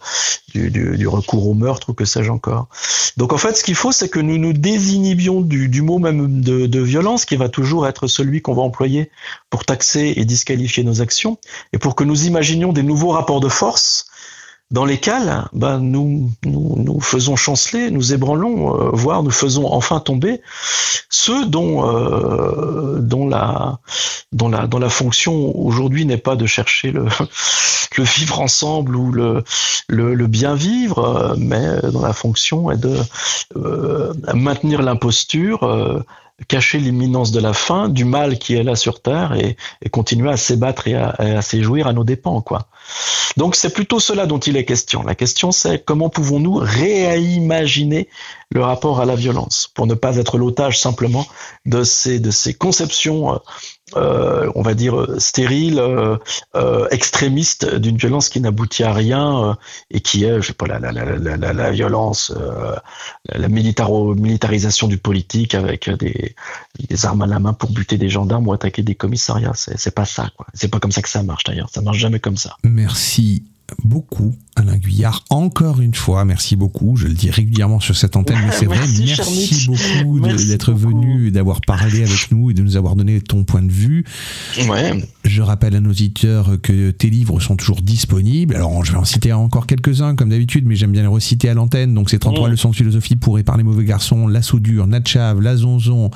[0.54, 2.68] du, du, du recours au meurtre ou que sais-je encore.
[3.18, 6.41] Donc en fait, ce qu'il faut, c'est que nous nous désinhibions du, du mot même
[6.41, 9.10] de, de violence, qui va toujours être celui qu'on va employer
[9.49, 11.38] pour taxer et disqualifier nos actions,
[11.74, 14.07] et pour que nous imaginions des nouveaux rapports de force
[14.69, 20.02] dans lesquels ben, nous, nous, nous faisons chanceler, nous ébranlons, euh, voire nous faisons enfin
[20.02, 20.41] tomber
[21.10, 23.80] ceux dont, euh, dont, la,
[24.34, 27.06] dont, la, dont la fonction aujourd'hui n'est pas de chercher le,
[27.98, 29.44] le vivre ensemble ou le,
[29.88, 32.98] le, le bien vivre, euh, mais dont la fonction est de
[33.56, 36.03] euh, maintenir l'imposture, euh,
[36.47, 40.30] cacher l'imminence de la fin, du mal qui est là sur Terre et, et continuer
[40.30, 42.68] à s'ébattre et à, à s'éjouir à nos dépens, quoi.
[43.38, 45.03] Donc c'est plutôt cela dont il est question.
[45.03, 48.07] La question c'est comment pouvons-nous réimaginer
[48.49, 49.69] le rapport à la violence?
[49.73, 51.26] Pour ne pas être l'otage simplement
[51.65, 53.39] de ces de ces conceptions
[53.95, 59.57] euh, on va dire euh, stériles, euh, extrémistes d'une violence qui n'aboutit à rien
[59.91, 62.34] et qui est, je sais pas, la, la, violence,
[63.30, 66.35] la militarisation du politique avec des,
[66.80, 69.53] des armes à la main pour buter des gendarmes ou attaquer des commissariats.
[69.55, 70.47] C'est pas ça, quoi.
[70.53, 71.69] C'est pas comme ça que ça marche d'ailleurs.
[71.72, 72.57] Ça marche jamais comme ça.
[72.64, 73.43] Merci
[73.84, 76.97] beaucoup Alain Guyard, encore une fois, merci beaucoup.
[76.97, 81.61] Je le dis régulièrement sur cette antenne, mais c'est vrai, Merci, beaucoup d'être venu d'avoir
[81.61, 84.03] parlé avec nous et de nous avoir donné ton point de vue.
[84.67, 85.07] Ouais.
[85.23, 88.55] Je rappelle à nos auditeurs que tes livres sont toujours disponibles.
[88.55, 91.53] Alors, je vais en citer encore quelques-uns, comme d'habitude, mais j'aime bien les reciter à
[91.53, 91.93] l'antenne.
[91.93, 92.51] Donc, c'est 33 Mm.
[92.51, 96.09] leçons de philosophie pour et par les mauvais garçons, la soudure, Natchav, la zonzon,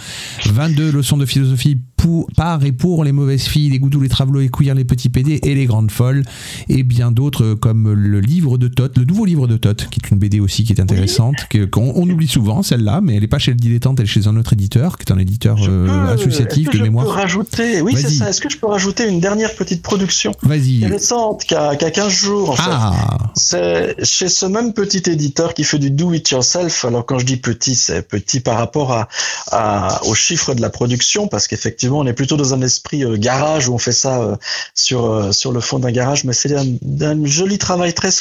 [0.47, 4.39] 22 leçons de philosophie pour, par et pour les mauvaises filles, les goudous, les travelots,
[4.39, 6.23] les couillards, les petits PD et les grandes folles,
[6.69, 10.09] et bien d'autres comme le livre de Tot, le nouveau livre de Tot, qui est
[10.09, 13.27] une BD aussi qui est intéressante, que- qu'on on oublie souvent celle-là, mais elle n'est
[13.27, 15.85] pas chez le dilettante, elle est chez un autre éditeur, qui est un éditeur euh,
[16.05, 17.05] peux- associatif que de je mémoire.
[17.05, 18.15] peux rajouter, oui, c'est Vas-y.
[18.15, 18.29] ça.
[18.29, 20.31] Est-ce que je peux rajouter une dernière petite production?
[20.43, 20.85] Vas-y.
[20.85, 22.55] récente, qui a, qui a 15 jours, en.
[22.59, 26.85] Ah, C'est chez ce même petit éditeur qui fait du do it yourself.
[26.85, 29.07] Alors quand je dis petit, c'est petit par rapport à,
[29.51, 33.17] à aux chiffres de la production, parce qu'effectivement on est plutôt dans un esprit euh,
[33.17, 34.35] garage où on fait ça euh,
[34.75, 38.11] sur euh, sur le fond d'un garage, mais c'est un, d'un joli travail très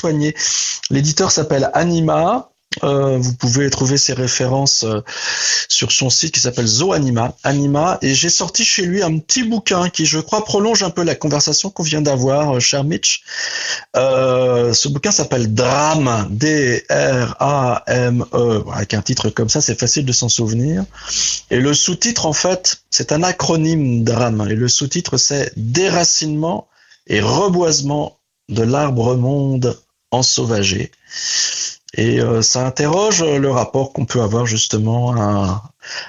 [0.91, 2.51] L'éditeur s'appelle Anima.
[2.85, 5.01] Euh, vous pouvez trouver ses références euh,
[5.69, 9.89] sur son site qui s'appelle Zoanima, Anima, et j'ai sorti chez lui un petit bouquin
[9.91, 13.25] qui, je crois, prolonge un peu la conversation qu'on vient d'avoir, euh, cher Mitch.
[13.97, 17.35] Ce bouquin s'appelle Drame, D-R-A-M-E,
[18.73, 20.85] avec un titre comme ça, c'est facile de s'en souvenir.
[21.51, 26.69] Et le sous-titre, en fait, c'est un acronyme Drame, et le sous-titre, c'est Déracinement
[27.09, 29.77] et reboisement de l'arbre monde
[30.11, 30.91] ensauvagé.
[31.95, 35.13] Et euh, ça interroge le rapport qu'on peut avoir justement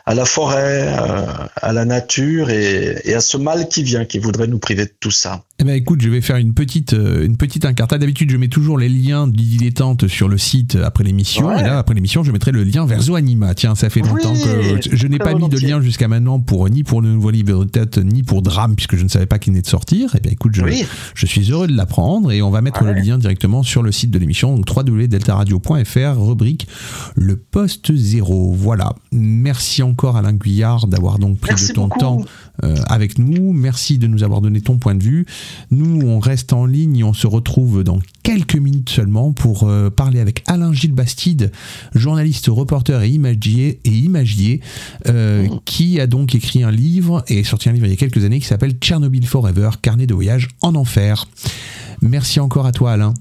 [0.05, 1.25] à, la forêt, euh,
[1.55, 5.11] à la nature et à ce mal qui vient, qui voudrait nous priver de tout
[5.11, 5.43] ça.
[5.61, 8.01] Eh ben écoute, je vais faire une petite euh, une petite incartade.
[8.01, 11.49] D'habitude, je mets toujours les liens du dilettante sur le site après l'émission.
[11.49, 11.59] Ouais.
[11.59, 13.53] Et là, après l'émission, je mettrai le lien vers Zoanima.
[13.53, 16.67] Tiens, ça fait longtemps Oui, que je n'ai pas mis de lien jusqu'à maintenant pour
[16.67, 19.37] ni pour le nouveau livre de tête ni pour Drame puisque je ne savais pas
[19.37, 20.15] qu'il venait de sortir.
[20.17, 20.83] Eh bien écoute, je, Oui.
[21.13, 24.09] je suis heureux de l'apprendre et on va mettre le lien directement sur le site
[24.09, 26.67] de l'émission donc www.deltaradio.fr rubrique
[27.15, 28.51] le poste zéro.
[28.51, 28.95] Voilà.
[29.11, 31.99] Merci encore Alain Guyard d'avoir donc pris Merci de ton beaucoup.
[31.99, 32.21] temps
[32.87, 33.53] avec nous.
[33.53, 35.25] Merci de nous avoir donné ton point de vue.
[35.71, 39.89] Nous, on reste en ligne et on se retrouve dans quelques minutes seulement pour euh,
[39.89, 41.51] parler avec Alain Gilles Bastide,
[41.95, 44.61] journaliste, reporter et imagier, et imagier
[45.07, 48.23] euh, qui a donc écrit un livre et sorti un livre il y a quelques
[48.23, 51.25] années qui s'appelle Tchernobyl Forever, carnet de voyage en enfer.
[52.01, 53.13] Merci encore à toi Alain.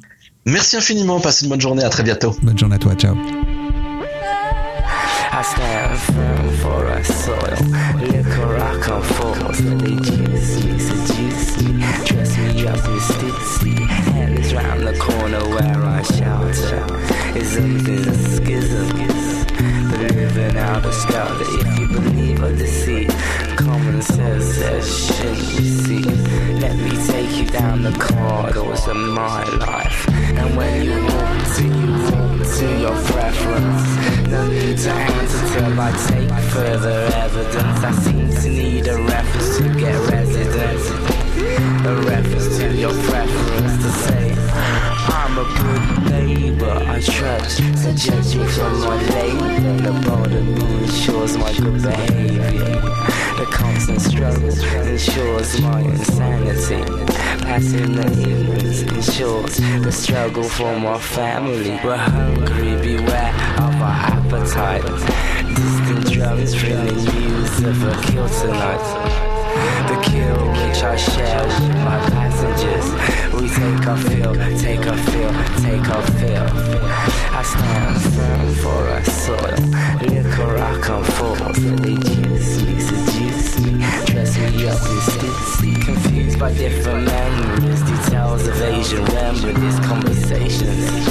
[0.46, 2.34] Merci infiniment, passez une bonne journée, à très bientôt.
[2.42, 3.14] Bonne journée à toi, ciao.
[5.40, 7.64] I stand firm for a soil.
[7.96, 9.56] Liquor, rock, and falls.
[9.80, 11.78] They juicy, so juicy.
[12.04, 13.88] Trust me, drop me stitchy.
[13.88, 16.84] Hell is round the corner where I shelter.
[17.38, 19.09] It's something a schism.
[19.98, 21.44] Living out of skelter.
[21.48, 23.10] If you believe or deceit,
[23.56, 26.02] common sense says shouldn't you see?
[26.60, 30.08] Let me take you down the corridors of my life.
[30.08, 34.28] And when you walk to, you walk to your preference.
[34.28, 37.84] No need to answer till I take further evidence.
[37.84, 40.90] I seem to need a reference to get residence.
[41.86, 46.70] A reference to your preference to say, I'm a good neighbor.
[46.70, 49.82] I trust to judge me from my label.
[49.82, 52.80] The border me ensures my good behavior.
[53.36, 56.84] The constant struggle ensures my insanity.
[57.42, 61.70] Passing the ignorance ensures the struggle for my family.
[61.82, 64.84] We're hungry, beware of our appetite.
[65.56, 69.29] Distant drums bringing news of a kill tonight.
[69.88, 72.86] The kill which I share with my passengers.
[73.34, 75.32] We take a fill, take a fill,
[75.64, 76.48] take a fill.
[77.32, 79.60] I stand firm for our soil.
[80.02, 83.72] Liquor I come for, so they juice me, seduce me,
[84.06, 85.84] dress me up in stitsy.
[85.84, 91.08] Confused by different memories, details of Asian remedies, conversations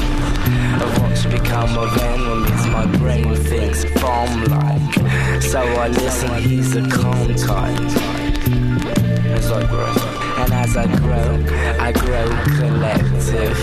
[0.82, 2.66] of what should become of enemies.
[2.68, 5.42] My brain thinks bomb like.
[5.42, 8.19] So I listen, he's a calm type.
[8.50, 9.94] As I grow,
[10.42, 11.46] and as I grow,
[11.80, 12.28] I grow
[12.58, 13.58] collective.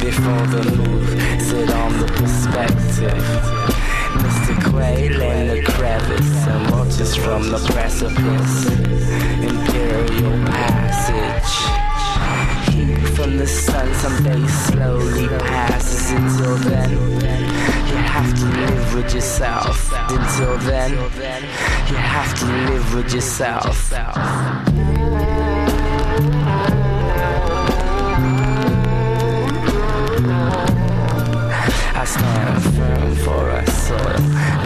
[0.00, 1.08] Before the move,
[1.42, 3.24] sit on the perspective.
[4.22, 4.70] Mr.
[4.70, 8.66] Quail in the crevice and watches from the precipice.
[9.42, 11.52] Imperial passage.
[12.72, 16.12] Heat from the sun someday slowly passes.
[16.12, 17.51] Until then,
[17.92, 19.92] you have to live with yourself.
[20.08, 23.92] Until then, you have to live with yourself.
[31.94, 34.22] I stand firm for a soil.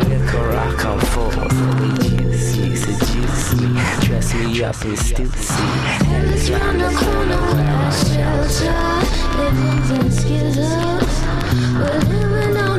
[0.08, 3.68] Liquor I come for, so they juice me, seduce me,
[4.06, 5.66] dress me up in stitsy.
[6.06, 8.76] Hell is round the corner where I shelter.
[9.36, 11.06] Living in schism.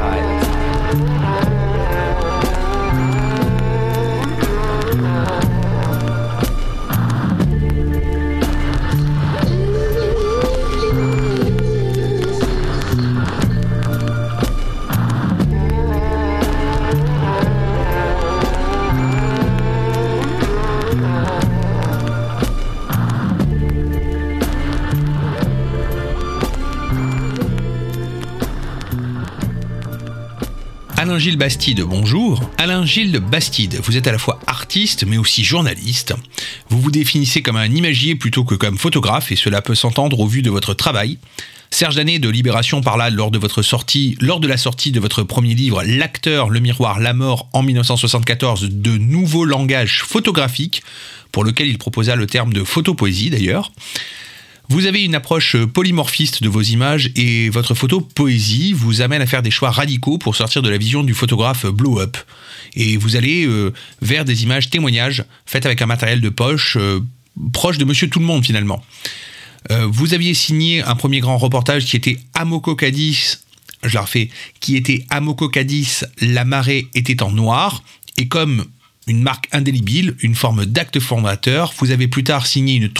[0.00, 0.27] outside.
[31.08, 32.38] Alain Gilles Bastide, bonjour.
[32.58, 36.12] Alain Gilles Bastide, vous êtes à la fois artiste mais aussi journaliste.
[36.68, 40.26] Vous vous définissez comme un imagier plutôt que comme photographe et cela peut s'entendre au
[40.26, 41.16] vu de votre travail.
[41.70, 45.22] Serge Danet de Libération parla lors de votre sortie, lors de la sortie de votre
[45.22, 50.82] premier livre L'acteur, le miroir, la mort en 1974 de nouveaux langages photographiques
[51.32, 53.72] pour lequel il proposa le terme de photopoésie d'ailleurs.
[54.70, 59.26] Vous avez une approche polymorphiste de vos images et votre photo poésie vous amène à
[59.26, 62.18] faire des choix radicaux pour sortir de la vision du photographe blow-up.
[62.74, 63.72] Et vous allez euh,
[64.02, 67.00] vers des images témoignages faites avec un matériel de poche euh,
[67.54, 68.84] proche de Monsieur Tout le Monde finalement.
[69.70, 73.44] Euh, vous aviez signé un premier grand reportage qui était Amoko Cadiz,
[73.84, 74.28] je la refais,
[74.60, 77.82] qui était Amoko Cadiz, la marée était en noir.
[78.18, 78.66] Et comme
[79.08, 81.72] une marque indélébile, une forme d'acte fondateur.
[81.78, 82.90] Vous avez plus tard signé une,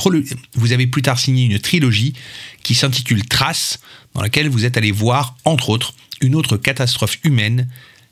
[0.55, 2.15] vous avez plus tard signé une trilogie
[2.63, 3.79] qui s'intitule Trace,
[4.15, 7.69] dans laquelle vous êtes allé voir, entre autres, une autre catastrophe humaine,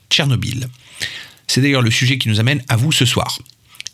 [0.09, 0.67] Tchernobyl.
[1.47, 3.39] C'est d'ailleurs le sujet qui nous amène à vous ce soir.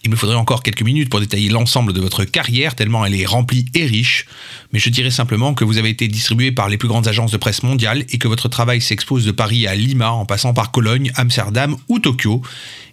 [0.05, 3.25] Il me faudrait encore quelques minutes pour détailler l'ensemble de votre carrière, tellement elle est
[3.25, 4.25] remplie et riche,
[4.73, 7.37] mais je dirais simplement que vous avez été distribué par les plus grandes agences de
[7.37, 11.13] presse mondiales et que votre travail s'expose de Paris à Lima en passant par Cologne,
[11.15, 12.41] Amsterdam ou Tokyo,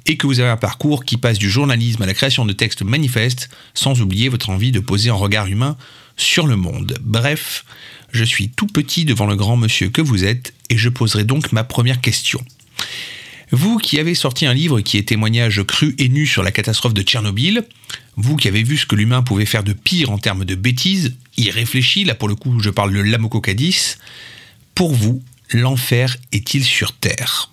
[0.07, 2.83] et que vous avez un parcours qui passe du journalisme à la création de textes
[2.83, 5.77] manifestes, sans oublier votre envie de poser un regard humain
[6.17, 6.97] sur le monde.
[7.03, 7.65] Bref,
[8.13, 11.51] je suis tout petit devant le grand monsieur que vous êtes, et je poserai donc
[11.51, 12.41] ma première question.
[13.53, 16.95] Vous qui avez sorti un livre qui est témoignage cru et nu sur la catastrophe
[16.95, 17.65] de Tchernobyl,
[18.17, 21.17] vous qui avez vu ce que l'humain pouvait faire de pire en termes de bêtises,
[21.37, 23.97] irréfléchi, là pour le coup je parle de l'amococadis,
[24.75, 25.23] pour vous,
[25.53, 27.51] l'enfer est-il sur Terre?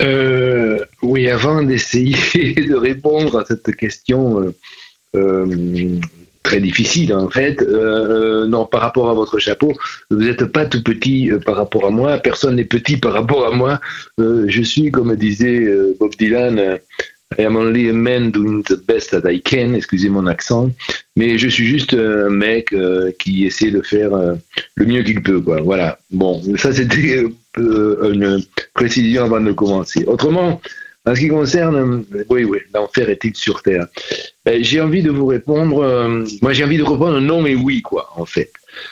[0.00, 2.14] Euh, oui, avant d'essayer
[2.54, 4.54] de répondre à cette question euh,
[5.16, 6.00] euh,
[6.48, 9.74] très difficile, en fait, euh, non, par rapport à votre chapeau,
[10.10, 13.46] vous n'êtes pas tout petit euh, par rapport à moi, personne n'est petit par rapport
[13.46, 13.80] à moi.
[14.18, 16.78] Euh, je suis, comme disait euh, Bob Dylan, euh,
[17.38, 20.70] I am only a man doing the best that I can, excusez mon accent,
[21.16, 24.34] mais je suis juste un mec euh, qui essaie de faire euh,
[24.76, 25.42] le mieux qu'il peut.
[25.62, 25.98] Voilà.
[26.10, 27.24] Bon, ça c'était
[27.58, 28.42] euh, une
[28.72, 30.04] précision avant de commencer.
[30.06, 30.62] Autrement,
[31.08, 33.86] en ce qui concerne, euh, oui, oui, l'enfer est-il sur Terre?
[34.44, 37.82] Ben, J'ai envie de vous répondre, euh, moi j'ai envie de répondre non et oui,
[37.82, 38.50] quoi, en fait.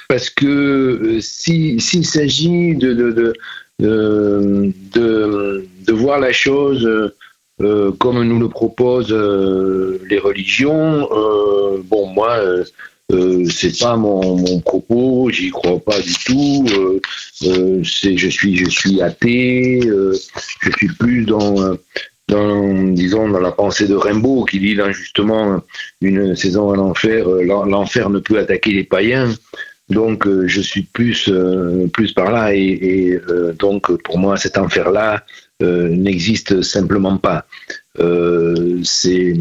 [0.08, 3.32] Parce que euh, si- s'il s'agit de, de,
[3.80, 6.88] de, de, voir la chose
[7.98, 11.08] comme nous le proposent les religions,
[11.84, 12.38] bon, moi,
[13.12, 16.64] euh, c'est pas mon, mon propos, j'y crois pas du tout.
[16.76, 17.00] euh,
[17.44, 19.80] euh, c'est, je suis, je suis athée.
[19.86, 20.12] euh,
[20.62, 21.76] je suis plus dans,
[22.28, 25.60] dans, disons, dans la pensée de Rimbaud qui dit là justement
[26.00, 27.28] une saison à l'enfer.
[27.28, 29.32] euh, l'en- l'enfer ne peut attaquer les païens.
[29.88, 31.30] Donc, je suis plus,
[31.92, 33.20] plus par là, et, et,
[33.56, 35.18] donc pour moi, cet enfer-là euh,
[35.62, 37.46] n'existe simplement pas.
[37.98, 39.34] Euh, c'est,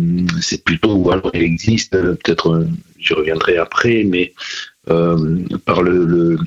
[0.63, 2.67] plutôt, ou alors il existe, euh, peut-être, euh,
[2.99, 4.33] j'y reviendrai après, mais
[4.89, 6.37] euh, par le,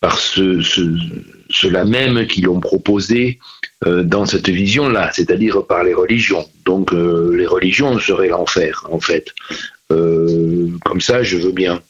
[0.00, 0.96] par ce, ce-
[1.50, 3.38] ceux-là même qui l'ont proposé
[3.86, 6.48] euh, dans cette vision-là, c'est-à-dire par les religions.
[6.64, 9.34] Donc, euh, les religions seraient l'enfer, en fait.
[9.92, 11.82] Euh, comme ça, je veux bien.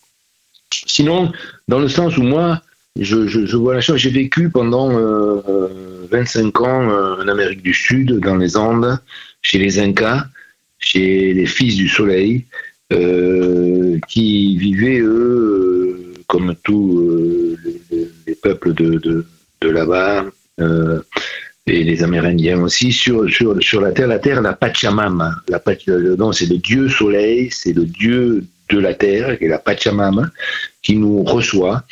[0.86, 1.32] Sinon,
[1.68, 2.62] dans le sens où moi,
[2.96, 5.68] je, je- vois la chose, j'ai vécu pendant euh, euh,
[6.10, 8.98] 25 ans euh, en Amérique du Sud, dans les Andes,
[9.42, 10.24] chez les Incas,
[10.78, 12.44] chez les Fils du Soleil,
[12.92, 17.56] euh, qui vivaient, eux, comme tous
[17.90, 19.24] les, les peuples de,
[19.62, 20.24] là-bas,
[21.66, 25.42] et les Amérindiens aussi, sur, sur, la terre, la terre, la Pachamama.
[26.18, 30.30] Non, c'est le dieu soleil, c'est le dieu de la terre, qui est la Pachamama,
[30.82, 31.84] qui nous reçoit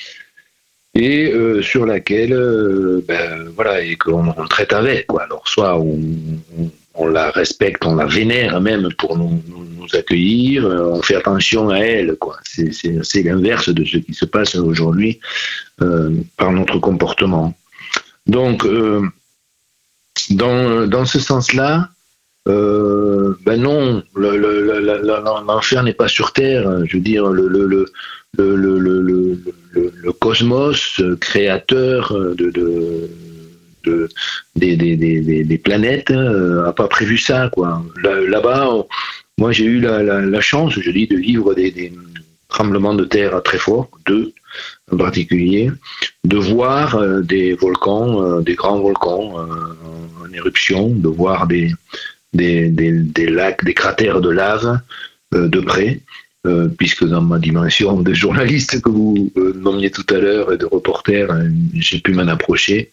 [0.97, 5.06] et euh, sur laquelle, euh, ben, voilà, et qu'on on traite avec.
[5.20, 9.43] Alors, soit on, la respecte, on la vénère même pour nous,
[9.93, 12.16] accueillir, euh, on fait attention à elle.
[12.44, 15.20] C'est- l'inverse de ce qui se passe aujourd'hui
[15.82, 17.55] euh, par notre comportement.
[18.27, 19.02] Donc, euh,
[20.31, 21.90] dans, ce sens-là,
[22.48, 26.85] euh, ben non, le- le- le- le- le- l'enfer n'est pas sur Terre.
[26.86, 27.86] Je veux dire, le, le, le,
[28.56, 29.39] le,
[29.77, 33.11] le, cosmos euh, créateur de-
[34.57, 37.51] des, planètes euh, pas prévu ça.
[38.03, 38.70] Là-bas,
[39.39, 41.93] moi j'ai eu la, chance, je dis, de vivre des,
[42.48, 44.32] tremblements de terre très forts, deux
[44.90, 45.70] en particulier,
[46.24, 51.73] de voir euh, des volcans, euh, des grands volcans euh, en éruption, de voir des,
[52.32, 54.81] lacs, des cratères de lave
[55.35, 56.01] euh, de près,
[56.47, 60.59] euh, puisque dans ma dimension de journaliste que vous euh, nommiez tout à l'heure et
[60.59, 62.93] de reporter, euh, j'ai pu m'en approcher.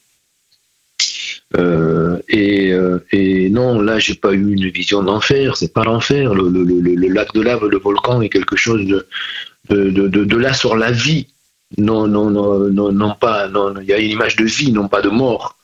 [2.30, 5.56] Et, non, là, j'ai pas eu une vision d'enfer.
[5.56, 6.34] C'est pas l'enfer.
[6.34, 9.06] Le, le, le, lac de lave, le volcan est quelque chose de,
[9.70, 11.28] de là sur la vie.
[11.78, 13.48] Non, non, non, non, pas.
[13.48, 15.58] Non, il y a une image de vie, non pas de mort.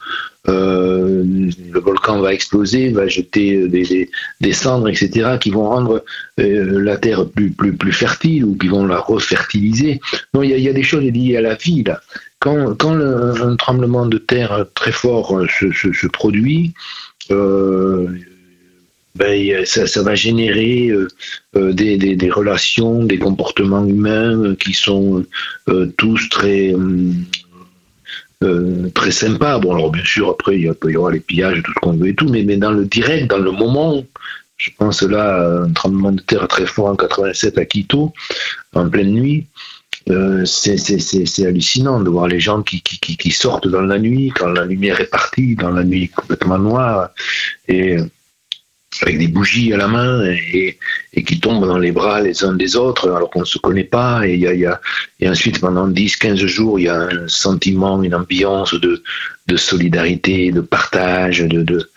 [0.47, 1.23] Euh,
[1.71, 6.03] le volcan va exploser, va jeter des, cendres, etc., qui vont rendre
[6.39, 9.99] euh, la terre plus, plus, plus fertile ou qui vont la refertiliser.
[10.33, 11.99] Non, il y y a des choses liées à la vie là.
[12.39, 16.73] Quand, quand un tremblement de terre très fort se, se, se produit,
[17.31, 18.07] euh,
[19.15, 21.07] ben, a- ça, ça va générer euh,
[21.55, 25.25] euh, des, des, relations, des comportements humains euh, qui sont
[25.67, 26.73] euh, tous très
[28.43, 29.59] euh, très sympas.
[29.59, 32.07] Bon, alors bien sûr, après, il il y aura les pillages, tout ce qu'on veut
[32.07, 34.03] et tout, mais, mais dans le direct, dans le moment,
[34.57, 38.13] je pense là un tremblement de terre très fort en 87 à Quito,
[38.73, 39.47] en pleine nuit.
[40.09, 44.47] Euh, c'est hallucinant de voir les gens qui, qui, qui sortent dans la nuit, quand
[44.47, 47.09] la lumière est partie, dans la nuit complètement noire,
[47.67, 47.97] et
[49.01, 50.77] avec des bougies à la main, et,
[51.25, 54.27] qui tombent dans les bras les uns des autres, alors qu'on ne se connaît pas,
[54.27, 54.81] et, il y a,
[55.19, 59.03] il ensuite pendant 10-15 jours, il y a un sentiment, une ambiance de,
[59.47, 61.63] de solidarité, de partage, de...
[61.63, 61.89] de...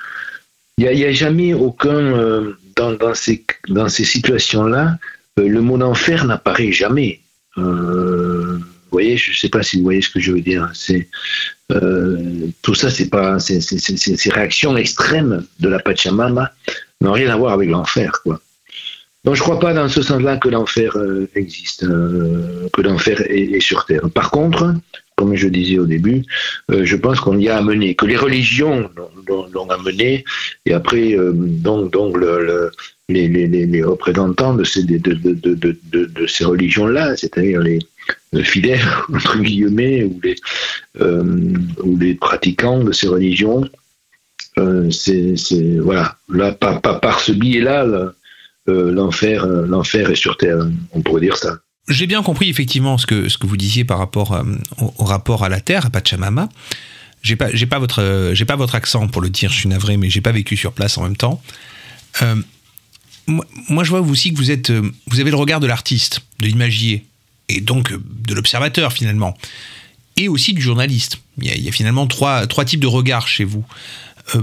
[0.79, 4.99] Il n'y a, il a jamais aucun, euh, dans, dans ces, dans ces situations-là,
[5.39, 7.21] euh, le mot d'enfer n'apparaît jamais.
[7.59, 10.71] Euh, vous voyez, je ne sais pas si vous voyez ce que je veux dire.
[10.75, 11.09] C'est
[11.73, 16.51] euh, tout ça, c'est pas, ces réactions extrêmes de la Pachamama
[17.01, 18.41] n'ont rien à voir avec l'enfer, quoi.
[19.25, 23.61] Donc, je crois pas dans ce sens-là que l'enfer euh, existe, euh, que l'enfer est,
[23.61, 24.11] sur terre.
[24.13, 24.75] Par contre,
[25.15, 26.25] comme je disais au début,
[26.69, 28.91] je pense qu'on y a amené, que les religions
[29.29, 30.25] l'ont- amené,
[30.67, 32.71] et après, donc, donc le- le-
[33.09, 34.85] les, représentants de ces,
[36.45, 37.79] religions-là, c'est-à-dire les
[38.43, 40.37] fidèles, entre guillemets, ou les,
[41.01, 43.69] euh, ou les pratiquants de ces religions,
[44.59, 45.35] euh, c'est,
[45.81, 48.13] voilà, là, par, par, par ce biais-là, là,
[48.69, 50.59] euh, l'enfer, euh, l'enfer est sur terre,
[50.93, 51.59] on pourrait dire ça.
[51.89, 54.45] J'ai bien compris effectivement ce que, ce que vous disiez par rapport euh,
[54.79, 56.49] au, rapport à la Terre, à Pachamama.
[57.23, 59.51] J'ai pas, j'ai pas votre, euh, j'ai pas votre accent pour le dire.
[59.51, 61.43] Je suis navré, mais j'ai pas vécu sur place en même temps.
[62.23, 62.37] Euh,
[63.27, 66.21] moi, moi, je vois aussi que vous êtes, euh, vous avez le regard de l'artiste,
[66.39, 67.05] de l'imagier,
[67.53, 69.37] et donc euh, de l'observateur finalement,
[70.17, 71.19] et aussi du journaliste.
[71.39, 73.65] Il y a, finalement trois, trois types de regards chez vous.
[74.35, 74.43] Euh,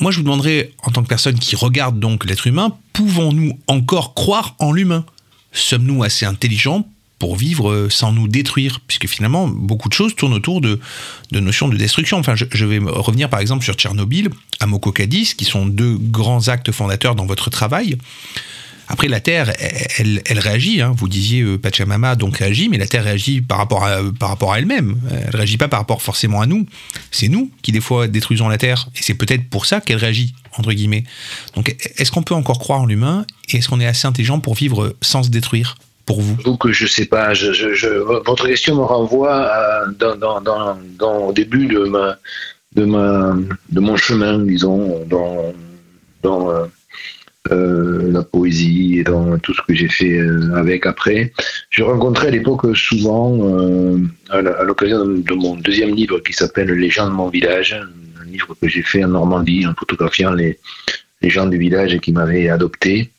[0.00, 4.14] moi, je vous demanderais, en tant que personne qui regarde donc l'être humain, pouvons-nous encore
[4.14, 5.04] croire en l'humain?
[5.52, 6.88] Sommes-nous assez intelligents
[7.18, 8.80] pour vivre euh, sans nous détruire?
[8.86, 10.78] Puisque finalement, beaucoup de choses tournent autour de,
[11.32, 12.18] de notions de destruction.
[12.18, 14.30] Enfin, je, vais revenir par exemple sur Tchernobyl,
[14.60, 17.98] Amoko Cadiz, qui sont deux grands actes fondateurs dans votre travail.
[18.88, 19.52] Après, la Terre,
[19.98, 20.80] elle, réagit.
[20.80, 20.92] hein.
[20.96, 24.52] Vous disiez euh, Pachamama donc réagit, mais la Terre réagit par rapport à, par rapport
[24.52, 24.96] à elle-même.
[25.10, 26.66] Elle réagit pas par rapport forcément à nous.
[27.10, 30.34] C'est nous qui des fois détruisons la Terre, et c'est peut-être pour ça qu'elle réagit
[30.56, 31.04] entre guillemets.
[31.54, 34.54] Donc, est-ce qu'on peut encore croire en l'humain, et est-ce qu'on est assez intelligent pour
[34.54, 36.36] vivre sans se détruire pour vous?
[36.42, 37.32] Donc, je sais pas,
[38.24, 39.50] votre question me renvoie
[41.00, 42.16] au début de, ma,
[42.74, 43.36] de, ma,
[43.70, 45.52] de mon chemin, disons, dans,
[46.22, 46.48] dans
[47.50, 51.32] euh, la poésie et dans tout ce que j'ai fait euh, avec après.
[51.70, 53.98] Je rencontrais à l'époque souvent, euh,
[54.30, 58.54] à l'occasion de, mon deuxième livre qui s'appelle Les gens de mon village, un livre
[58.60, 60.58] que j'ai fait en Normandie en photographiant les,
[61.22, 63.10] les gens du village qui m'avaient adopté.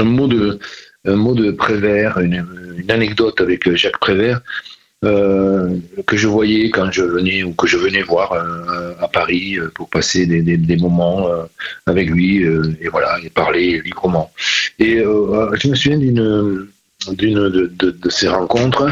[0.00, 0.58] Un mot de,
[1.04, 2.44] un mot de Prévert, une
[2.88, 4.40] anecdote avec Jacques Prévert
[5.04, 5.76] euh,
[6.06, 9.70] que je voyais quand je venais ou que je venais voir euh, à Paris euh,
[9.72, 11.28] pour passer des, moments
[11.86, 14.32] avec lui et voilà et parler librement.
[14.78, 16.66] Et je me souviens d'une
[17.12, 18.90] d'une de, de- ces rencontres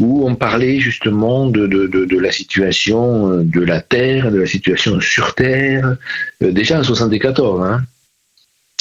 [0.00, 5.00] où on parlait justement de, de, de, la situation de la Terre, de la situation
[5.00, 5.96] sur Terre,
[6.40, 7.62] déjà en 74.
[7.62, 7.80] Hein.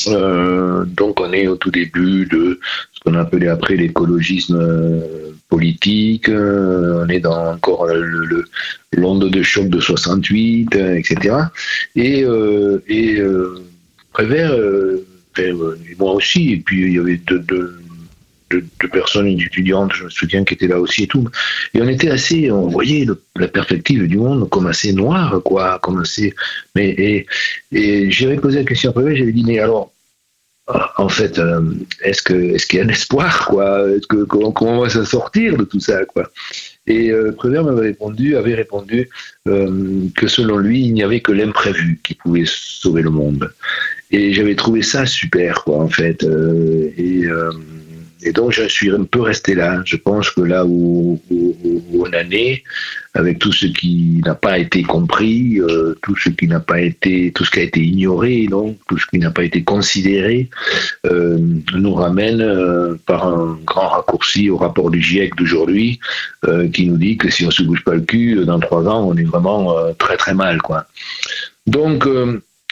[0.07, 2.59] Euh, donc on est au tout début de
[3.03, 6.29] qu'on appelait après l'écologisme euh, politique.
[6.29, 7.87] Euh, on est dans encore
[8.91, 11.35] l'onde de choc de 68, euh, etc.
[11.95, 13.21] Et, euh, et
[14.13, 14.53] Prévert,
[15.99, 17.75] moi aussi, et puis il y avait deux, deux,
[18.51, 21.27] deux- personnes étudiantes, je me souviens, qui étaient là aussi et tout.
[21.73, 26.01] Et on était assez, on voyait la perspective du monde comme assez noire, quoi, comme
[26.01, 26.33] assez.
[26.75, 27.25] Mais et,
[27.71, 29.92] et j'avais posé la question à Prévert, j'avais dit mais alors
[30.67, 31.61] en fait, euh,
[32.01, 33.85] est-ce que est-ce qu'il y a un espoir, quoi?
[34.07, 36.29] Que comment, on va s'en sortir de tout ça, quoi?
[36.87, 39.09] Et euh, Prévert m'avait répondu, avait répondu
[39.47, 43.53] euh, que selon lui, il n'y avait que l'imprévu qui pouvait sauver le monde.
[44.11, 46.23] Et j'avais trouvé ça super, quoi, en fait.
[46.23, 47.25] Euh, et,
[48.25, 49.81] et donc, je suis un peu resté là.
[49.85, 51.19] Je pense que là où,
[51.93, 52.63] on en est,
[53.13, 57.31] avec tout ce qui n'a pas été compris, euh, tout ce qui n'a pas été,
[57.33, 60.49] tout ce qui a été ignoré, donc tout ce qui n'a pas été considéré,
[61.05, 61.37] euh,
[61.73, 65.99] nous ramène euh, par un grand raccourci au rapport du GIEC d'aujourd'hui,
[66.73, 69.15] qui nous dit que si on se bouge pas le cul, dans trois ans, on
[69.15, 70.59] est vraiment très très mal.
[71.67, 72.05] Donc,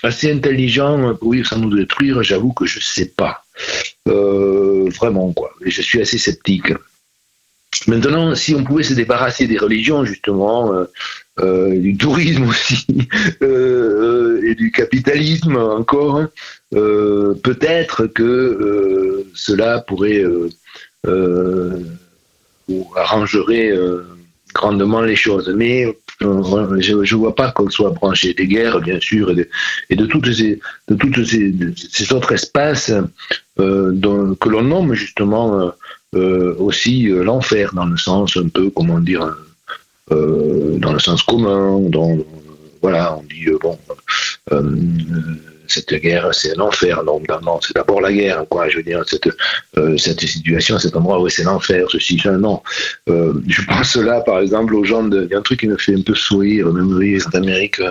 [0.04, 3.46] assez intelligent pour vivre sans nous détruire, j'avoue que je sais pas.
[4.08, 5.52] Euh, vraiment, quoi.
[5.66, 6.74] Je suis assez sceptique.
[7.88, 10.86] Maintenant, si on pouvait se débarrasser des religions, justement, euh,
[11.40, 12.86] euh, du tourisme aussi,
[13.42, 16.26] et du capitalisme encore,
[16.72, 20.26] peut-être que cela pourrait
[22.68, 23.72] ou arrangerait
[24.54, 25.54] grandement les choses.
[25.56, 25.86] Mais
[26.22, 29.50] euh, je ne vois pas qu'on soit branché des guerres, bien sûr, et de,
[29.90, 32.92] et toutes ces, de ces, autres espaces
[33.60, 35.70] euh, que l'on nomme justement euh,
[36.16, 39.36] euh, aussi euh, l'enfer, dans le sens un peu, comment dire,
[40.12, 41.80] euh, dans le sens commun,
[42.82, 43.78] voilà, on dit, euh, bon,
[44.52, 45.36] euh, euh,
[45.74, 47.04] cette guerre, c'est un enfer.
[47.04, 48.70] Non, non, c'est d'abord la guerre, quoi.
[48.70, 49.30] Je veux dire, cette,
[49.78, 52.62] euh, cette situation, cet endroit, oui, c'est l'enfer, ceci, ça, non.
[53.10, 55.26] Euh, je pense là, par exemple, aux gens de.
[55.26, 57.82] Il y a un truc qui me fait un peu sourire, même rire d'Amérique,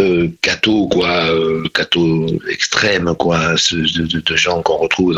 [0.00, 5.16] euh, catho, quoi, euh, catho extrême, quoi, ce, de, de- de gens qu'on retrouve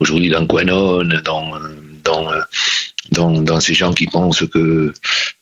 [0.00, 1.60] aujourd'hui dans Quanon, dans, euh,
[2.04, 2.30] dans,
[3.10, 4.92] dans, ces gens qui pensent que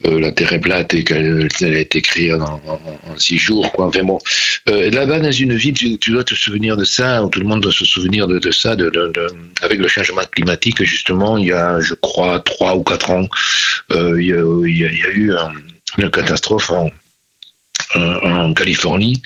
[0.05, 2.61] euh, la Terre est plate et qu'elle elle a été créée en,
[3.17, 3.71] six jours.
[3.73, 3.87] Quoi.
[3.87, 4.01] Enfin
[4.69, 7.61] euh, là-bas, dans une ville, tu, dois te souvenir de ça, ou tout le monde
[7.63, 8.91] doit se souvenir de, ça, de,
[9.63, 13.29] avec le changement climatique, justement, il y a, je crois, trois ou quatre ans,
[13.93, 15.53] euh, il, y a, eu un-
[15.99, 16.91] une catastrophe en,
[17.95, 19.23] en- Californie.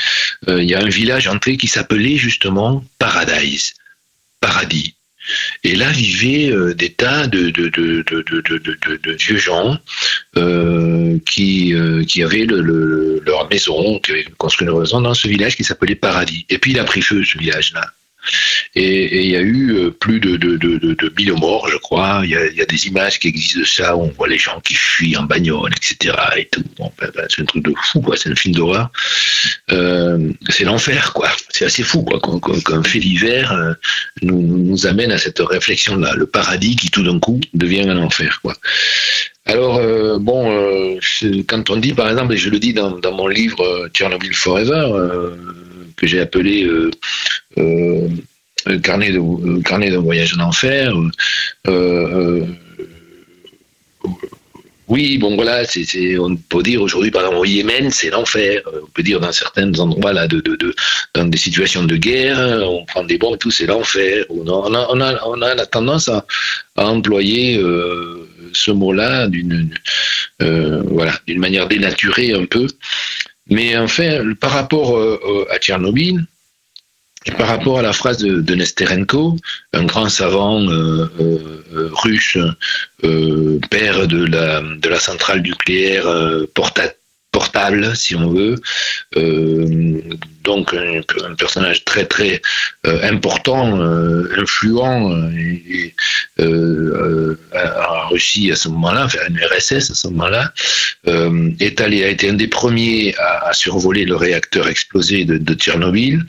[0.46, 3.74] Il y a un village entré qui s'appelait justement Paradise,
[4.40, 4.95] paradis.
[5.64, 7.52] Et là vivaient euh, des tas de,
[9.16, 9.78] vieux gens
[10.36, 15.14] euh, qui, euh, qui avaient le, le- leur maison, qui avaient construit leur maison dans
[15.14, 16.46] ce village qui s'appelait Paradis.
[16.48, 17.84] Et puis il a pris feu ce village-là.
[18.74, 21.78] Et il y a eu euh, plus de, de, de, de, de 1000 morts, je
[21.78, 22.20] crois.
[22.24, 24.74] Il y, a, des images qui existent de ça où on voit les gens qui
[24.74, 26.14] fuient en bagnole, etc.
[26.78, 28.16] Ben, ben, c'est un truc de fou, quoi.
[28.16, 28.90] C'est un film d'horreur.
[29.72, 31.30] Euh, c'est l'enfer, quoi.
[31.50, 32.20] C'est assez fou, quoi.
[32.20, 33.72] Qu'un qu'un fait divers euh,
[34.22, 36.14] nous, amène à cette réflexion-là.
[36.14, 38.54] Le paradis qui, tout d'un coup, devient un enfer, quoi.
[39.46, 39.80] Alors,
[40.18, 40.98] bon,
[41.46, 45.32] quand on dit, par exemple, et je le dis dans, mon livre Tchernobyl Forever,
[45.96, 46.90] que j'ai appelé euh,
[47.58, 48.08] euh,
[48.68, 50.92] euh, carnet de carnet d'un voyage en enfer.
[54.88, 58.62] oui, bon voilà, c'est- on peut dire aujourd'hui, par exemple, au Yémen, c'est l'enfer.
[58.84, 60.74] On peut dire dans certains endroits là, de, de, de-
[61.14, 62.38] dans des situations de guerre,
[62.70, 64.24] on prend des bombes et tout, c'est l'enfer.
[64.30, 66.24] On a, on a, on a, la tendance à,
[66.76, 67.60] à employer
[68.52, 69.70] ce mot-là d'une,
[70.38, 72.68] voilà, d'une manière dénaturée un peu.
[73.48, 76.24] Mais enfin, par rapport euh, à Tchernobyl,
[77.38, 79.36] par rapport à la phrase de, Nesterenko,
[79.72, 82.38] un grand savant euh, euh, russe,
[83.70, 84.24] père de
[84.88, 86.06] la, centrale nucléaire
[86.54, 86.94] porta-
[87.32, 88.56] portable, si on veut,
[90.46, 92.40] donc un, personnage très très
[92.86, 95.94] euh, important, euh, influent euh, et,
[96.38, 96.44] et,
[97.98, 100.52] en Russie à ce moment-là, enfin en RSS à ce moment-là,
[101.60, 106.24] est allé, a été un des premiers à, survoler le réacteur explosé de, Tchernobyl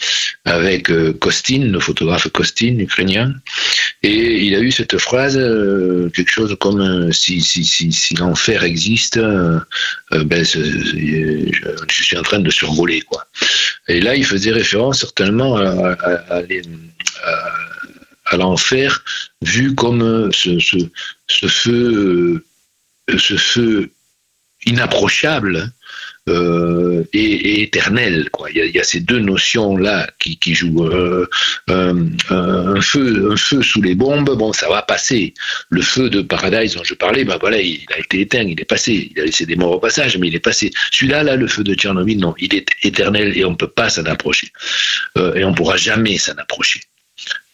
[0.45, 0.89] avec
[1.19, 3.33] Kostin, le photographe Kostin, ukrainien.
[4.03, 5.35] Et il a eu cette phrase,
[6.15, 12.49] quelque chose comme si, si, si, si l'enfer existe, ben, je, suis en train de
[12.49, 13.01] survoler.
[13.01, 13.27] Quoi.
[14.15, 16.41] Il faisait référence certainement à,
[18.37, 19.03] l'enfer
[19.41, 20.59] vu comme euh, euh,
[23.17, 23.91] ce feu
[24.65, 25.71] inapprochable
[26.27, 28.29] euh, et, éternel.
[28.31, 28.49] Quoi.
[28.51, 30.85] Il, y a, ces deux notions-là qui, qui jouent.
[30.85, 31.27] Euh,
[31.69, 31.95] un,
[32.29, 35.33] un feu, sous les bombes, bon, ça va passer.
[35.69, 38.65] Le feu de Paradise dont je parlais, ben voilà, il a été éteint, il est
[38.65, 39.11] passé.
[39.11, 40.71] Il a laissé des morts au passage, mais il est passé.
[40.91, 43.89] Celui-là, là, le feu de Tchernobyl, non, il est éternel et on ne peut pas
[43.89, 44.51] s'en approcher.
[45.17, 46.81] Euh, et on ne pourra jamais s'en approcher.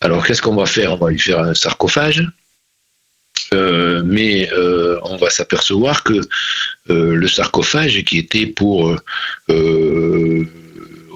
[0.02, 0.94] Alors, qu'est-ce qu'on va faire?
[0.94, 2.28] On va lui faire un sarcophage.
[3.54, 6.14] Euh, mais euh, on va s'apercevoir que
[6.90, 8.96] euh, le sarcophage qui était pour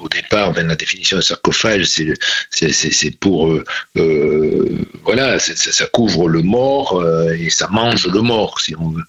[0.07, 2.07] au départ, ben, la définition de sarcophage, c'est
[2.55, 3.63] c'est- c'est- c'est pour euh,
[3.97, 4.65] euh,
[5.07, 9.03] voilà, c'est- ça, couvre le mort euh, et ça mange le mort, si on veut.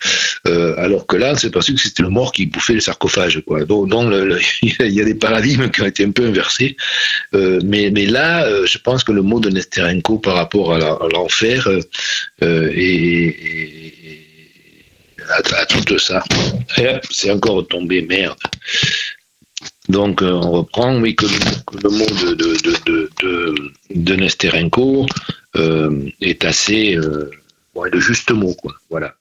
[0.46, 3.34] Euh, alors que là, s'est aperçu que c'était le mort qui bouffait le sarcophage.
[3.72, 3.88] Donc,
[4.62, 6.76] il y a des paradigmes qui ont été un peu inversés.
[7.34, 10.78] Euh, mais, là, euh, je pense que le mot de Nesterenko par rapport à
[11.14, 11.80] l'enfer euh,
[12.42, 14.18] euh, et, et- et
[15.30, 16.22] à, à tout ça,
[17.10, 18.38] c'est encore tombé, merde.
[19.88, 25.06] Donc euh, on reprend, oui, que le, mot de, de, de, de, Nesterenko
[25.56, 27.30] euh, est assez euh,
[27.90, 28.74] le juste mot, quoi.
[28.90, 29.14] Voilà.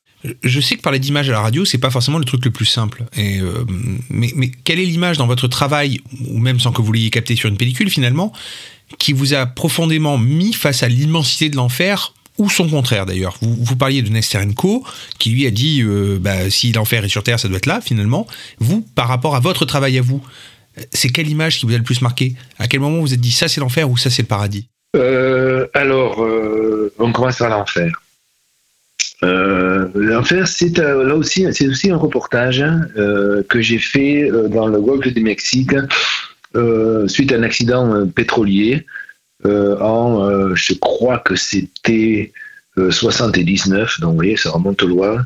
[0.44, 2.65] Je sais que parler d'image à la radio, c'est pas forcément le truc le plus
[2.65, 3.06] simple.
[3.18, 3.64] Euh,
[4.10, 7.35] mais, mais quelle est l'image dans votre travail, ou même sans que vous l'ayez capté
[7.35, 8.34] sur une pellicule finalement,
[8.98, 13.38] qui vous a profondément mis face à l'immensité de l'enfer ou son contraire d'ailleurs?
[13.41, 14.84] Vous, vous parliez de Nesterenko,
[15.19, 17.80] qui lui a dit euh, bah, si l'enfer est sur Terre, ça doit être là
[17.80, 18.26] finalement.
[18.60, 20.22] Vous, par rapport à votre travail à vous,
[20.91, 22.35] c'est quelle image qui vous a le plus marqué?
[22.59, 24.67] À quel moment vous vous êtes dit ça c'est l'enfer ou ça c'est le paradis?
[24.95, 27.91] Euh, alors, euh, on commence par l'enfer.
[29.23, 34.79] Euh, l'enfer, c'est là aussi, c'est aussi un reportage euh, que j'ai fait dans le
[34.79, 35.75] golfe du Mexique
[37.07, 38.85] suite à un accident pétrolier
[39.45, 42.31] en, je crois que c'était
[42.89, 45.25] 79, donc vous voyez, ça remonte loin.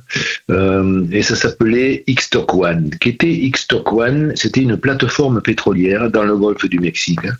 [0.50, 2.92] Euh, et ça s'appelait Ixtoc One.
[3.00, 7.36] Qui était Ixtoc One C'était une plateforme pétrolière dans le golfe du Mexique hein,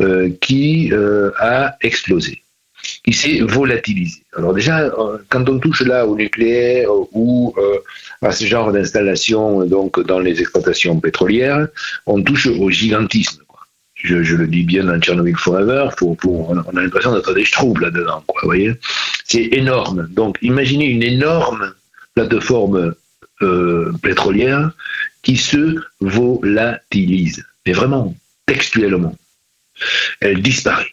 [0.00, 2.42] euh, qui euh, a explosé,
[3.04, 4.22] qui s'est volatilisé.
[4.36, 7.78] Alors déjà, euh, quand on touche là au nucléaire ou euh,
[8.22, 11.68] à ce genre d'installation donc dans les exploitations pétrolières,
[12.06, 13.42] on touche au gigantisme.
[14.02, 17.82] Je, le dis bien dans Tchernobyl Forever, on a on a l'impression d'être des schtroumpfs
[17.82, 18.24] là-dedans.
[18.28, 18.72] Vous voyez
[19.30, 20.08] C'est énorme.
[20.10, 21.72] Donc imaginez une énorme
[22.16, 22.96] plateforme
[23.42, 24.72] euh, pétrolière
[25.22, 28.16] qui se volatilise, mais vraiment
[28.46, 29.16] textuellement.
[30.20, 30.92] Elle disparaît.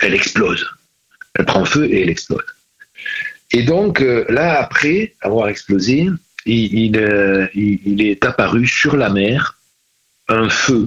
[0.00, 0.66] Elle explose.
[1.34, 2.44] Elle prend feu et elle explose.
[3.50, 9.58] Et donc euh, là, après avoir explosé, euh, il- est apparu sur la mer
[10.28, 10.86] un feu.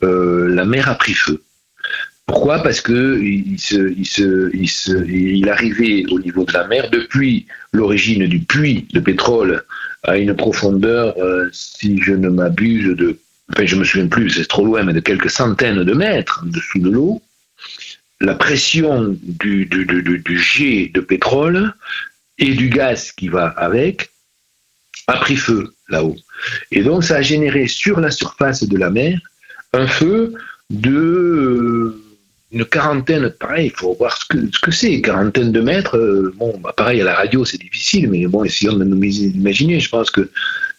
[0.00, 1.44] La mer a pris feu.
[2.30, 2.62] Pourquoi?
[2.62, 3.48] Parce que il,
[5.48, 9.64] arrivait au niveau de la mer depuis l'origine du puits de pétrole
[10.04, 13.18] à une profondeur, euh, si je ne m'abuse, de,
[13.50, 16.46] enfin je me souviens plus, c'est trop loin, mais de quelques centaines de mètres en
[16.46, 17.20] dessous de l'eau.
[18.20, 21.74] La pression du- du jet de pétrole
[22.38, 24.10] et du gaz qui va avec
[25.08, 26.16] a pris feu là-haut.
[26.70, 29.18] Et donc ça a généré sur la surface de la mer
[29.72, 30.34] un feu
[30.70, 32.00] de euh,
[32.52, 35.96] une quarantaine, pareil, il faut voir ce que ce que c'est, quarantaine de mètres.
[35.96, 39.78] euh, bon, bah, pareil à la radio c'est difficile, mais bon, essayons de nous imaginer.
[39.80, 40.28] Je pense que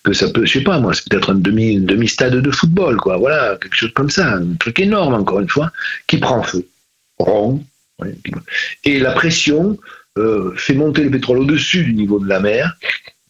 [0.03, 2.98] que ça peut, je sais pas moi, c'est peut-être un demi demi stade de football,
[2.98, 3.18] quoi.
[3.18, 5.72] Voilà, quelque chose comme ça, un truc énorme encore une fois,
[6.07, 6.68] qui prend feu,
[7.19, 7.64] rond.
[8.84, 9.77] et la pression
[10.18, 12.77] euh, fait monter le pétrole au-dessus du niveau de la mer.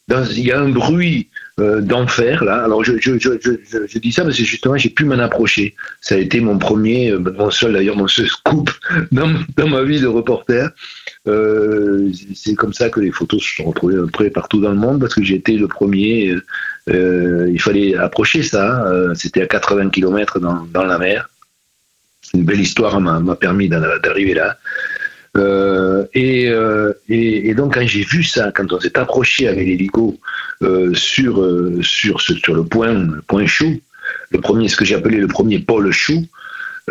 [0.09, 1.29] Il y a un bruit
[1.61, 2.63] euh, d'enfer là.
[2.63, 5.75] Alors je, je, je, je, dis ça parce que justement j'ai pu m'en approcher.
[6.01, 8.71] Ça a été mon premier, euh, mon seul d'ailleurs, mon seul scoop
[9.11, 10.69] dans, dans ma vie de reporter.
[11.27, 14.99] Euh, c'est comme ça que les photos se sont retrouvées près partout dans le monde
[14.99, 16.35] parce que été le premier.
[16.87, 18.85] il fallait approcher ça.
[19.13, 21.29] C'était à 80 km dans, dans la mer.
[22.33, 24.57] Une belle histoire m'a permis d'arriver là.
[25.37, 30.19] Euh, et, euh, et, donc quand j'ai vu ça, quand on s'est approché avec l'hélico
[30.61, 31.47] euh, sur,
[31.81, 33.79] sur, sur le point, point chaud,
[34.31, 35.91] le premier, ce que j'ai appelé le premier pôle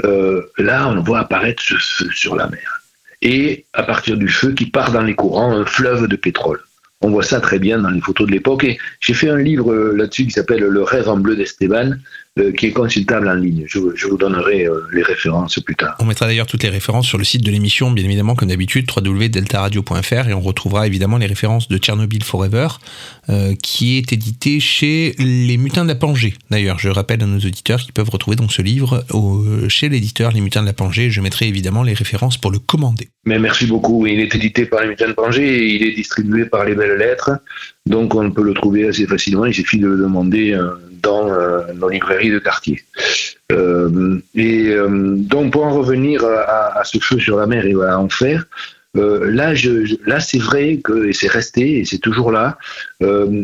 [0.04, 2.82] euh, là on voit apparaître ce feu sur la mer.
[3.20, 6.60] Et à partir du feu qui part dans les courants, un fleuve de pétrole.
[7.02, 8.64] On voit ça très bien dans les photos de l'époque.
[8.64, 11.92] Et j'ai fait un livre là-dessus qui s'appelle Le rêve en bleu d'Esteban,
[12.38, 13.64] euh, qui est consultable en ligne.
[13.66, 15.96] Je, je vous donnerai euh, les références plus tard.
[15.98, 18.86] On mettra d'ailleurs toutes les références sur le site de l'émission, bien évidemment, comme d'habitude,
[18.94, 22.68] www.deltaradio.fr, et on retrouvera évidemment les références de Tchernobyl Forever,
[23.28, 26.34] euh, qui est édité chez Les Mutins de la Pangée.
[26.50, 30.30] D'ailleurs, je rappelle à nos auditeurs qu'ils peuvent retrouver donc ce livre au- chez l'éditeur
[30.32, 31.10] Les Mutins de la Pangée.
[31.10, 33.08] Je mettrai évidemment les références pour le commander.
[33.24, 34.06] Mais merci beaucoup.
[34.06, 36.96] Il est édité par les Mutants de Pangée et il est distribué par les Belles
[36.96, 37.30] Lettres.
[37.86, 39.46] Donc on peut le trouver assez facilement.
[39.46, 40.70] Il suffit de le demander euh,
[41.02, 42.82] dans euh, nos librairies de quartier.
[43.52, 47.98] Euh, et donc pour en revenir à, à ce feu sur la mer et à
[47.98, 48.46] Enfer,
[48.96, 52.58] euh, là, je, là c'est vrai que c'est resté et c'est toujours là.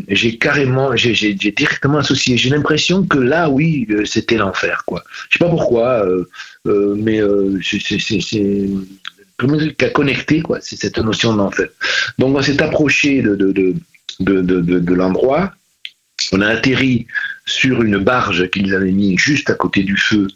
[0.09, 2.37] J'ai carrément, j'ai, directement associé.
[2.37, 5.03] J'ai l'impression que là, oui, c'était l'enfer, quoi.
[5.29, 6.05] Je sais pas pourquoi,
[6.65, 7.21] mais
[7.63, 8.69] c'est, c'est, c'est, c'est
[9.37, 10.59] comment dire, qu'a connecté, quoi.
[10.61, 11.69] C'est cette notion d'enfer.
[12.17, 13.73] Donc on s'est approché de,
[14.19, 15.53] de, de, de- l'endroit.
[16.31, 17.07] On a atterri
[17.45, 20.27] sur une barge qu'ils avaient mis juste à côté du feu.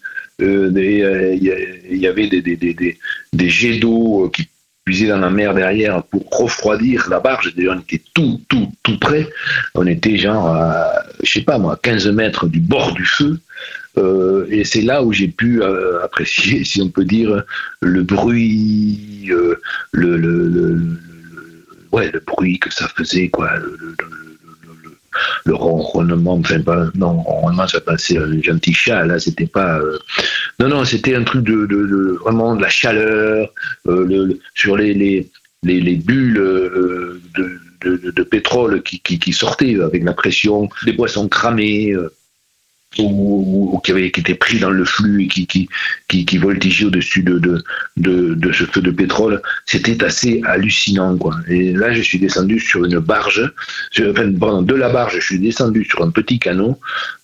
[0.42, 1.54] Euh, et, euh, Il y,
[1.98, 2.98] il avait des, des, des,
[3.34, 4.48] des, jets d'eau euh, qui
[4.86, 7.54] puisaient dans la mer derrière pour refroidir la barge.
[7.56, 9.28] D'ailleurs, on était tout, tout, tout près.
[9.76, 13.40] On était genre, à, je sais pas moi, 15 mètres du bord du feu.
[13.98, 17.44] Euh, et c'est là où j'ai pu euh, apprécier, si on peut dire,
[17.82, 19.60] le bruit, euh,
[19.92, 20.18] le-
[21.92, 23.78] ouais, le bruit que ça faisait, quoi, le,
[25.46, 30.00] le- ronronnement, enfin pas, non, ronronnement ça passait un gentil chat, là c'était pas, euh,
[30.60, 33.50] non, non, c'était un truc de, de- vraiment de la chaleur,
[33.88, 35.30] euh, sur les, les,
[35.64, 41.28] les, les bulles euh, de, de, pétrole qui, qui, sortaient avec la pression, des boissons
[41.28, 42.14] cramées, euh,
[43.00, 45.70] ou, qui, avaient, qui étaient pris dans le flux et qui, qui,
[46.08, 47.64] qui, qui voltigeaient au-dessus de, de,
[47.98, 51.18] de, ce feu de pétrole, c'était assez hallucinant.
[51.18, 51.36] Quoi.
[51.48, 53.50] Et là, je suis descendu sur une barge,
[53.92, 56.80] sur- enfin, de la barge, je suis descendu sur un petit canot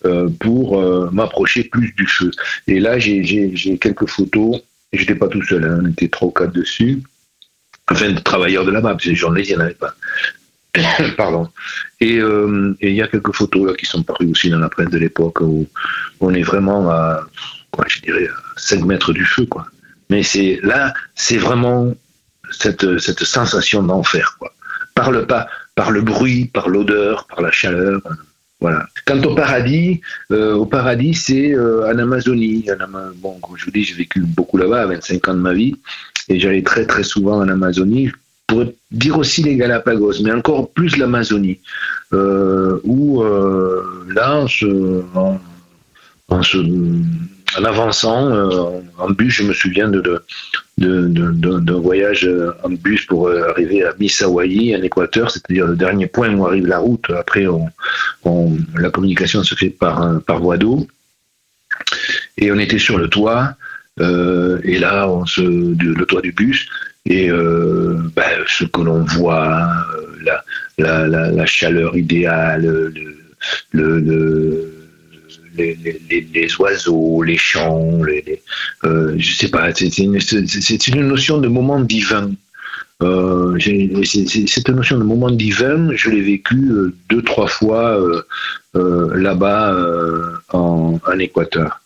[0.06, 2.30] euh, pour euh, m'approcher plus du feu.
[2.66, 4.60] Et là, j'ai- quelques photos,
[4.92, 7.02] et j'étais pas tout seul, hein, on était trois ou quatre dessus,
[7.90, 9.94] enfin, de travailleurs de là-bas, parce que les journalistes, il n'y en avait pas.
[11.16, 11.48] Pardon.
[12.00, 14.68] Et euh, et il y a quelques photos là, qui sont parues aussi dans la
[14.68, 15.66] presse de l'époque où
[16.20, 17.26] on est vraiment à,
[17.70, 19.46] quoi, je dirais, à 5 mètres du feu.
[19.46, 19.66] Quoi.
[20.10, 21.92] Mais c'est là, c'est vraiment
[22.50, 22.84] cette,
[23.24, 24.38] sensation d'enfer.
[24.94, 28.00] Par, le, pas, par le bruit, par l'odeur, par la chaleur.
[28.06, 28.14] euh,
[28.60, 28.86] Voilà.
[29.06, 30.00] Quant au paradis,
[30.32, 32.66] euh, au paradis, c'est en Amazonie.
[33.16, 35.76] Bon, comme je vous dis, j'ai vécu beaucoup là-bas, 25 ans de ma vie,
[36.28, 38.10] et j'allais très très souvent en Amazonie.
[38.48, 41.60] Pour dire aussi les Galapagos, mais encore plus l'Amazonie,
[42.14, 43.82] euh, où euh,
[44.14, 45.38] là, en, se- en-
[47.64, 50.00] avançant euh, en bus, je me souviens de,
[50.78, 51.08] de,
[51.60, 52.28] d'un voyage
[52.64, 56.78] en bus pour arriver à Misawayi, en Équateur, c'est-à-dire le dernier point où arrive la
[56.78, 57.10] route.
[57.10, 57.46] Après,
[58.76, 60.86] la communication se fait par, par voie d'eau.
[62.38, 63.56] Et on était sur le toit,
[64.00, 66.68] et là, on se, le toit du bus,
[67.08, 69.66] et euh, ben, ce que l'on voit,
[69.96, 70.40] euh,
[70.78, 72.92] la, chaleur idéale, le,
[73.72, 74.74] le, le-
[75.56, 78.42] les, oiseaux, les champs, les,
[78.84, 80.18] euh, je sais pas, c'est une,
[81.08, 82.30] notion de moment divin.
[83.02, 83.58] Euh,
[84.04, 87.98] cette notion de moment divin, je l'ai vécu euh, deux, trois fois
[88.74, 89.74] là-bas
[90.52, 91.80] en Équateur.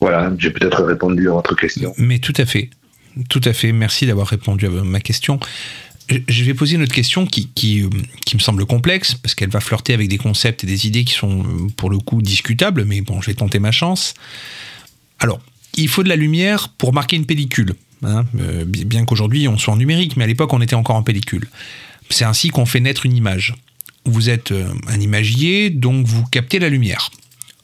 [0.00, 1.94] Voilà, j'ai peut-être répondu à votre question.
[1.98, 2.70] Mais tout à fait.
[3.28, 3.72] Tout à fait.
[3.72, 5.40] Merci d'avoir répondu à ma question.
[6.28, 7.82] Je- vais poser une autre question euh, qui
[8.34, 11.42] me semble complexe, parce qu'elle va flirter avec des concepts et des idées qui sont,
[11.42, 14.14] euh, pour le coup, discutables, mais bon, je vais tenter ma chance.
[15.18, 15.40] Alors,
[15.74, 17.74] il faut de la lumière pour marquer une pellicule.
[18.04, 20.96] hein, euh, bi- bien qu'aujourd'hui, on soit en numérique, mais à l'époque, on était encore
[20.96, 21.48] en pellicule.
[22.10, 23.54] C'est ainsi qu'on fait naître une image.
[24.04, 24.52] Vous êtes
[24.86, 27.10] un imagier, donc vous captez la lumière.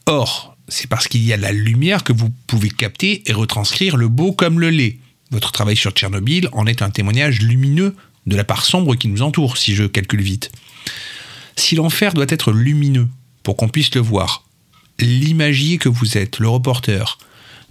[0.07, 4.09] Or, c'est parce qu'il y a la lumière que vous pouvez capter et retranscrire le
[4.09, 4.97] beau comme le laid.
[5.33, 7.95] Votre travail sur Tchernobyl en est un témoignage lumineux
[8.27, 10.53] de la part sombre qui nous entoure, si je calcule vite.
[11.57, 13.09] Si l'enfer doit être lumineux
[13.43, 14.45] pour qu'on puisse le voir,
[15.01, 17.19] l'imagier que vous êtes, le reporter,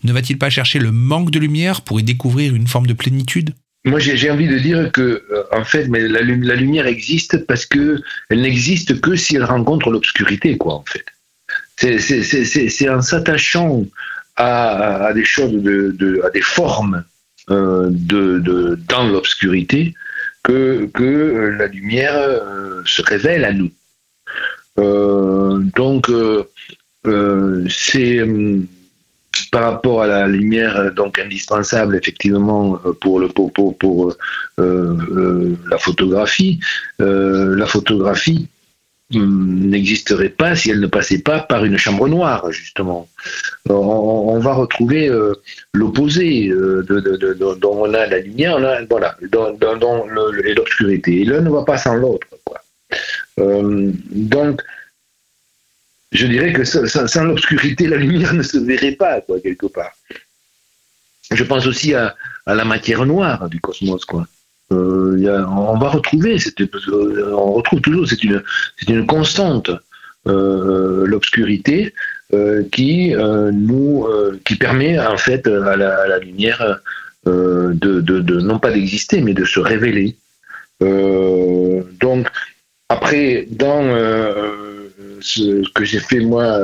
[0.04, 3.52] ne va-t-il pas chercher le manque de lumière pour y découvrir une forme de plénitude?
[3.86, 5.02] Moi, j'ai envie de dire que,
[5.32, 9.36] euh, en fait, mais la, lu- la lumière existe parce que elle n'existe que si
[9.36, 11.06] elle rencontre l'obscurité, quoi, en fait.
[11.78, 13.86] C'est- en s'attachant
[14.36, 15.54] à, des choses,
[16.24, 17.04] à des formes
[17.52, 19.94] euh, de, dans l'obscurité
[20.44, 23.72] que, que la lumière euh, se révèle à nous.
[24.80, 26.10] Euh, donc,
[27.70, 28.20] c'est
[29.52, 34.16] par rapport à la lumière donc indispensable effectivement pour le pour, pour,
[34.58, 36.60] la photographie.
[37.00, 38.48] La photographie,
[39.20, 43.08] n'existerait pas si elle ne passait pas par une chambre noire, justement.
[43.70, 45.34] On, va retrouver euh,
[45.74, 50.06] l'opposé euh, de, dont on a la lumière, dans,
[50.56, 51.22] l'obscurité.
[51.22, 52.28] Et l'un ne va pas sans l'autre.
[53.40, 54.62] Euh, donc,
[56.12, 59.94] je dirais que sans l'obscurité, la lumière ne se verrait pas, quoi, quelque part.
[61.32, 62.16] Je pense aussi à,
[62.46, 64.28] à la matière noire du cosmos, quoi.
[64.72, 69.72] Euh, on va retrouver, euh, on retrouve toujours, c'est une, constante,
[70.28, 71.94] euh, l'obscurité
[72.72, 74.08] qui nous,
[74.46, 76.80] qui permet en fait à la, lumière
[77.26, 80.16] de, non pas d'exister, mais de se révéler.
[80.80, 82.28] Donc
[82.88, 83.84] après, dans
[85.20, 86.58] ce que j'ai fait moi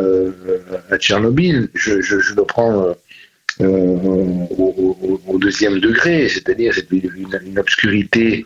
[0.89, 2.95] à Tchernobyl, je, je, je le prends
[3.65, 7.09] au, au- deuxième degré, c'est-à-dire c'est une,
[7.45, 8.45] une- obscurité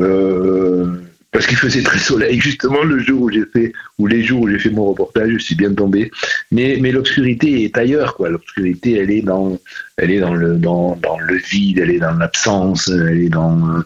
[0.00, 0.86] euh,
[1.30, 4.48] parce qu'il faisait très soleil justement le jour où j'ai fait ou les jours où
[4.48, 6.10] j'ai fait mon reportage, je suis bien tombé.
[6.50, 8.28] Mais, mais l'obscurité est ailleurs quoi.
[8.30, 9.58] L'obscurité elle est dans
[9.96, 13.56] elle est dans le dans, dans le vide, elle est dans l'absence, elle est dans
[13.76, 13.80] euh,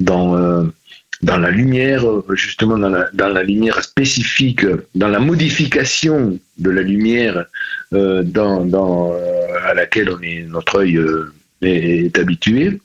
[0.00, 0.64] dans euh,
[1.22, 4.64] dans la lumière, euh, justement dans la, dans la lumière spécifique,
[4.94, 7.44] dans la modification de la lumière euh,
[7.92, 10.10] dans, euh, à laquelle
[10.48, 11.32] notre œil euh,
[11.62, 12.80] est, habitué.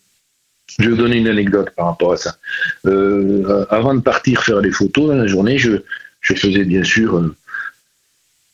[0.80, 2.38] Je vais vous donner une anecdote par rapport à ça.
[2.86, 5.78] Euh, euh, avant de partir faire des photos dans la journée, je,
[6.22, 7.36] faisais bien sûr euh,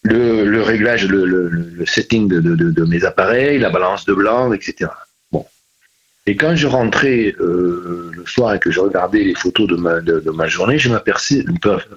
[0.03, 4.89] le, réglage, le, setting de mes appareils, la balance de blanc, etc.
[6.29, 10.01] Et quand je rentrais euh, le soir et que je regardais les photos de ma,
[10.01, 11.33] de, ma journée, je m'aperce-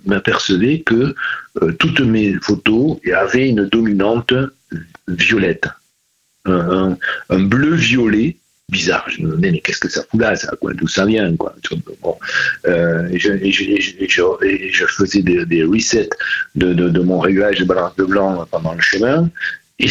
[0.07, 1.15] m'apercevais que
[1.63, 4.33] euh, toutes mes photos avaient une dominante
[5.09, 5.67] violette.
[6.47, 6.97] Un,
[7.29, 8.37] bleu-violet
[8.71, 9.05] bizarre.
[9.11, 11.35] Je me demandais, mais qu'est-ce que ça fout là, ça, quoi, d'où ça vient,
[14.45, 16.09] et, je, faisais des, resets
[16.55, 19.29] de, de- de mon réglage de balance de blanc pendant le chemin,
[19.81, 19.89] et,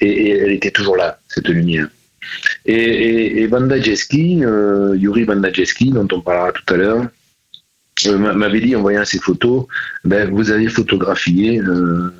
[0.00, 1.88] et elle était toujours là, cette lumière.
[2.66, 3.48] Et, et,
[4.42, 7.06] euh, Yuri Bandajewski, dont on parlera tout à l'heure,
[8.06, 9.66] euh, m'a- m'avait dit en voyant ces photos,
[10.04, 12.12] ben, vous avez photographié euh,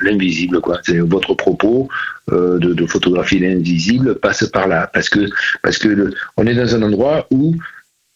[0.00, 0.80] l'invisible, quoi.
[0.82, 1.88] C'est votre propos
[2.30, 5.28] de, photographier l'invisible passe par là, parce que
[5.62, 7.56] parce que on est dans un endroit où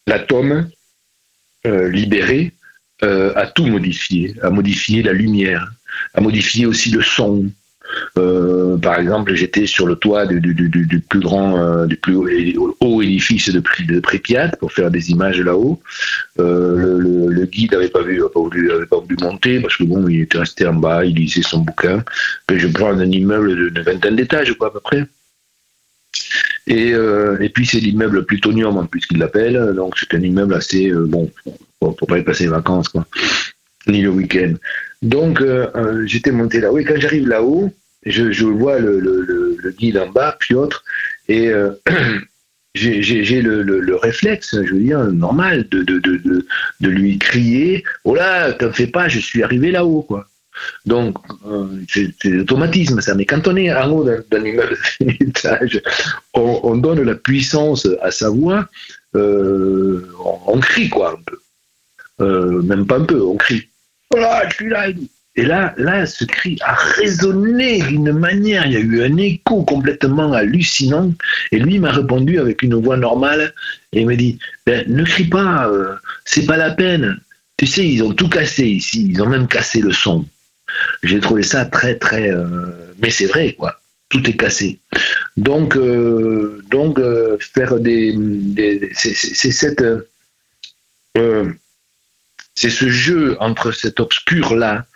[0.07, 0.69] l'atome
[1.65, 2.53] libéré
[3.03, 5.73] a tout modifié, a modifié la lumière,
[6.15, 7.51] a modifié aussi le son.
[8.19, 12.17] Euh, par exemple, j'étais sur le toit du, plus grand, euh, du plus
[12.81, 15.81] haut, édifice de, Pré- de Prépyat pour faire des images là-haut.
[16.39, 16.99] Euh,
[17.29, 20.39] le, guide n'avait pas vu, pas voulu, pas voulu monter parce que bon, il était
[20.39, 22.03] resté en bas, il lisait son bouquin.
[22.53, 25.05] Je prends un immeuble de- d'une vingtaine d'étages, quoi, à peu près.
[26.67, 26.91] Et,
[27.41, 29.75] et puis c'est l'immeuble plutonium, en plus qu'il l'appelle.
[29.77, 31.31] Donc c'est un immeuble assez bon,
[31.79, 33.07] pour, pour pas y passer les vacances, quoi,
[33.87, 34.55] ni le week-end.
[35.05, 36.79] Donc euh, euh, j'étais monté là-haut.
[36.79, 37.71] Et quand j'arrive là-haut,
[38.07, 40.83] je, je vois le, le, le, guide en bas, Piotr,
[41.29, 41.73] et euh,
[42.75, 48.73] j'ai le, le, le réflexe, je veux dire, normal, de, lui crier Oh là, t'en
[48.73, 50.27] fais pas, je suis arrivé là-haut, quoi.
[50.87, 51.19] Donc,
[51.89, 53.15] c'est l'automatisme, ça.
[53.15, 55.83] Mais quand on est en haut d'un immeuble étage,
[56.33, 58.69] on, on donne la puissance à sa voix,
[59.15, 60.01] on,
[60.47, 62.63] on crie, quoi, un peu.
[62.63, 63.69] Même pas un peu, on crie.
[65.37, 69.65] Et là, là, ce cri a résonné d'une manière, il y a eu un écho
[69.65, 71.13] complètement hallucinant.
[71.51, 73.53] Et lui m'a répondu avec une voix normale
[73.93, 77.19] et il m'a dit ben, Ne crie pas, euh, c'est pas la peine.
[77.57, 80.25] Tu sais, ils ont tout cassé ici, ils ont même cassé le son.
[81.03, 82.31] J'ai trouvé ça très, très.
[82.31, 82.47] euh,
[83.03, 83.81] mais c'est vrai, quoi.
[84.11, 84.79] Tout est cassé.
[85.37, 88.15] Donc, euh, donc euh, faire des.
[88.17, 89.83] des- c'est cette.
[92.55, 94.87] C'est ce jeu entre cet obscur-là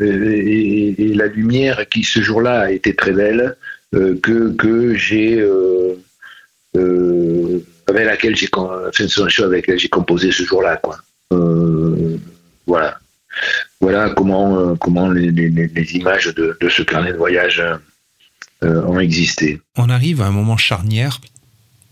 [0.00, 3.56] euh, et, la lumière qui, ce jour-là, a été très belle,
[3.94, 5.40] euh, que, que j'ai.
[5.40, 5.94] euh,
[7.88, 8.48] avec laquelle j'ai
[9.42, 10.98] avec j'ai composé ce jour-là, quoi.
[12.66, 12.98] Voilà.
[13.80, 17.62] Voilà comment, comment les, images de, ce carnet de voyage
[18.62, 19.60] ont existé.
[19.76, 21.18] On arrive à un moment charnière.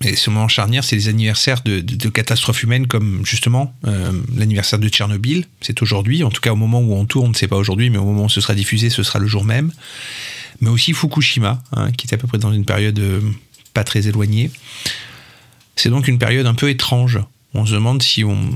[0.02, 4.88] Et ce moment charnière, c'est les anniversaires de, catastrophes humaines comme justement euh, l'anniversaire de
[4.88, 5.46] Tchernobyl.
[5.62, 8.04] C'est aujourd'hui, en tout cas au moment où on tourne, c'est pas aujourd'hui, mais au
[8.04, 9.72] moment où ce sera diffusé, ce sera le jour même.
[10.60, 13.20] Mais aussi Fukushima, hein, qui est à peu près dans une période euh,
[13.72, 14.50] pas très éloignée.
[15.76, 17.18] C'est donc une période un peu étrange.
[17.54, 18.50] On se demande si on,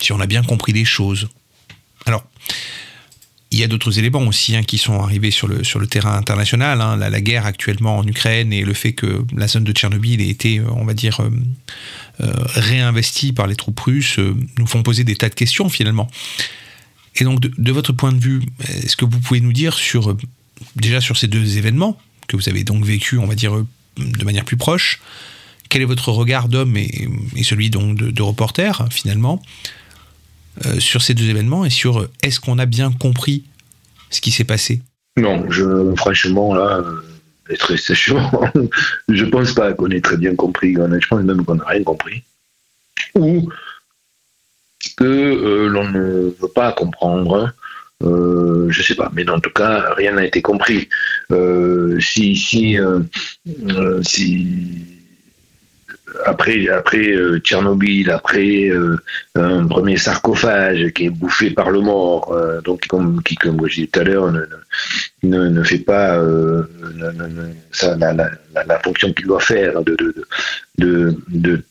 [0.00, 1.28] si on a bien compris les choses.
[2.04, 2.24] Alors,
[3.54, 6.80] il y a d'autres éléments aussi hein, qui sont arrivés sur le, terrain international.
[6.80, 6.96] hein.
[6.96, 10.58] la, guerre actuellement en Ukraine et le fait que la zone de Tchernobyl ait été,
[10.58, 11.30] euh, on va dire, euh,
[12.20, 14.18] euh, réinvestie par les troupes russes
[14.58, 16.10] nous font poser des tas de questions finalement.
[17.14, 20.16] Et donc, de, votre point de vue, est-ce que vous pouvez nous dire sur
[20.74, 23.54] déjà sur ces deux événements que vous avez donc vécu, on va dire
[23.96, 25.00] de manière plus proche,
[25.68, 27.08] quel est votre regard d'homme et,
[27.44, 29.40] celui donc de, reporter finalement?
[30.78, 33.44] Sur ces deux événements et sur euh, est-ce qu'on a bien compris
[34.10, 34.82] ce qui s'est passé?
[35.16, 38.30] Non, je, franchement, là, euh, très sèchement,
[39.08, 40.74] je pense pas qu'on ait très bien compris.
[40.74, 42.22] Je pense même qu'on n'a rien compris.
[43.14, 43.48] Ou
[44.96, 47.52] que euh, l'on ne veut pas comprendre.
[48.02, 50.88] Euh, je sais pas, mais en tout cas, rien n'a été compris.
[51.30, 53.00] Euh, si, euh,
[53.68, 54.93] euh, si
[56.26, 58.96] après, après euh, Tchernobyl, après euh,
[59.34, 63.74] un premier sarcophage qui est bouffé par le mort, euh, donc comme, qui, comme je
[63.74, 66.20] disais tout à l'heure, ne, ne, fait pas
[67.72, 69.96] ça, la, fonction qu'il doit faire de,
[70.78, 71.16] de,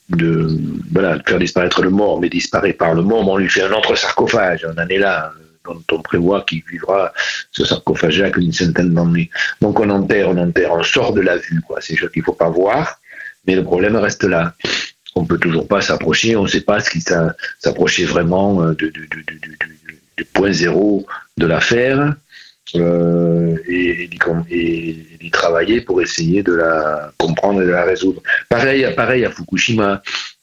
[0.09, 0.47] de,
[0.91, 3.95] voilà, faire disparaître le mort, mais disparaît par le mort, on lui fait un autre
[3.95, 5.31] sarcophage, on en est là,
[5.65, 7.13] dont on prévoit qu'il vivra
[7.51, 9.29] ce sarcophage-là qu'une centaine d'années.
[9.61, 11.79] Donc on enterre, on enterre, on sort de la vue, quoi.
[11.81, 12.99] c'est chose qu'il ne faut pas voir,
[13.45, 14.53] mais le problème reste là.
[15.15, 18.73] On peut toujours pas s'approcher, on ne sait pas ce qui s'a- s'approchait vraiment euh,
[18.73, 21.05] du point zéro
[21.37, 22.15] de l'affaire
[22.75, 28.23] euh, et, d'y travailler pour essayer de la comprendre et de la résoudre.
[28.49, 30.01] Pareil, pareil à Fukushima.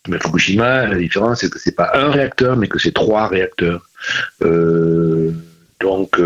[0.09, 3.85] Mais Fukushima, la différence, c'est que c'est pas un réacteur, mais que c'est trois réacteurs.
[4.43, 5.32] Euh,
[5.81, 6.20] donc,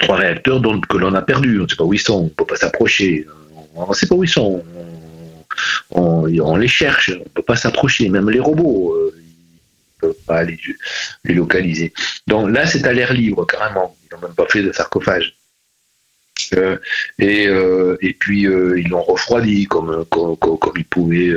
[0.00, 1.60] trois réacteurs dont, que l'on a perdus.
[1.60, 3.26] On ne sait pas où ils sont, on ne peut pas s'approcher.
[3.74, 4.64] On ne sait pas où ils sont.
[5.90, 8.08] On, les cherche, on ne peut pas s'approcher.
[8.08, 10.58] Même les robots, euh, ne peuvent pas les,
[11.24, 11.92] localiser.
[12.26, 13.96] Donc là, c'est à l'air libre, carrément.
[14.04, 15.34] Ils n'ont même pas fait de sarcophage.
[16.54, 16.78] Euh,
[17.18, 21.34] et, euh, et puis, euh, ils l'ont refroidi comme, comme- comme ils pouvaient,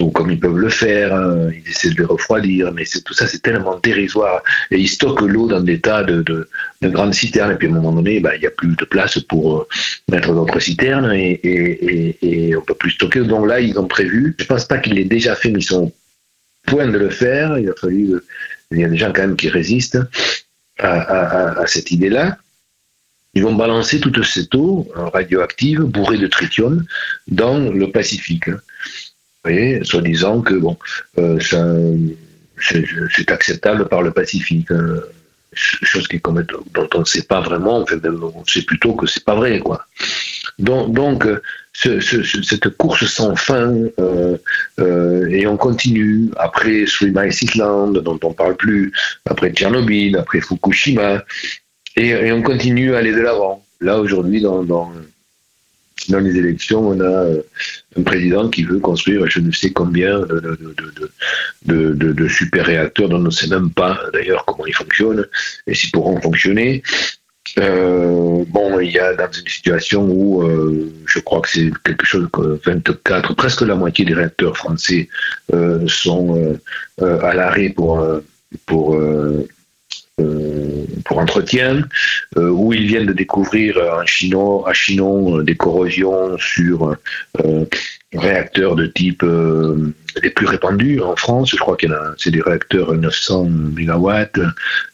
[0.00, 1.14] ou comme ils peuvent le faire.
[1.14, 1.50] hein.
[1.52, 4.42] Ils essaient de le refroidir, mais tout ça, c'est tellement dérisoire.
[4.70, 6.48] Et ils stockent l'eau dans des tas de, de,
[6.82, 7.52] de grandes citernes.
[7.52, 9.68] Et puis, à un moment donné, bah, il n'y a plus de place pour euh,
[10.10, 13.20] mettre d'autres citernes et, on peut plus stocker.
[13.20, 14.34] Donc là, ils ont prévu.
[14.38, 15.92] Je pense pas qu'ils l'aient déjà fait, mais ils sont au
[16.66, 17.58] point de le faire.
[17.58, 18.14] Il a fallu.
[18.14, 18.24] euh,
[18.70, 19.98] Il y a des gens quand même qui résistent
[20.78, 22.38] à, à- cette idée-là.
[23.34, 26.84] Ils vont balancer toute cette eau euh, radioactive bourrée de tritium
[27.28, 28.50] dans le Pacifique.
[29.84, 30.76] Soi-disant que bon,
[31.18, 31.38] euh,
[32.60, 34.68] c'est acceptable par le Pacifique.
[35.54, 37.96] Ch- Chose qui dont on ne sait pas vraiment, enfin,
[38.34, 39.84] on sait plutôt que c'est pas vrai, quoi.
[40.58, 41.40] Donc, donc euh,
[41.72, 44.36] ce- ce- ce- cette course sans fin, euh,
[44.78, 48.92] euh, et on continue après Three Mile Island, dont on parle plus,
[49.24, 51.24] après Tchernobyl, après Fukushima,
[51.96, 53.64] et, on continue à aller de l'avant.
[53.80, 54.62] Là, aujourd'hui, dans,
[56.08, 57.42] dans les élections, on a euh,
[57.96, 60.20] un président qui veut construire je ne sais combien
[61.64, 65.26] de, super réacteurs dont on ne sait même pas d'ailleurs comment ils fonctionnent
[65.66, 66.82] et s'ils pourront fonctionner.
[67.58, 72.04] Euh, bon, il y a dans une situation où euh, je crois que c'est quelque
[72.04, 75.08] chose que 24, presque la moitié des réacteurs français
[75.86, 76.58] sont
[77.00, 78.06] à l'arrêt pour,
[78.66, 79.00] pour,
[81.04, 81.82] pour entretien,
[82.36, 86.96] euh, où ils viennent de découvrir euh, en Chinon, à Chinon euh, des corrosions sur
[87.44, 87.64] euh,
[88.14, 91.50] réacteurs de type euh, les plus répandus en France.
[91.50, 94.10] Je crois qu'il y en a, c'est des réacteurs 900 MW,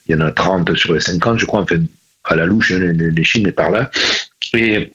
[0.07, 1.81] il y en a 30 sur les 50, je crois, en fait,
[2.25, 3.91] à la louche, hein, les, les Chines est par là.
[4.55, 4.93] Et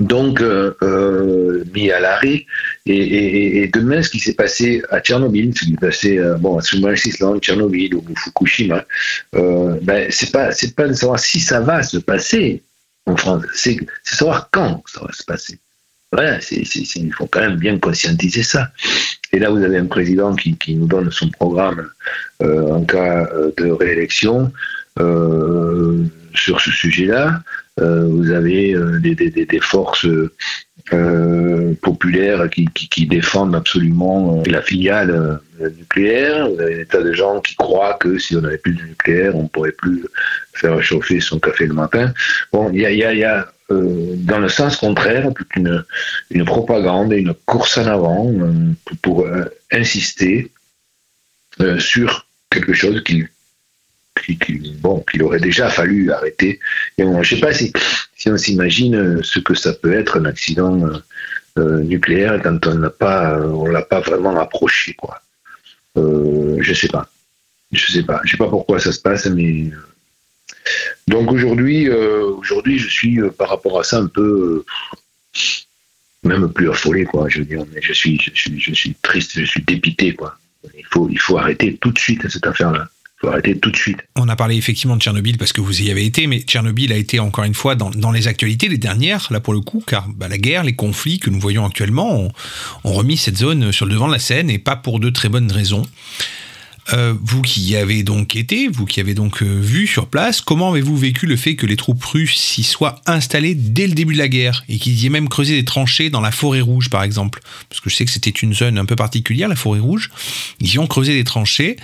[0.00, 2.46] donc, euh, euh, mis à l'arrêt.
[2.86, 6.36] Et, et- et demain, ce qui s'est passé à Tchernobyl, ce qui s'est passé euh,
[6.36, 8.84] bon, à Island, Tchernobyl ou Fukushima,
[9.34, 12.62] euh, ben, c'est pas, pas de savoir si ça va se passer
[13.06, 15.58] en France, c'est savoir quand ça va se passer.
[16.12, 18.70] Voilà, c'est- c'est- il faut quand même bien conscientiser ça.
[19.32, 21.90] Et là, vous avez un président qui, qui nous donne son programme
[22.42, 24.52] euh, en cas euh, de réélection
[26.34, 27.40] sur ce sujet-là.
[27.80, 30.06] Euh, vous avez euh, des, forces
[30.92, 35.40] euh, populaires qui, défendent absolument la filiale
[35.78, 36.48] nucléaire.
[36.48, 39.36] Vous avez des tas de gens qui croient que si on n'avait plus de nucléaire,
[39.36, 40.04] on ne pourrait plus
[40.54, 42.12] faire chauffer son café le matin.
[42.52, 45.84] Bon, il y a, y y a, dans le sens contraire toute une,
[46.44, 48.32] propagande et une course en avant
[49.02, 49.26] pour,
[49.70, 50.50] insister
[51.78, 53.26] sur quelque chose qui,
[54.36, 56.60] qui, qui- bon, qu'il aurait déjà fallu arrêter.
[56.98, 57.72] Et je ne sais pas si,
[58.16, 60.98] si on s'imagine ce que ça peut être un accident euh,
[61.58, 65.20] euh, nucléaire quand on n'a pas, euh, on l'a pas vraiment approché, quoi.
[65.96, 67.08] Euh, je sais pas.
[67.72, 68.20] Je sais pas.
[68.24, 69.76] Je sais pas pourquoi ça se passe, mais euh,
[71.06, 74.64] donc aujourd'hui, aujourd'hui, je suis par rapport à ça un peu
[76.22, 77.28] même plus affolé, quoi.
[77.28, 80.36] Je veux dire, je suis, je suis, je suis triste, je suis dépité, quoi.
[80.76, 82.88] Il faut, il faut arrêter tout de suite cette affaire-là.
[84.16, 86.96] On a parlé effectivement de Tchernobyl parce que vous y avez été, mais Tchernobyl a
[86.96, 90.28] été encore une fois dans, les actualités, les dernières, là pour le coup, car bah,
[90.28, 92.32] la guerre, les conflits que nous voyons actuellement ont,
[92.84, 95.28] ont remis cette zone sur le devant de la scène et pas pour de très
[95.28, 95.82] bonnes raisons.
[96.94, 100.40] Euh, vous qui y avez donc été, vous qui avez donc euh, vu sur place,
[100.40, 104.14] comment avez-vous vécu le fait que les troupes russes s'y soient installées dès le début
[104.14, 106.88] de la guerre et qu'ils y aient même creusé des tranchées dans la forêt rouge
[106.88, 107.40] par exemple?
[107.68, 110.10] Parce que je sais que c'était une zone un peu particulière, la forêt rouge.
[110.60, 111.76] Ils y ont creusé des tranchées.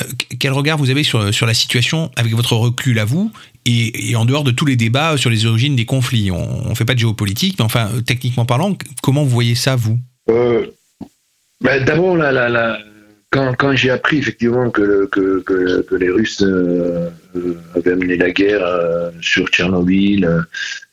[0.00, 0.04] Euh,
[0.38, 3.32] quel regard vous avez sur, la situation avec votre recul à vous
[3.66, 6.30] et, en dehors de tous les débats sur les origines des conflits?
[6.30, 9.76] On ne fait pas de géopolitique, mais enfin, euh, techniquement parlant, comment vous voyez ça,
[9.76, 9.98] vous?
[10.30, 10.66] Euh,
[11.60, 12.16] ben, D'abord,
[13.30, 17.08] quand, j'ai appris effectivement que, le- que, que, que les Russes euh,
[17.74, 18.62] avaient amené la guerre
[19.22, 20.28] sur Tchernobyl,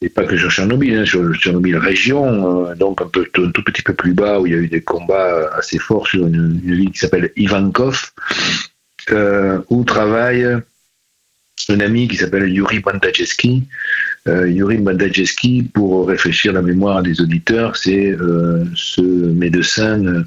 [0.02, 4.14] et pas que sur Tchernobyl, hein, sur Tchernobyl région, donc un, tout petit peu plus
[4.14, 7.00] bas où il y a eu des combats assez forts sur une, une ville qui
[7.00, 8.12] s'appelle Ivankov,
[9.70, 10.62] où travaille
[11.70, 13.64] un ami qui s'appelle Yuri Bandajewski.
[14.28, 20.24] Euh, Yuri Bandajewski, pour réfléchir la mémoire des auditeurs, c'est euh, ce médecin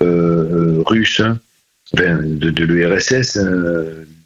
[0.00, 1.22] euh, russe
[1.94, 3.38] enfin, de, l'URSS,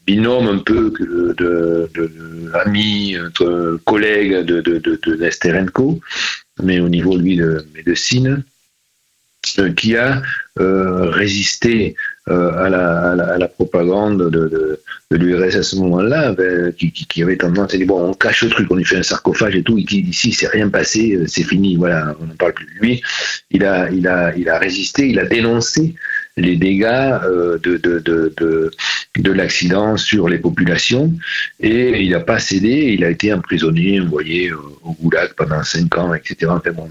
[0.07, 6.01] binôme un peu de, de, de collègue de Nesterenko,
[6.63, 8.43] mais au niveau, lui, de médecine,
[9.77, 10.23] qui a
[10.59, 11.95] euh, résisté
[12.29, 17.73] euh, à, la, propagande de, de, de l'URSS à ce moment-là, ben, qui, avait tendance
[17.73, 19.87] à dire bon, on cache le truc, on lui fait un sarcophage et tout, il
[19.87, 22.67] dit ici, c'est rien passé, euh, c'est fini, voilà, on n'en parle plus.
[22.81, 23.03] Lui,
[23.51, 25.95] il a, résisté, il a dénoncé
[26.37, 27.19] les dégâts
[27.63, 28.71] de, de, de, de,
[29.19, 31.13] de l'accident sur les populations
[31.59, 36.13] et il n'a pas cédé, il a été emprisonné, envoyé au goulag pendant cinq ans,
[36.15, 36.47] etc.
[36.49, 36.91] Enfin, bon,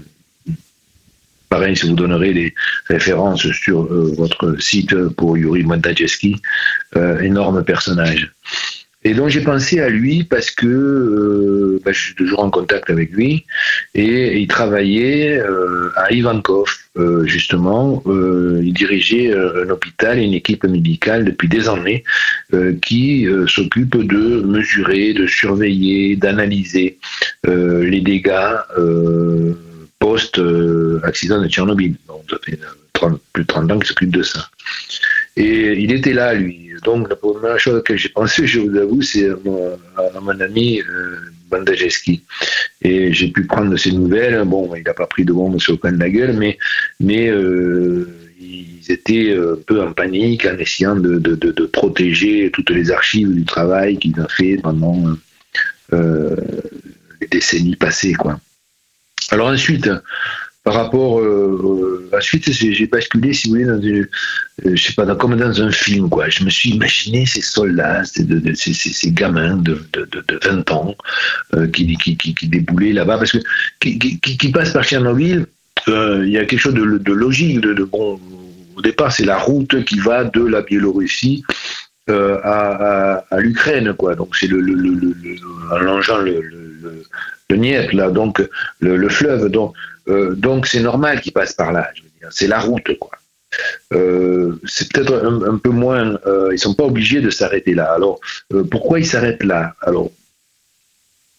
[1.50, 2.54] Pareil, si vous donnerez les
[2.86, 6.40] références sur euh, votre site pour Yuri Mondajewski,
[6.96, 8.30] euh, énorme personnage.
[9.02, 12.88] Et donc j'ai pensé à lui parce que euh, bah, je suis toujours en contact
[12.88, 13.46] avec lui
[13.94, 15.42] et il travaillait
[15.96, 16.68] à Ivankov
[17.24, 18.02] justement.
[18.06, 22.04] Il dirigeait un hôpital et une équipe médicale depuis des années
[22.82, 26.98] qui s'occupe de mesurer, de surveiller, d'analyser
[27.46, 28.58] les dégâts
[30.00, 31.94] post-accident de Tchernobyl.
[32.08, 32.58] Donc ça fait
[32.94, 34.48] 30, plus de 30 ans qu'il s'occupe de ça.
[35.36, 36.70] Et il était là, lui.
[36.84, 39.36] Donc, la première chose à laquelle j'ai pensé, je vous avoue, c'est à
[40.20, 41.16] mon, ami euh.
[42.82, 44.44] Et j'ai pu prendre ses nouvelles.
[44.44, 46.56] Bon, il n'a pas pris de bombe sur le coin de la gueule, mais,
[47.00, 48.06] mais euh,
[48.40, 52.92] ils étaient un peu en panique en essayant de, de, de, de protéger toutes les
[52.92, 55.16] archives du travail qu'ils ont fait pendant
[55.92, 56.36] euh,
[57.20, 58.12] les décennies passées.
[58.12, 58.38] Quoi.
[59.30, 59.88] Alors ensuite,
[60.62, 63.80] par rapport euh, ensuite j'ai basculé si vous voulez dans
[64.66, 66.28] euh, pas dans, comme dans un film quoi.
[66.28, 68.40] Je me suis imaginé ces soldats ces, de,
[69.10, 70.94] gamins de, de, de, de 20 ans
[71.54, 71.86] euh, qui,
[72.42, 73.16] déboulaient là-bas.
[73.18, 73.38] Parce que
[73.80, 75.46] qui, passent par Tchernobyl
[75.88, 78.20] euh, il y a quelque chose de, logique de, bon
[78.76, 81.42] au départ c'est la route qui va de la Biélorussie
[82.06, 84.14] à, l'Ukraine quoi.
[84.14, 85.14] Donc c'est le, le-
[85.72, 86.42] en longeant le,
[86.82, 87.04] le,
[87.50, 88.40] le, Dniepr, là donc
[88.80, 89.74] le, le fleuve donc
[90.08, 91.90] euh, donc c'est normal qu'ils passent par là.
[92.30, 93.10] C'est la route, quoi.
[93.92, 96.18] Euh, c'est peut-être un, peu moins.
[96.26, 97.92] euh, ils sont pas obligés de s'arrêter là.
[97.92, 98.20] Alors
[98.52, 99.74] euh, pourquoi ils s'arrêtent là?
[99.82, 100.10] Alors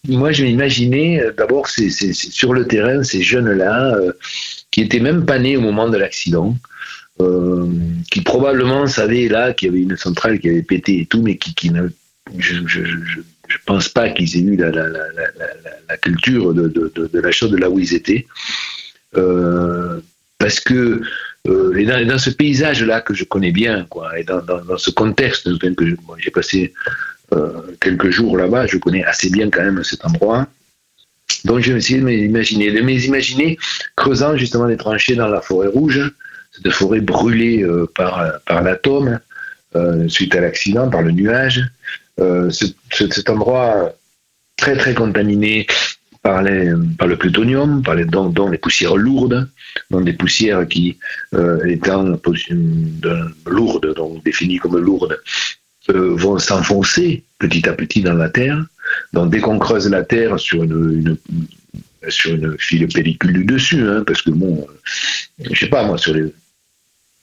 [0.08, 3.98] moi je m'imaginais d'abord c'est, sur le terrain ces jeunes-là
[4.72, 6.58] qui étaient même pas nés au moment de l'accident.
[8.12, 11.38] qui probablement savaient là qu'il y avait une centrale qui avait pété et tout, mais
[11.38, 11.88] qui, qui ne,
[13.52, 17.80] je- je pense pas qu'ils aient eu la, culture de, la chose de là où
[17.80, 18.26] ils étaient.
[19.18, 20.00] Euh,
[20.38, 21.02] parce que
[21.48, 23.88] euh, dans, ce paysage-là que je connais bien,
[24.18, 25.86] et dans, ce contexte que
[26.20, 26.74] j'ai passé
[27.34, 27.50] euh,
[27.80, 30.48] quelques jours là-bas, je connais assez bien quand même cet endroit.
[31.46, 33.58] Donc je vais essayer de m'imaginer, de m'imaginer
[33.96, 36.12] creusant justement des tranchées dans la forêt rouge,
[36.52, 37.66] cette forêt brûlée
[37.96, 39.20] par, l'atome
[40.08, 41.64] suite à l'accident, par le nuage.
[42.20, 43.94] Euh, ce- ce- cet endroit
[44.58, 45.66] très très contaminé
[46.22, 49.50] par, le plutonium, par les, dont les poussières lourdes,
[49.90, 50.98] dont des poussières qui,
[51.34, 52.04] euh, étant
[53.04, 55.18] de- lourdes, donc définies comme lourdes,
[55.90, 58.64] euh, vont s'enfoncer petit à petit dans la Terre.
[59.14, 63.82] Donc dès qu'on creuse la Terre sur une, une- sur une file pellicule du dessus,
[63.88, 66.32] hein, parce que bon, euh, je sais pas moi, sur les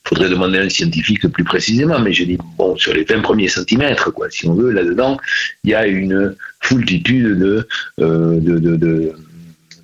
[0.08, 3.48] faudrait demander à un scientifique plus précisément, mais je dis, bon, sur les 20 premiers
[3.48, 5.18] centimètres, quoi, si on veut, là-dedans,
[5.64, 7.68] il y a une foultitude de,
[8.00, 9.12] euh, de, de, de,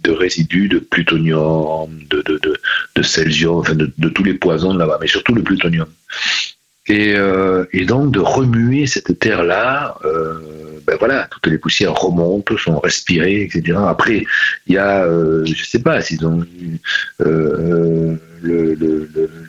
[0.02, 2.56] de résidus de plutonium, de, de, de,
[2.96, 5.88] de enfin de, tous les poisons là-bas, mais surtout le plutonium.
[6.86, 10.34] Et, euh, et donc de remuer cette terre-là, euh,
[10.86, 13.78] ben voilà, toutes les poussières remontent, sont respirées, etc.
[13.88, 14.26] Après,
[14.66, 16.44] il y a, euh, je sais pas, s'ils ont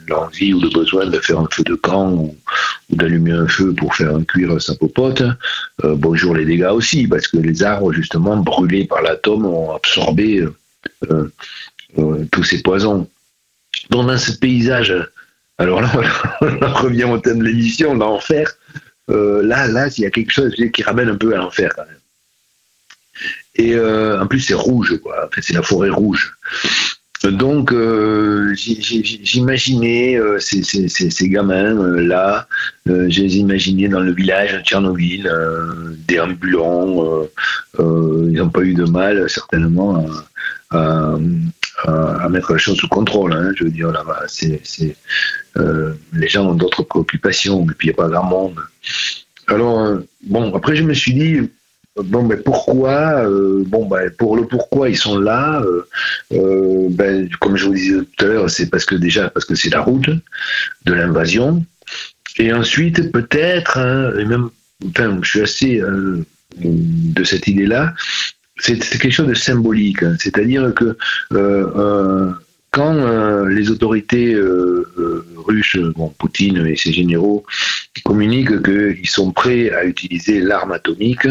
[0.07, 2.35] l'envie ou le besoin de faire un feu de camp ou,
[2.89, 5.23] d'allumer un feu pour faire cuire sa popote.
[5.83, 10.47] Euh, bonjour les dégâts aussi, parce que les arbres, justement, brûlés par l'atome, ont absorbé
[11.09, 11.31] euh,
[11.97, 13.09] euh, tous ces poisons.
[13.89, 14.93] Donc dans ce paysage,
[15.57, 15.91] alors là,
[16.41, 18.55] on revient au thème de l'émission, l'enfer.
[19.07, 21.99] Là, là, il y a quelque chose qui ramène un peu à l'enfer quand même.
[23.55, 25.29] Et en plus, c'est rouge, quoi.
[25.39, 26.35] C'est la forêt rouge.
[27.31, 32.47] Donc, euh, j'imaginais euh, ces, gamins euh, là,
[32.85, 35.31] je les imaginais dans le village de Tchernobyl,
[36.07, 37.27] déambulants.
[37.79, 40.05] euh, ils n'ont pas eu de mal, certainement,
[40.71, 41.17] à,
[42.29, 43.33] mettre la chose sous contrôle.
[43.33, 43.51] hein.
[43.55, 44.61] je veux dire, là-bas, c'est,
[46.13, 48.59] les gens ont d'autres préoccupations, et puis il n'y a pas grand monde.
[49.47, 51.49] Alors, bon, après, je me suis dit,
[52.03, 55.87] bon, ben, pourquoi euh, Bon, ben, pour le pourquoi ils sont là, euh,
[56.33, 59.55] euh, ben, comme je vous disais tout à l'heure, c'est parce que déjà, parce que
[59.55, 61.65] c'est la route de l'invasion.
[62.37, 64.49] Et ensuite, peut-être, hein, même,
[65.23, 65.81] je suis assez
[66.57, 67.93] de cette idée-là,
[68.57, 70.03] c'est quelque chose de symbolique.
[70.03, 70.15] hein.
[70.19, 70.97] C'est-à-dire que
[72.71, 74.35] quand les autorités
[75.37, 77.45] russes, bon, Poutine et ses généraux,
[78.03, 81.27] communiquent qu'ils sont prêts à utiliser l'arme atomique,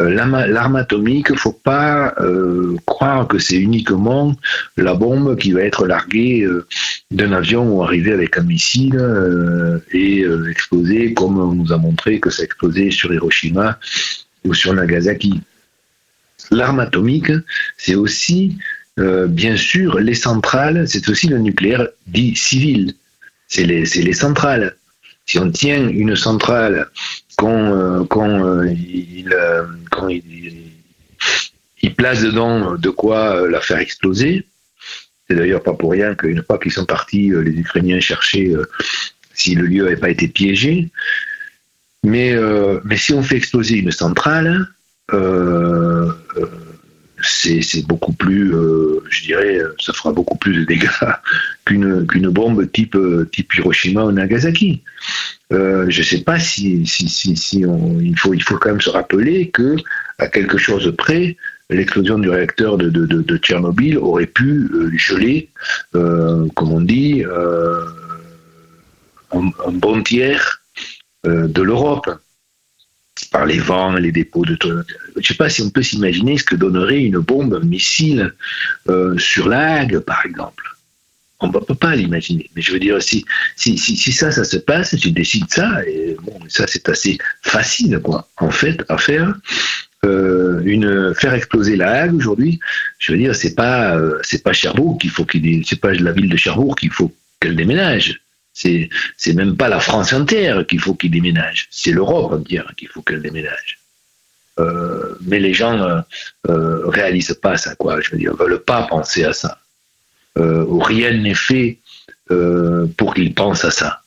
[0.00, 4.34] l'arme l'arme atomique, faut pas euh, croire que c'est uniquement
[4.76, 6.66] la bombe qui va être larguée euh,
[7.10, 11.78] d'un avion ou arriver avec un missile euh, et euh, exploser, comme on nous a
[11.78, 13.78] montré que ça explosait sur Hiroshima
[14.44, 15.40] ou sur Nagasaki.
[16.50, 17.32] L'arme atomique,
[17.76, 18.56] c'est aussi,
[18.98, 22.94] euh, bien sûr, les centrales, c'est aussi le nucléaire dit civil.
[23.48, 24.76] C'est les centrales.
[25.24, 26.88] Si on tient une centrale
[27.38, 28.74] qu'on euh, euh,
[29.32, 30.72] euh, qu'on il,
[31.80, 34.46] il place dedans de quoi la faire exploser,
[35.28, 38.52] c'est d'ailleurs pas pour rien qu'une fois qu'ils sont partis, les Ukrainiens cherchaient
[39.32, 40.90] si le lieu n'avait pas été piégé.
[42.02, 42.34] Mais,
[42.84, 44.66] mais si on fait exploser une centrale,
[47.22, 48.52] c'est beaucoup plus,
[49.10, 50.88] je dirais, ça fera beaucoup plus de dégâts
[51.64, 52.96] qu'une qu'une bombe type,
[53.30, 54.82] type Hiroshima ou Nagasaki.
[55.52, 59.76] Euh, je ne sais pas si, si, on, il, faut, quand même se rappeler que
[60.18, 61.36] à quelque chose près,
[61.70, 65.48] l'explosion du réacteur de, Tchernobyl aurait pu euh, geler,
[65.94, 67.24] euh, comme on dit,
[69.32, 69.42] un,
[69.72, 70.62] bon tiers
[71.24, 72.10] de l'Europe
[73.32, 74.56] par les vents, les dépôts de...
[74.62, 78.34] Je ne sais pas si on peut s'imaginer ce que donnerait une bombe, un missile
[79.16, 80.77] sur la Hague, par exemple.
[81.40, 82.50] On ne peut pas l'imaginer.
[82.56, 83.24] Mais je veux dire, si,
[83.54, 87.18] si, si, si ça, ça se passe, tu décides ça, et bon, ça c'est assez
[87.42, 89.34] facile, quoi, en fait, à faire.
[90.04, 92.60] Euh, une, faire exploser la Hague aujourd'hui,
[92.98, 96.28] je veux dire, c'est pas, euh, c'est pas qu'il faut qu'il, c'est pas la ville
[96.28, 98.20] de Cherbourg qu'il faut qu'elle déménage.
[98.52, 101.68] C'est, c'est même pas la France entière qu'il faut qu'il déménage.
[101.70, 103.78] C'est l'Europe entière qu'il faut qu'elle déménage.
[104.58, 106.02] Euh, mais les gens
[106.44, 108.00] réalisent pas ça, quoi.
[108.00, 109.60] Je veux dire, veulent pas penser à ça.
[110.38, 111.78] Euh, rien n'est fait
[112.30, 114.00] euh, pour qu'ils pensent à ça.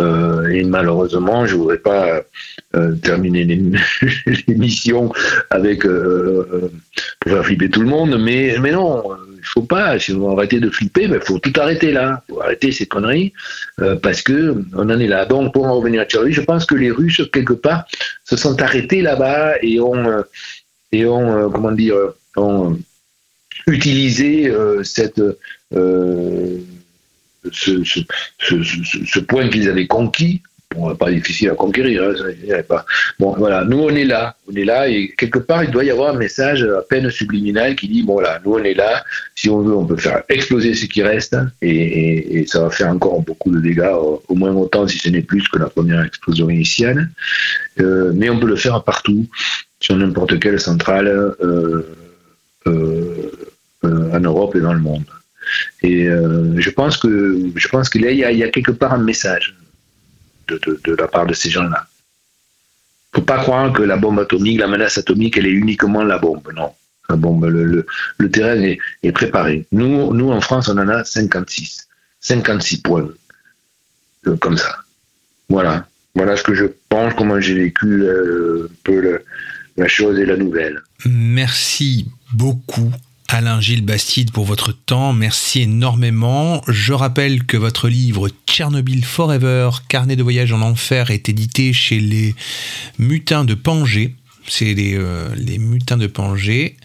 [0.00, 2.22] Euh, et malheureusement, je voudrais pas
[3.02, 3.76] terminer l'ém-
[4.48, 5.12] l'émission
[5.50, 9.02] avec pour faire flipper tout le monde, mais mais non,
[9.36, 9.98] il faut pas.
[9.98, 12.22] Si on veut arrêter de flipper, il faut tout arrêter là.
[12.28, 13.32] Faut arrêter ces conneries
[14.02, 15.26] parce que on en est là.
[15.26, 17.84] Donc pour en revenir à Tchernobyl, je pense que les Russes quelque part
[18.24, 20.24] se sont arrêtés là-bas et ont
[20.92, 21.96] et ont comment dire
[22.36, 22.78] ont
[23.66, 24.50] utilisé
[24.82, 25.20] cette
[25.74, 26.58] euh,
[27.52, 30.42] ce, point qu'ils avaient conquis.
[31.00, 32.84] Pas difficile à conquérir, hein.
[33.18, 35.90] Bon, voilà, nous on est là, on est là, et quelque part il doit y
[35.90, 39.62] avoir un message à peine subliminal qui dit bon nous on est là, si on
[39.62, 43.58] veut, on peut faire exploser ce qui reste, et, ça va faire encore beaucoup de
[43.58, 43.90] dégâts,
[44.28, 47.10] au moins autant si ce n'est plus que la première explosion initiale,
[47.80, 49.26] Euh, mais on peut le faire partout,
[49.80, 51.08] sur n'importe quelle centrale
[51.42, 51.82] euh,
[53.92, 55.04] en Europe et dans le monde.
[55.82, 58.98] Et euh, je pense que je pense qu'il y, a- il il quelque part un
[59.02, 59.56] message
[60.48, 61.86] de, la part de ces gens-là.
[63.14, 66.48] Faut pas croire que la bombe atomique, la menace atomique, elle est uniquement la bombe.
[66.54, 66.72] Non,
[67.08, 69.66] la bombe, le, terrain est, préparé.
[69.72, 71.88] Nous, nous en France, on en a 56,
[72.20, 73.08] 56 points
[74.26, 74.76] euh, comme ça.
[75.48, 79.20] Voilà, voilà ce que je pense, comment j'ai vécu euh, un peu
[79.76, 80.80] la chose et la nouvelle.
[81.06, 82.92] Merci beaucoup.
[83.32, 86.62] Alain Gilles Bastide pour votre temps, merci énormément.
[86.66, 92.00] Je rappelle que votre livre Tchernobyl Forever, carnet de voyage en enfer est édité chez
[92.00, 92.34] les
[92.98, 94.16] Mutins de Pangée.
[94.48, 96.76] C'est les, euh, les Mutins de Pangée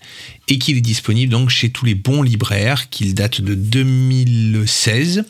[0.47, 5.25] et qu'il est disponible donc chez tous les bons libraires, qu'il date de 2016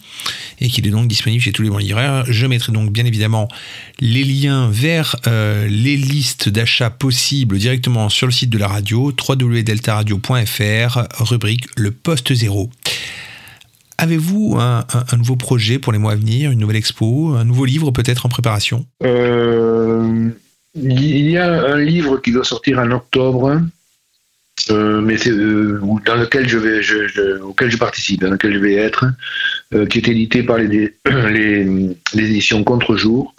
[0.60, 2.26] et qu'il est donc disponible chez tous les bons libraires.
[2.28, 3.48] Je mettrai donc bien évidemment
[4.00, 9.14] les liens vers euh, les listes d'achats possibles directement sur le site de la radio
[9.28, 12.70] www.deltaradio.fr, rubrique le poste zéro.
[13.98, 17.92] Avez-vous un nouveau projet pour les mois à venir, une nouvelle expo, un nouveau livre
[17.92, 18.86] peut-être en préparation?
[19.04, 20.32] Euh,
[20.76, 23.62] il y a un livre qui doit sortir en octobre,
[24.72, 28.74] euh, mais euh, dans lequel je vais, je- auquel je participe, dans lequel je vais
[28.76, 29.06] être,
[29.74, 30.94] euh, qui est édité par les,
[31.30, 31.64] les,
[32.14, 33.34] les éditions Contre-jour.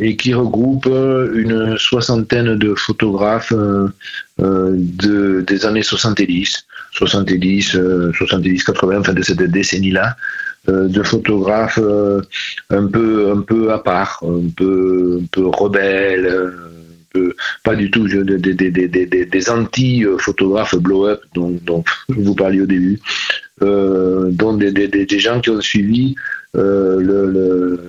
[0.00, 0.86] et qui regroupe
[1.34, 3.52] une soixantaine de photographes
[4.38, 10.16] de, des années 70, 70, euh, 70, 80, enfin de cette décennie-là,
[10.68, 12.20] de photographes euh,
[12.70, 17.34] un peu un peu à part, un peu un peu rebelles, euh, un peu
[17.64, 22.66] pas du tout je- des des des des anti-photographes blow-up dont, dont vous parliez au
[22.66, 23.00] début,
[23.62, 26.14] euh, dont des, des, des, gens qui ont suivi
[26.56, 27.80] euh, le, le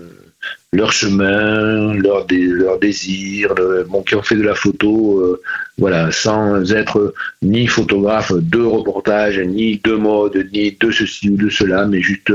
[0.73, 2.49] leur chemin, leur, dé,
[2.79, 3.53] désir,
[3.89, 5.41] bon, qui ont fait de la photo, euh,
[5.77, 11.49] voilà, sans être ni photographe de reportage, ni de mode, ni de ceci ou de
[11.49, 12.31] cela, mais juste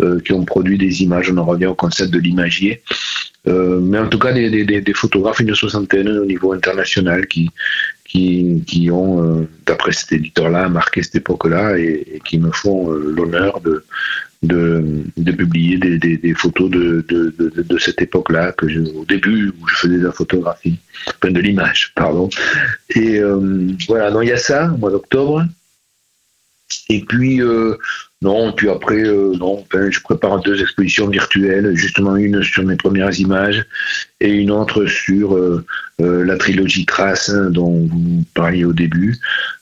[0.00, 1.30] euh, qui ont produit des images.
[1.30, 2.82] On en revient au concept de l'imagier.
[3.46, 7.48] Euh, mais en tout cas, des, photographes, une soixantaine au niveau international qui,
[8.04, 13.82] qui, qui ont, d'après cet éditeur-là, marqué cette époque-là et, qui me font l'honneur de,
[14.42, 18.80] de, de publier des, des- des photos de, de, de- de cette époque-là, que je-
[18.80, 20.76] au début où je faisais de la photographie,
[21.08, 22.28] enfin de l'image, pardon.
[22.94, 25.44] Et euh, voilà, non, il y a ça, au mois d'octobre.
[26.88, 27.76] Et puis, euh,
[28.22, 33.18] non, puis après, euh, non, je prépare deux expositions virtuelles, justement une sur mes premières
[33.18, 33.64] images
[34.20, 35.64] et une autre sur euh,
[35.98, 39.16] la trilogie Trace dont vous parliez au début,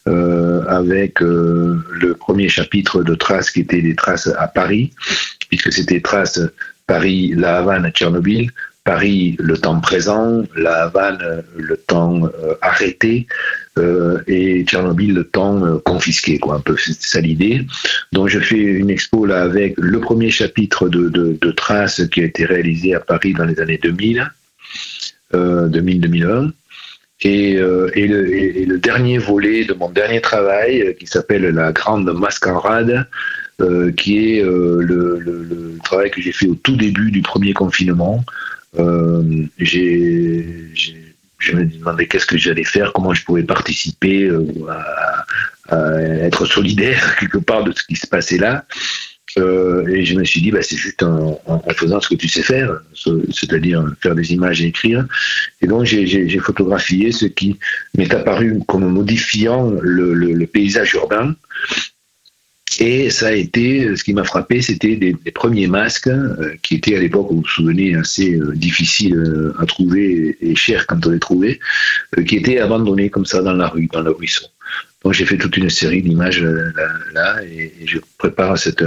[0.06, 4.92] avec le premier chapitre de Trace qui était des traces à Paris,
[5.48, 6.40] puisque c'était Trace
[6.86, 8.52] Paris, La Havane, Tchernobyl,
[8.84, 12.30] Paris, le temps présent, La Havane, le temps
[12.60, 13.26] arrêté,
[13.78, 17.66] euh, et Tchernobyl, le temps euh, confisqué, quoi, un peu, c'est ça l'idée.
[18.12, 22.24] Donc je fais une expo là avec le premier chapitre de, de, Trace qui a
[22.24, 24.30] été réalisé à Paris dans les années 2000,
[25.34, 26.52] euh, 2000-2001.
[27.22, 33.06] Et, euh, et, le, dernier volet de mon dernier travail, qui s'appelle La Grande Mascarade,
[33.96, 38.24] qui est le, le- travail que j'ai fait au tout début du premier confinement.
[39.58, 40.66] J'ai-
[41.38, 44.46] je me demandais qu'est-ce que j'allais faire, comment je pouvais participer euh,
[45.68, 48.64] à, être solidaire quelque part de ce qui se passait là.
[49.38, 51.38] Euh, et je me suis dit, bah, c'est juste en,
[51.76, 55.04] faisant ce que tu sais faire, ce- c'est-à-dire faire des images et écrire.
[55.60, 57.58] Et donc j'ai- photographié ce qui
[57.98, 61.34] m'est apparu comme modifiant le paysage urbain.
[62.78, 66.96] Et ça a été, ce qui m'a frappé, c'était des, premiers masques euh, qui étaient
[66.96, 71.10] à l'époque, vous vous souvenez, assez euh, difficiles euh, à trouver et, chers quand on
[71.10, 71.58] les trouvait,
[72.18, 74.46] euh, qui étaient abandonnés comme ça dans la rue, dans le ruisseau.
[75.04, 76.72] Donc j'ai fait toute une série d'images euh,
[77.14, 78.84] là, et, je prépare cette,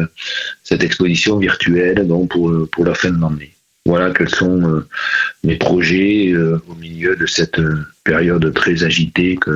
[0.64, 3.53] cette exposition virtuelle donc pour, euh, pour la fin de l'année.
[3.86, 4.88] Voilà quels sont euh,
[5.44, 9.52] mes projets euh, au milieu de cette euh, période très agitée que,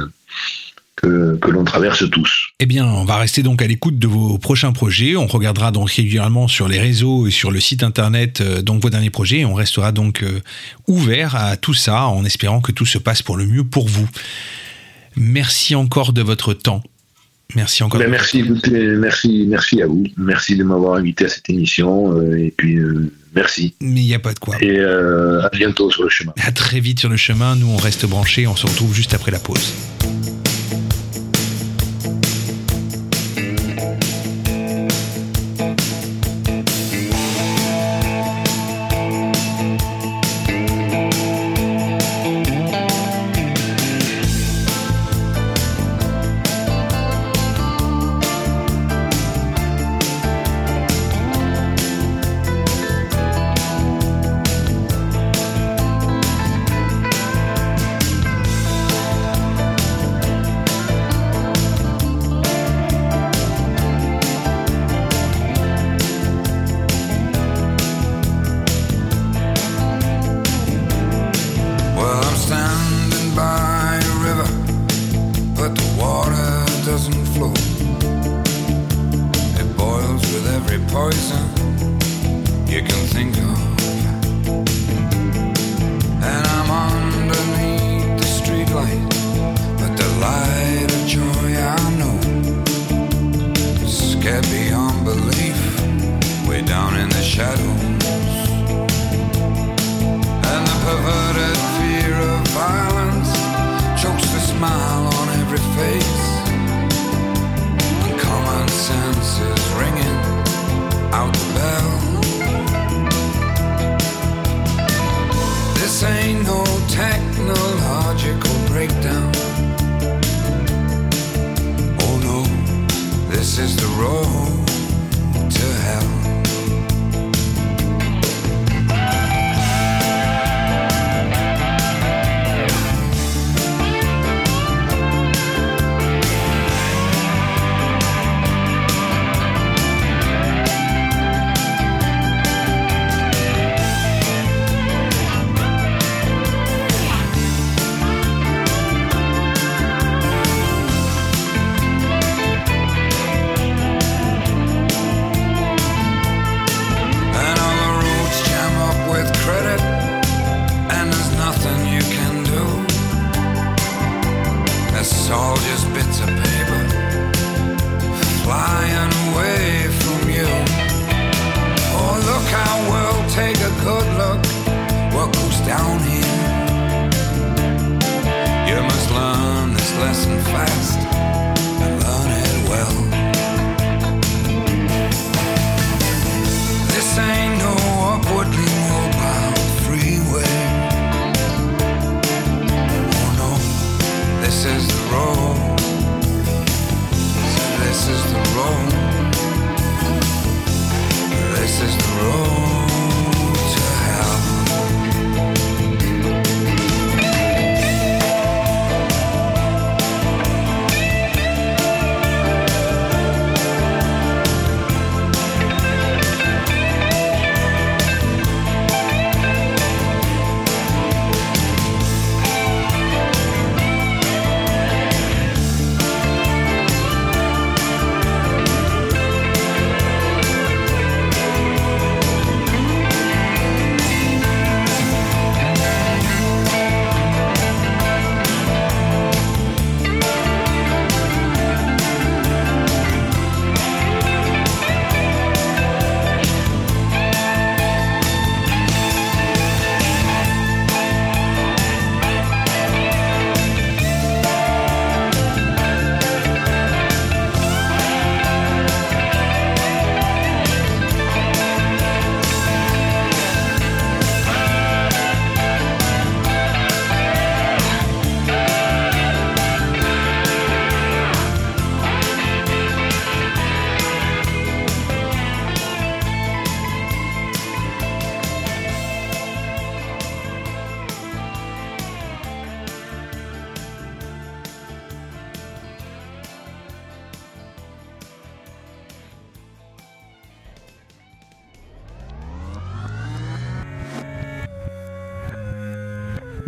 [1.03, 2.47] que, que l'on traverse tous.
[2.59, 5.15] Eh bien, on va rester donc à l'écoute de vos prochains projets.
[5.15, 8.89] On regardera donc régulièrement sur les réseaux et sur le site internet euh, donc vos
[8.89, 9.39] derniers projets.
[9.39, 10.41] Et on restera donc euh,
[10.87, 14.07] ouvert à tout ça en espérant que tout se passe pour le mieux pour vous.
[15.15, 16.81] Merci encore de votre temps.
[17.55, 17.99] Merci encore.
[17.99, 20.05] Ben, merci, merci, merci à vous.
[20.17, 22.17] Merci de m'avoir invité à cette émission.
[22.17, 23.75] euh, et puis, euh, merci.
[23.81, 24.55] Mais il n'y a pas de quoi.
[24.61, 26.33] Et euh, à bientôt sur le chemin.
[26.41, 27.55] À très vite sur le chemin.
[27.55, 28.47] Nous, on reste branchés.
[28.47, 29.73] On se retrouve juste après la pause.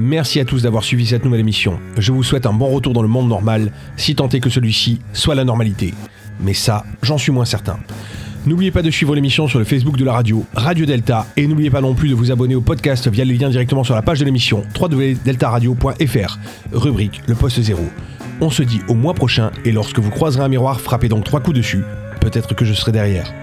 [0.05, 1.79] Merci à tous d'avoir suivi cette nouvelle émission.
[1.97, 4.99] Je vous souhaite un bon retour dans le monde normal, si tant est que celui-ci
[5.13, 5.95] soit la normalité.
[6.39, 7.79] Mais ça, j'en suis moins certain.
[8.45, 11.71] N'oubliez pas de suivre l'émission sur le Facebook de la radio, Radio Delta, et n'oubliez
[11.71, 14.19] pas non plus de vous abonner au podcast via les liens directement sur la page
[14.19, 16.37] de l'émission www.deltaradio.fr,
[16.71, 17.85] rubrique Le Poste Zéro.
[18.41, 21.39] On se dit au mois prochain, et lorsque vous croiserez un miroir, frappez donc trois
[21.39, 21.83] coups dessus.
[22.21, 23.33] Peut-être que je serai derrière.